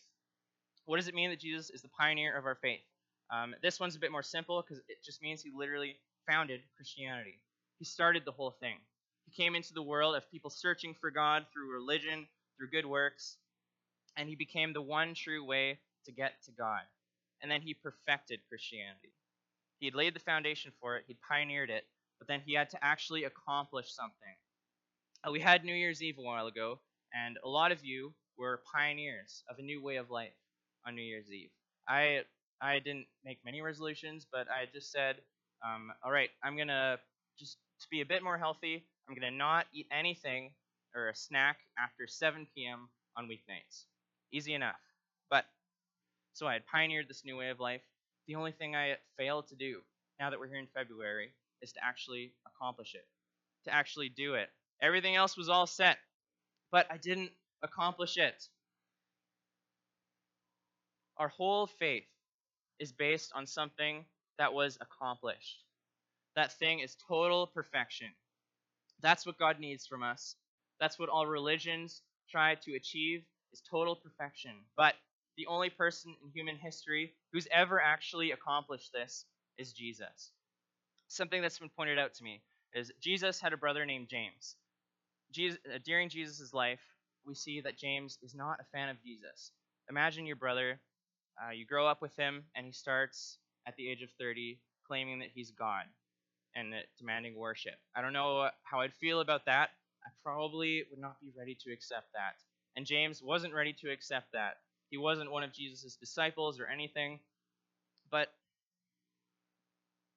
What 0.86 0.98
does 0.98 1.08
it 1.08 1.16
mean 1.16 1.30
that 1.30 1.40
Jesus 1.40 1.70
is 1.70 1.82
the 1.82 1.90
pioneer 1.90 2.38
of 2.38 2.46
our 2.46 2.58
faith? 2.62 2.82
Um, 3.34 3.56
this 3.62 3.80
one's 3.80 3.96
a 3.96 4.00
bit 4.00 4.12
more 4.12 4.24
simple 4.24 4.62
because 4.62 4.82
it 4.88 5.04
just 5.04 5.22
means 5.22 5.42
he 5.42 5.52
literally 5.54 5.98
founded 6.30 6.62
Christianity. 6.76 7.40
He 7.80 7.86
started 7.86 8.24
the 8.26 8.32
whole 8.32 8.56
thing. 8.60 8.78
He 9.26 9.44
came 9.44 9.56
into 9.56 9.74
the 9.74 9.84
world 9.84 10.16
of 10.16 10.30
people 10.32 10.50
searching 10.50 10.96
for 11.00 11.12
God 11.12 11.46
through 11.52 11.74
religion, 11.74 12.28
through 12.58 12.70
good 12.70 12.86
works, 12.86 13.38
and 14.18 14.30
he 14.30 14.36
became 14.36 14.74
the 14.74 14.82
one 14.82 15.14
true 15.16 15.46
way 15.46 15.80
to 16.06 16.12
get 16.12 16.34
to 16.46 16.52
God. 16.52 16.82
And 17.42 17.52
then 17.52 17.62
he 17.62 17.74
perfected 17.76 18.42
Christianity. 18.50 19.14
He 19.80 19.88
had 19.88 19.96
laid 19.96 20.16
the 20.16 20.20
foundation 20.22 20.74
for 20.82 20.98
it, 20.98 21.06
he'd 21.08 21.22
pioneered 21.28 21.70
it, 21.70 21.86
but 22.20 22.28
then 22.28 22.42
he 22.46 22.54
had 22.54 22.70
to 22.72 22.84
actually 22.84 23.26
accomplish 23.26 23.94
something. 23.94 24.36
Uh, 25.28 25.32
we 25.32 25.40
had 25.40 25.64
New 25.66 25.76
Year's 25.76 26.02
Eve 26.02 26.18
a 26.18 26.22
while 26.22 26.48
ago, 26.48 26.80
and 27.14 27.38
a 27.44 27.50
lot 27.50 27.72
of 27.72 27.84
you 27.86 28.14
were 28.38 28.64
pioneers 28.74 29.44
of 29.50 29.60
a 29.60 29.62
new 29.62 29.82
way 29.84 29.98
of 29.98 30.10
life 30.12 30.34
on 30.86 30.96
New 30.96 31.02
Year's 31.04 31.32
Eve. 31.32 31.52
I 31.88 32.24
I 32.62 32.80
didn't 32.80 33.08
make 33.24 33.40
many 33.46 33.62
resolutions, 33.62 34.26
but 34.32 34.48
I 34.50 34.66
just 34.74 34.92
said, 34.92 35.18
um, 35.66 35.92
all 36.04 36.12
right, 36.12 36.30
I'm 36.44 36.58
gonna 36.58 37.00
just 37.38 37.58
to 37.82 37.88
be 37.92 38.02
a 38.02 38.06
bit 38.06 38.24
more 38.24 38.38
healthy. 38.38 38.86
I'm 39.08 39.16
gonna 39.16 39.32
not 39.32 39.68
eat 39.74 39.88
anything 39.92 40.54
or 40.96 41.10
a 41.10 41.16
snack 41.16 41.60
after 41.78 42.08
7 42.08 42.48
p.m. 42.56 42.90
on 43.18 43.28
weeknights. 43.28 43.86
Easy 44.32 44.54
enough. 44.54 44.80
But 45.30 45.46
so 46.34 46.48
I 46.48 46.54
had 46.54 46.66
pioneered 46.66 47.08
this 47.08 47.26
new 47.26 47.38
way 47.38 47.50
of 47.50 47.60
life. 47.60 47.82
The 48.28 48.36
only 48.36 48.52
thing 48.52 48.76
I 48.76 48.98
failed 49.18 49.48
to 49.48 49.56
do 49.56 49.82
now 50.20 50.30
that 50.30 50.40
we're 50.40 50.48
here 50.48 50.60
in 50.60 50.68
February 50.68 51.34
is 51.62 51.72
to 51.74 51.84
actually 51.84 52.34
accomplish 52.46 52.94
it, 52.96 53.08
to 53.66 53.74
actually 53.74 54.10
do 54.10 54.36
it. 54.36 54.50
Everything 54.82 55.16
else 55.16 55.38
was 55.38 55.50
all 55.50 55.66
set, 55.66 55.98
but 56.72 56.88
I 56.92 56.98
didn't 56.98 57.32
accomplish 57.64 58.18
it. 58.18 58.48
Our 61.18 61.30
whole 61.30 61.66
faith 61.68 62.06
is 62.80 62.92
based 62.92 63.32
on 63.34 63.48
something 63.48 64.06
that 64.38 64.54
was 64.54 64.78
accomplished. 64.82 65.64
That 66.36 66.52
thing 66.60 66.80
is 66.80 66.96
total 67.08 67.48
perfection. 67.48 68.10
That's 69.02 69.26
what 69.26 69.40
God 69.40 69.60
needs 69.60 69.88
from 69.88 70.04
us. 70.04 70.36
That's 70.80 71.00
what 71.00 71.10
all 71.10 71.26
religions 71.26 72.02
try 72.30 72.56
to 72.56 72.76
achieve 72.76 73.24
is 73.58 73.64
total 73.70 73.96
perfection. 73.96 74.52
But 74.76 74.96
the 75.38 75.48
only 75.48 75.70
person 75.70 76.16
in 76.24 76.32
human 76.32 76.58
history 76.58 77.14
who's 77.32 77.48
ever 77.52 77.82
actually 77.82 78.32
accomplished 78.32 78.92
this 78.94 79.26
is 79.58 79.74
Jesus. 79.74 80.32
Something 81.08 81.42
that's 81.42 81.60
been 81.60 81.70
pointed 81.70 82.00
out 82.00 82.14
to 82.16 82.24
me 82.24 82.42
is 82.74 82.92
Jesus 83.02 83.40
had 83.40 83.54
a 83.54 83.58
brother 83.58 83.86
named 83.86 84.08
James. 84.10 84.56
Jesus, 85.32 85.60
uh, 85.74 85.80
during 85.86 86.10
Jesus' 86.10 86.54
life, 86.54 86.82
we 87.26 87.34
see 87.34 87.62
that 87.62 87.78
James 87.78 88.18
is 88.22 88.36
not 88.36 88.60
a 88.60 88.78
fan 88.78 88.90
of 88.90 89.02
Jesus. 89.04 89.52
Imagine 89.90 90.26
your 90.26 90.36
brother, 90.36 90.80
uh, 91.42 91.52
you 91.52 91.66
grow 91.66 91.88
up 91.88 92.02
with 92.02 92.16
him, 92.16 92.44
and 92.56 92.66
he 92.66 92.72
starts 92.72 93.38
at 93.68 93.76
the 93.76 93.90
age 93.90 94.02
of 94.02 94.10
30 94.20 94.60
claiming 94.88 95.20
that 95.20 95.30
he's 95.34 95.52
God 95.52 95.84
and 96.56 96.74
demanding 96.98 97.36
worship. 97.36 97.76
I 97.96 98.02
don't 98.02 98.14
know 98.14 98.50
how 98.64 98.80
I'd 98.80 98.94
feel 98.94 99.20
about 99.20 99.46
that. 99.46 99.70
I 100.06 100.10
probably 100.24 100.84
would 100.90 101.00
not 101.00 101.20
be 101.20 101.32
ready 101.38 101.58
to 101.66 101.74
accept 101.74 102.08
that. 102.14 102.36
And 102.78 102.86
James 102.86 103.24
wasn't 103.24 103.56
ready 103.56 103.74
to 103.82 103.90
accept 103.90 104.34
that. 104.34 104.58
He 104.92 104.98
wasn't 104.98 105.32
one 105.32 105.44
of 105.44 105.52
Jesus' 105.52 105.98
disciples 106.00 106.60
or 106.60 106.68
anything. 106.68 107.20
But 108.12 108.32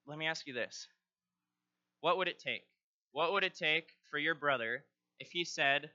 let 0.06 0.18
me 0.18 0.26
ask 0.26 0.46
you 0.46 0.52
this 0.52 0.86
What 2.02 2.18
would 2.18 2.28
it 2.28 2.38
take? 2.38 2.64
What 3.12 3.32
would 3.32 3.44
it 3.44 3.54
take 3.54 3.88
for 4.10 4.18
your 4.18 4.34
brother 4.34 4.84
if 5.18 5.30
he 5.32 5.42
said, 5.42 5.90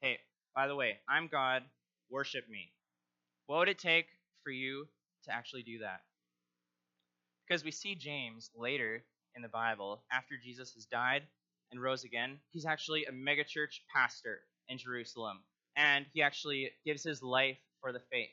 Hey, 0.00 0.18
by 0.52 0.66
the 0.66 0.74
way, 0.74 0.98
I'm 1.08 1.28
God, 1.28 1.62
worship 2.10 2.48
me? 2.50 2.72
What 3.46 3.60
would 3.60 3.68
it 3.68 3.78
take 3.78 4.06
for 4.42 4.50
you 4.50 4.88
to 5.26 5.32
actually 5.32 5.62
do 5.62 5.78
that? 5.78 6.00
Because 7.46 7.64
we 7.64 7.70
see 7.70 7.94
James 7.94 8.50
later 8.56 9.04
in 9.36 9.42
the 9.42 9.48
Bible, 9.48 10.02
after 10.12 10.34
Jesus 10.42 10.74
has 10.74 10.86
died 10.86 11.22
and 11.70 11.80
rose 11.80 12.02
again, 12.02 12.40
he's 12.50 12.66
actually 12.66 13.04
a 13.04 13.12
megachurch 13.12 13.78
pastor 13.94 14.40
in 14.68 14.76
Jerusalem. 14.76 15.38
And 15.76 16.06
he 16.12 16.22
actually 16.22 16.70
gives 16.84 17.02
his 17.02 17.22
life 17.22 17.58
for 17.80 17.92
the 17.92 18.02
faith. 18.12 18.30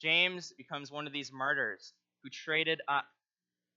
James 0.00 0.52
becomes 0.56 0.90
one 0.90 1.06
of 1.06 1.12
these 1.12 1.32
martyrs 1.32 1.92
who 2.22 2.30
traded 2.30 2.80
up 2.88 3.06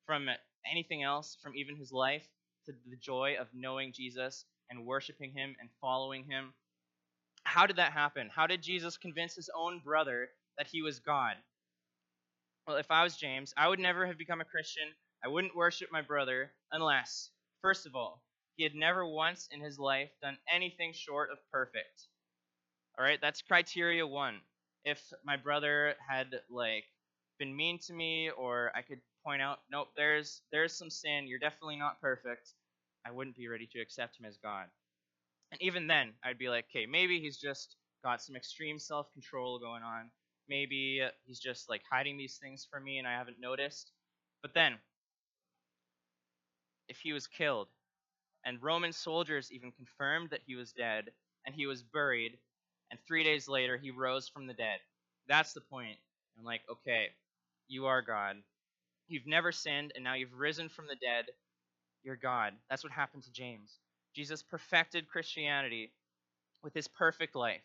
from 0.06 0.30
anything 0.70 1.04
else, 1.04 1.38
from 1.42 1.56
even 1.56 1.76
his 1.76 1.92
life, 1.92 2.28
to 2.66 2.74
the 2.90 2.98
joy 2.98 3.36
of 3.40 3.48
knowing 3.54 3.92
Jesus 3.92 4.46
and 4.70 4.86
worshiping 4.86 5.32
him 5.32 5.56
and 5.60 5.70
following 5.82 6.24
him. 6.24 6.54
How 7.44 7.66
did 7.66 7.78
that 7.78 7.92
happen? 7.92 8.30
How 8.34 8.46
did 8.48 8.62
Jesus 8.62 8.98
convince 8.98 9.36
his 9.36 9.50
own 9.56 9.82
brother 9.84 10.30
that 10.58 10.68
he 10.68 10.82
was 10.82 11.00
God? 11.00 11.36
Well, 12.68 12.78
if 12.78 12.92
I 12.92 13.04
was 13.04 13.18
James, 13.18 13.54
I 13.58 13.68
would 13.68 13.80
never 13.80 14.06
have 14.06 14.18
become 14.18 14.42
a 14.42 14.46
Christian. 14.46 14.88
I 15.24 15.28
wouldn't 15.28 15.56
worship 15.56 15.90
my 15.92 16.02
brother 16.02 16.52
unless, 16.72 17.32
first 17.62 17.86
of 17.86 17.96
all, 17.96 18.24
he 18.56 18.64
had 18.64 18.76
never 18.76 19.06
once 19.06 19.48
in 19.52 19.60
his 19.60 19.80
life 19.80 20.10
done 20.22 20.38
anything 20.52 20.94
short 20.94 21.32
of 21.32 21.40
perfect. 21.52 22.08
All 23.02 23.08
right, 23.08 23.20
that's 23.20 23.42
criteria 23.42 24.06
one. 24.06 24.42
If 24.86 25.02
my 25.26 25.36
brother 25.36 25.96
had 26.08 26.40
like 26.52 26.84
been 27.40 27.56
mean 27.56 27.80
to 27.88 27.94
me, 27.94 28.30
or 28.30 28.72
I 28.76 28.84
could 28.84 29.00
point 29.26 29.42
out, 29.42 29.58
nope, 29.72 29.88
there's 29.98 30.44
there's 30.52 30.78
some 30.78 30.92
sin. 30.92 31.26
You're 31.26 31.40
definitely 31.40 31.78
not 31.78 32.00
perfect. 32.00 32.54
I 33.04 33.10
wouldn't 33.10 33.36
be 33.36 33.48
ready 33.48 33.68
to 33.72 33.80
accept 33.82 34.20
him 34.20 34.28
as 34.28 34.38
God. 34.38 34.68
And 35.52 35.60
even 35.64 35.88
then, 35.88 36.14
I'd 36.24 36.38
be 36.38 36.50
like, 36.50 36.66
okay, 36.70 36.86
maybe 36.86 37.20
he's 37.20 37.38
just 37.38 37.76
got 38.04 38.22
some 38.22 38.36
extreme 38.36 38.78
self-control 38.78 39.58
going 39.58 39.82
on. 39.82 40.12
Maybe 40.48 41.02
he's 41.26 41.40
just 41.40 41.70
like 41.72 41.82
hiding 41.92 42.20
these 42.20 42.38
things 42.38 42.68
from 42.72 42.84
me 42.84 43.00
and 43.00 43.08
I 43.08 43.14
haven't 43.14 43.40
noticed. 43.40 43.94
But 44.44 44.54
then, 44.54 44.76
if 46.88 47.00
he 47.00 47.14
was 47.14 47.26
killed, 47.26 47.70
and 48.46 48.62
Roman 48.62 48.94
soldiers 48.94 49.52
even 49.52 49.72
confirmed 49.72 50.30
that 50.30 50.42
he 50.46 50.54
was 50.54 50.72
dead, 50.72 51.10
and 51.48 51.56
he 51.56 51.66
was 51.66 51.82
buried, 51.82 52.38
and 52.92 53.00
three 53.08 53.24
days 53.24 53.48
later 53.48 53.78
he 53.78 53.92
rose 53.92 54.28
from 54.28 54.48
the 54.48 54.54
dead. 54.54 54.80
That's 55.28 55.54
the 55.54 55.62
point. 55.62 55.98
I'm 56.38 56.46
like, 56.46 56.62
okay, 56.70 57.08
you 57.68 57.86
are 57.88 58.02
God. 58.02 58.38
You've 59.08 59.28
never 59.28 59.52
sinned, 59.52 59.92
and 59.96 60.04
now 60.04 60.14
you've 60.14 60.38
risen 60.38 60.70
from 60.70 60.88
the 60.88 60.96
dead. 60.96 61.26
You're 62.04 62.16
God. 62.16 62.54
That's 62.70 62.84
what 62.84 62.94
happened 62.94 63.24
to 63.24 63.32
James. 63.32 63.80
Jesus 64.16 64.44
perfected 64.44 65.08
Christianity 65.08 65.92
with 66.64 66.74
his 66.74 66.88
perfect 66.88 67.36
life, 67.36 67.62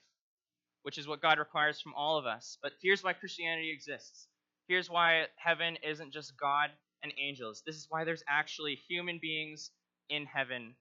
which 0.83 0.99
is 0.99 1.09
what 1.09 1.23
God 1.23 1.39
requires 1.39 1.81
from 1.81 1.95
all 1.95 2.19
of 2.19 2.27
us. 2.27 2.59
But 2.63 2.73
here's 2.83 3.03
why 3.03 3.13
Christianity 3.13 3.71
exists. 3.71 4.29
Here's 4.69 4.91
why 4.91 5.27
heaven 5.37 5.77
isn't 5.83 6.13
just 6.13 6.39
God 6.39 6.71
and 7.03 7.13
angels. 7.19 7.63
This 7.67 7.77
is 7.77 7.87
why 7.89 8.05
there's 8.05 8.25
actually 8.29 8.79
human 8.89 9.19
beings 9.21 9.71
in 10.09 10.27
heaven. 10.27 10.75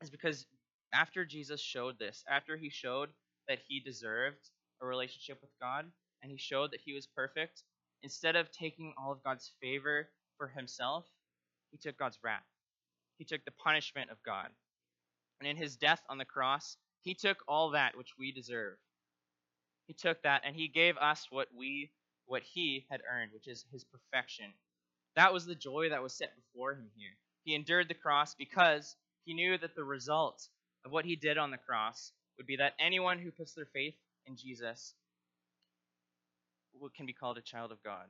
Is 0.00 0.10
because 0.10 0.46
after 0.92 1.24
Jesus 1.24 1.60
showed 1.60 1.98
this, 1.98 2.24
after 2.28 2.56
he 2.56 2.70
showed 2.70 3.10
that 3.48 3.58
he 3.66 3.80
deserved 3.80 4.50
a 4.80 4.86
relationship 4.86 5.38
with 5.40 5.50
God 5.60 5.86
and 6.22 6.30
he 6.30 6.38
showed 6.38 6.72
that 6.72 6.80
he 6.84 6.94
was 6.94 7.06
perfect, 7.06 7.62
instead 8.02 8.36
of 8.36 8.50
taking 8.50 8.94
all 8.98 9.12
of 9.12 9.22
God's 9.22 9.52
favor 9.60 10.08
for 10.36 10.48
himself, 10.48 11.06
he 11.70 11.78
took 11.78 11.98
God's 11.98 12.18
wrath. 12.22 12.46
He 13.18 13.24
took 13.24 13.44
the 13.44 13.50
punishment 13.50 14.10
of 14.10 14.22
God. 14.24 14.48
And 15.40 15.48
in 15.48 15.56
his 15.56 15.76
death 15.76 16.02
on 16.08 16.18
the 16.18 16.24
cross, 16.24 16.76
he 17.02 17.14
took 17.14 17.38
all 17.46 17.70
that 17.70 17.96
which 17.96 18.14
we 18.18 18.32
deserve. 18.32 18.76
He 19.86 19.94
took 19.94 20.22
that 20.22 20.42
and 20.44 20.54
he 20.54 20.68
gave 20.68 20.96
us 20.96 21.26
what 21.30 21.48
we 21.56 21.90
what 22.26 22.42
he 22.42 22.86
had 22.90 23.00
earned, 23.10 23.32
which 23.32 23.48
is 23.48 23.64
his 23.72 23.84
perfection. 23.84 24.52
That 25.16 25.32
was 25.32 25.46
the 25.46 25.54
joy 25.54 25.88
that 25.88 26.02
was 26.02 26.12
set 26.12 26.36
before 26.36 26.72
him 26.72 26.90
here. 26.94 27.16
He 27.44 27.54
endured 27.54 27.88
the 27.88 27.94
cross 27.94 28.34
because 28.34 28.96
he 29.24 29.32
knew 29.32 29.56
that 29.56 29.74
the 29.74 29.84
result 29.84 30.46
of 30.84 30.92
what 30.92 31.04
he 31.04 31.16
did 31.16 31.38
on 31.38 31.50
the 31.50 31.58
cross 31.58 32.12
would 32.36 32.46
be 32.46 32.56
that 32.56 32.74
anyone 32.78 33.18
who 33.18 33.30
puts 33.30 33.54
their 33.54 33.68
faith 33.72 33.94
in 34.26 34.36
Jesus 34.36 34.94
can 36.96 37.06
be 37.06 37.12
called 37.12 37.38
a 37.38 37.42
child 37.42 37.72
of 37.72 37.82
God. 37.82 38.06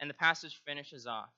And 0.00 0.08
the 0.08 0.14
passage 0.14 0.60
finishes 0.66 1.06
off 1.06 1.30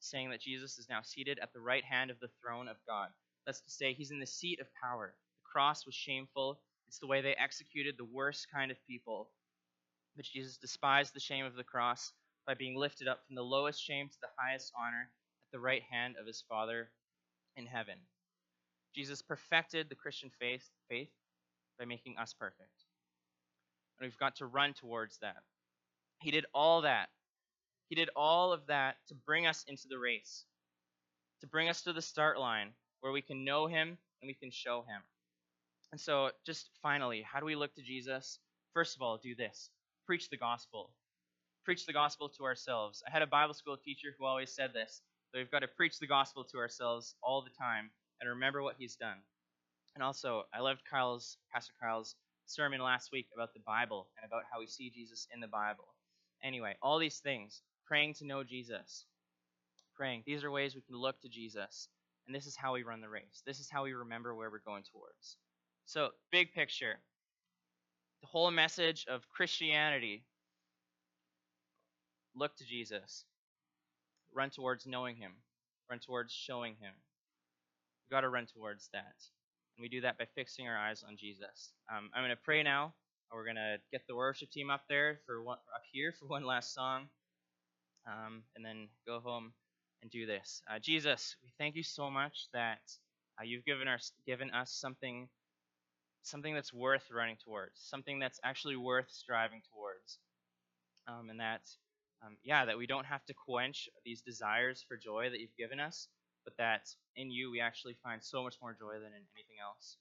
saying 0.00 0.30
that 0.30 0.40
Jesus 0.40 0.78
is 0.78 0.88
now 0.88 1.00
seated 1.02 1.38
at 1.40 1.52
the 1.52 1.60
right 1.60 1.84
hand 1.84 2.10
of 2.10 2.18
the 2.20 2.30
throne 2.40 2.66
of 2.66 2.76
God. 2.88 3.08
That's 3.46 3.60
to 3.60 3.70
say, 3.70 3.92
he's 3.92 4.10
in 4.10 4.18
the 4.18 4.26
seat 4.26 4.58
of 4.60 4.66
power. 4.82 5.14
The 5.36 5.50
cross 5.52 5.86
was 5.86 5.94
shameful. 5.94 6.60
It's 6.88 6.98
the 6.98 7.06
way 7.06 7.20
they 7.20 7.34
executed 7.34 7.94
the 7.96 8.04
worst 8.04 8.46
kind 8.52 8.70
of 8.70 8.76
people. 8.88 9.30
But 10.16 10.24
Jesus 10.24 10.56
despised 10.56 11.14
the 11.14 11.20
shame 11.20 11.44
of 11.44 11.54
the 11.54 11.64
cross 11.64 12.12
by 12.46 12.54
being 12.54 12.76
lifted 12.76 13.06
up 13.06 13.20
from 13.26 13.36
the 13.36 13.42
lowest 13.42 13.82
shame 13.82 14.08
to 14.08 14.16
the 14.20 14.28
highest 14.38 14.72
honor 14.78 15.10
at 15.10 15.52
the 15.52 15.60
right 15.60 15.82
hand 15.90 16.16
of 16.20 16.26
his 16.26 16.42
Father 16.48 16.90
in 17.56 17.66
heaven. 17.66 17.98
Jesus 18.94 19.22
perfected 19.22 19.88
the 19.88 19.94
Christian 19.94 20.30
faith, 20.38 20.68
faith 20.88 21.10
by 21.78 21.84
making 21.84 22.16
us 22.18 22.34
perfect. 22.38 22.84
And 23.98 24.06
we've 24.06 24.18
got 24.18 24.36
to 24.36 24.46
run 24.46 24.74
towards 24.74 25.18
that. 25.18 25.42
He 26.20 26.30
did 26.30 26.46
all 26.54 26.82
that. 26.82 27.08
He 27.88 27.94
did 27.94 28.10
all 28.16 28.52
of 28.52 28.66
that 28.66 28.96
to 29.08 29.14
bring 29.14 29.46
us 29.46 29.64
into 29.68 29.88
the 29.88 29.98
race, 29.98 30.44
to 31.40 31.46
bring 31.46 31.68
us 31.68 31.82
to 31.82 31.92
the 31.92 32.02
start 32.02 32.38
line 32.38 32.70
where 33.00 33.12
we 33.12 33.22
can 33.22 33.44
know 33.44 33.66
Him 33.66 33.98
and 34.20 34.28
we 34.28 34.34
can 34.34 34.50
show 34.50 34.82
Him. 34.82 35.02
And 35.90 36.00
so, 36.00 36.30
just 36.46 36.70
finally, 36.82 37.22
how 37.22 37.40
do 37.40 37.46
we 37.46 37.56
look 37.56 37.74
to 37.74 37.82
Jesus? 37.82 38.38
First 38.72 38.96
of 38.96 39.02
all, 39.02 39.18
do 39.18 39.34
this 39.34 39.70
preach 40.06 40.30
the 40.30 40.36
gospel. 40.36 40.90
Preach 41.64 41.86
the 41.86 41.92
gospel 41.92 42.28
to 42.30 42.44
ourselves. 42.44 43.02
I 43.06 43.10
had 43.10 43.22
a 43.22 43.26
Bible 43.26 43.54
school 43.54 43.76
teacher 43.76 44.08
who 44.18 44.24
always 44.24 44.52
said 44.52 44.72
this 44.74 45.00
that 45.32 45.38
we've 45.38 45.50
got 45.50 45.60
to 45.60 45.68
preach 45.68 45.98
the 45.98 46.06
gospel 46.06 46.44
to 46.44 46.58
ourselves 46.58 47.14
all 47.22 47.42
the 47.42 47.50
time 47.50 47.90
and 48.22 48.30
remember 48.30 48.62
what 48.62 48.76
he's 48.78 48.94
done. 48.94 49.18
And 49.94 50.02
also, 50.02 50.44
I 50.54 50.60
loved 50.60 50.82
Kyle's, 50.88 51.36
Pastor 51.52 51.72
Kyle's 51.82 52.14
sermon 52.46 52.80
last 52.80 53.10
week 53.12 53.26
about 53.34 53.52
the 53.52 53.60
Bible 53.66 54.08
and 54.16 54.24
about 54.24 54.44
how 54.50 54.60
we 54.60 54.66
see 54.66 54.90
Jesus 54.90 55.26
in 55.34 55.40
the 55.40 55.48
Bible. 55.48 55.88
Anyway, 56.42 56.76
all 56.80 56.98
these 56.98 57.18
things, 57.18 57.60
praying 57.84 58.14
to 58.14 58.24
know 58.24 58.44
Jesus, 58.44 59.06
praying, 59.94 60.22
these 60.24 60.44
are 60.44 60.50
ways 60.50 60.74
we 60.74 60.82
can 60.82 60.96
look 60.96 61.20
to 61.20 61.28
Jesus. 61.28 61.88
And 62.26 62.34
this 62.34 62.46
is 62.46 62.56
how 62.56 62.72
we 62.74 62.84
run 62.84 63.00
the 63.00 63.08
race. 63.08 63.42
This 63.44 63.58
is 63.58 63.68
how 63.68 63.82
we 63.82 63.92
remember 63.92 64.34
where 64.34 64.50
we're 64.50 64.60
going 64.64 64.84
towards. 64.84 65.36
So, 65.86 66.10
big 66.30 66.52
picture. 66.54 67.00
The 68.20 68.28
whole 68.28 68.52
message 68.52 69.04
of 69.08 69.28
Christianity 69.28 70.24
look 72.36 72.56
to 72.56 72.64
Jesus. 72.64 73.24
Run 74.32 74.50
towards 74.50 74.86
knowing 74.86 75.16
him. 75.16 75.32
Run 75.90 75.98
towards 75.98 76.32
showing 76.32 76.76
him. 76.80 76.94
We've 78.12 78.18
got 78.18 78.28
to 78.28 78.28
run 78.28 78.44
towards 78.44 78.90
that. 78.92 79.16
And 79.74 79.80
we 79.80 79.88
do 79.88 80.02
that 80.02 80.18
by 80.18 80.26
fixing 80.34 80.68
our 80.68 80.76
eyes 80.76 81.02
on 81.02 81.16
Jesus. 81.16 81.72
Um, 81.90 82.10
I'm 82.12 82.20
going 82.20 82.28
to 82.28 82.42
pray 82.44 82.62
now. 82.62 82.92
We're 83.32 83.46
going 83.46 83.56
to 83.56 83.78
get 83.90 84.02
the 84.06 84.14
worship 84.14 84.50
team 84.50 84.68
up 84.68 84.82
there 84.86 85.20
for 85.24 85.42
one, 85.42 85.56
up 85.74 85.80
here 85.90 86.12
for 86.12 86.26
one 86.26 86.44
last 86.44 86.74
song, 86.74 87.08
um, 88.06 88.42
and 88.54 88.62
then 88.62 88.88
go 89.06 89.20
home 89.20 89.54
and 90.02 90.10
do 90.10 90.26
this. 90.26 90.60
Uh, 90.70 90.78
Jesus, 90.78 91.36
we 91.42 91.54
thank 91.56 91.74
you 91.74 91.82
so 91.82 92.10
much 92.10 92.48
that 92.52 92.82
uh, 93.40 93.44
you've 93.44 93.64
given 93.64 93.88
us 93.88 94.12
given 94.26 94.50
us 94.50 94.70
something 94.70 95.26
something 96.20 96.52
that's 96.52 96.74
worth 96.74 97.10
running 97.10 97.38
towards, 97.42 97.80
something 97.80 98.18
that's 98.18 98.40
actually 98.44 98.76
worth 98.76 99.10
striving 99.10 99.62
towards, 99.72 100.18
um, 101.08 101.30
and 101.30 101.40
that 101.40 101.62
um, 102.22 102.36
yeah, 102.44 102.66
that 102.66 102.76
we 102.76 102.86
don't 102.86 103.06
have 103.06 103.24
to 103.24 103.32
quench 103.32 103.88
these 104.04 104.20
desires 104.20 104.84
for 104.86 104.98
joy 104.98 105.30
that 105.30 105.40
you've 105.40 105.56
given 105.56 105.80
us, 105.80 106.08
but 106.44 106.56
that 106.58 106.88
in 107.16 107.30
you 107.30 107.50
we 107.50 107.60
actually 107.60 107.96
find 108.02 108.22
so 108.22 108.42
much 108.42 108.56
more 108.60 108.76
joy 108.78 108.94
than 108.94 109.12
in 109.12 109.24
anything 109.34 109.60
else. 109.62 109.96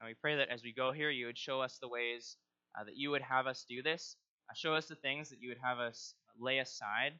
And 0.00 0.08
we 0.08 0.14
pray 0.14 0.36
that 0.36 0.48
as 0.50 0.62
we 0.62 0.72
go 0.72 0.92
here, 0.92 1.10
you 1.10 1.26
would 1.26 1.38
show 1.38 1.60
us 1.60 1.78
the 1.80 1.88
ways 1.88 2.36
uh, 2.78 2.84
that 2.84 2.96
you 2.96 3.10
would 3.10 3.22
have 3.22 3.46
us 3.46 3.64
do 3.68 3.82
this. 3.82 4.16
Uh, 4.50 4.54
show 4.54 4.74
us 4.74 4.86
the 4.86 4.96
things 4.96 5.30
that 5.30 5.40
you 5.40 5.48
would 5.48 5.62
have 5.62 5.78
us 5.78 6.14
lay 6.38 6.58
aside 6.58 7.14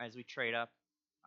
as 0.00 0.14
we 0.14 0.24
trade 0.24 0.54
up 0.54 0.70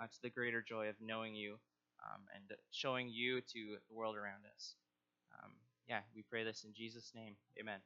uh, 0.01 0.05
to 0.05 0.21
the 0.23 0.29
greater 0.29 0.61
joy 0.61 0.87
of 0.87 0.95
knowing 1.01 1.35
you 1.35 1.57
um, 2.03 2.21
and 2.35 2.57
showing 2.71 3.09
you 3.09 3.41
to 3.41 3.77
the 3.89 3.95
world 3.95 4.15
around 4.15 4.43
us. 4.55 4.75
Um, 5.33 5.51
yeah, 5.87 6.01
we 6.15 6.23
pray 6.29 6.43
this 6.43 6.63
in 6.63 6.73
Jesus' 6.73 7.11
name. 7.15 7.35
Amen. 7.59 7.79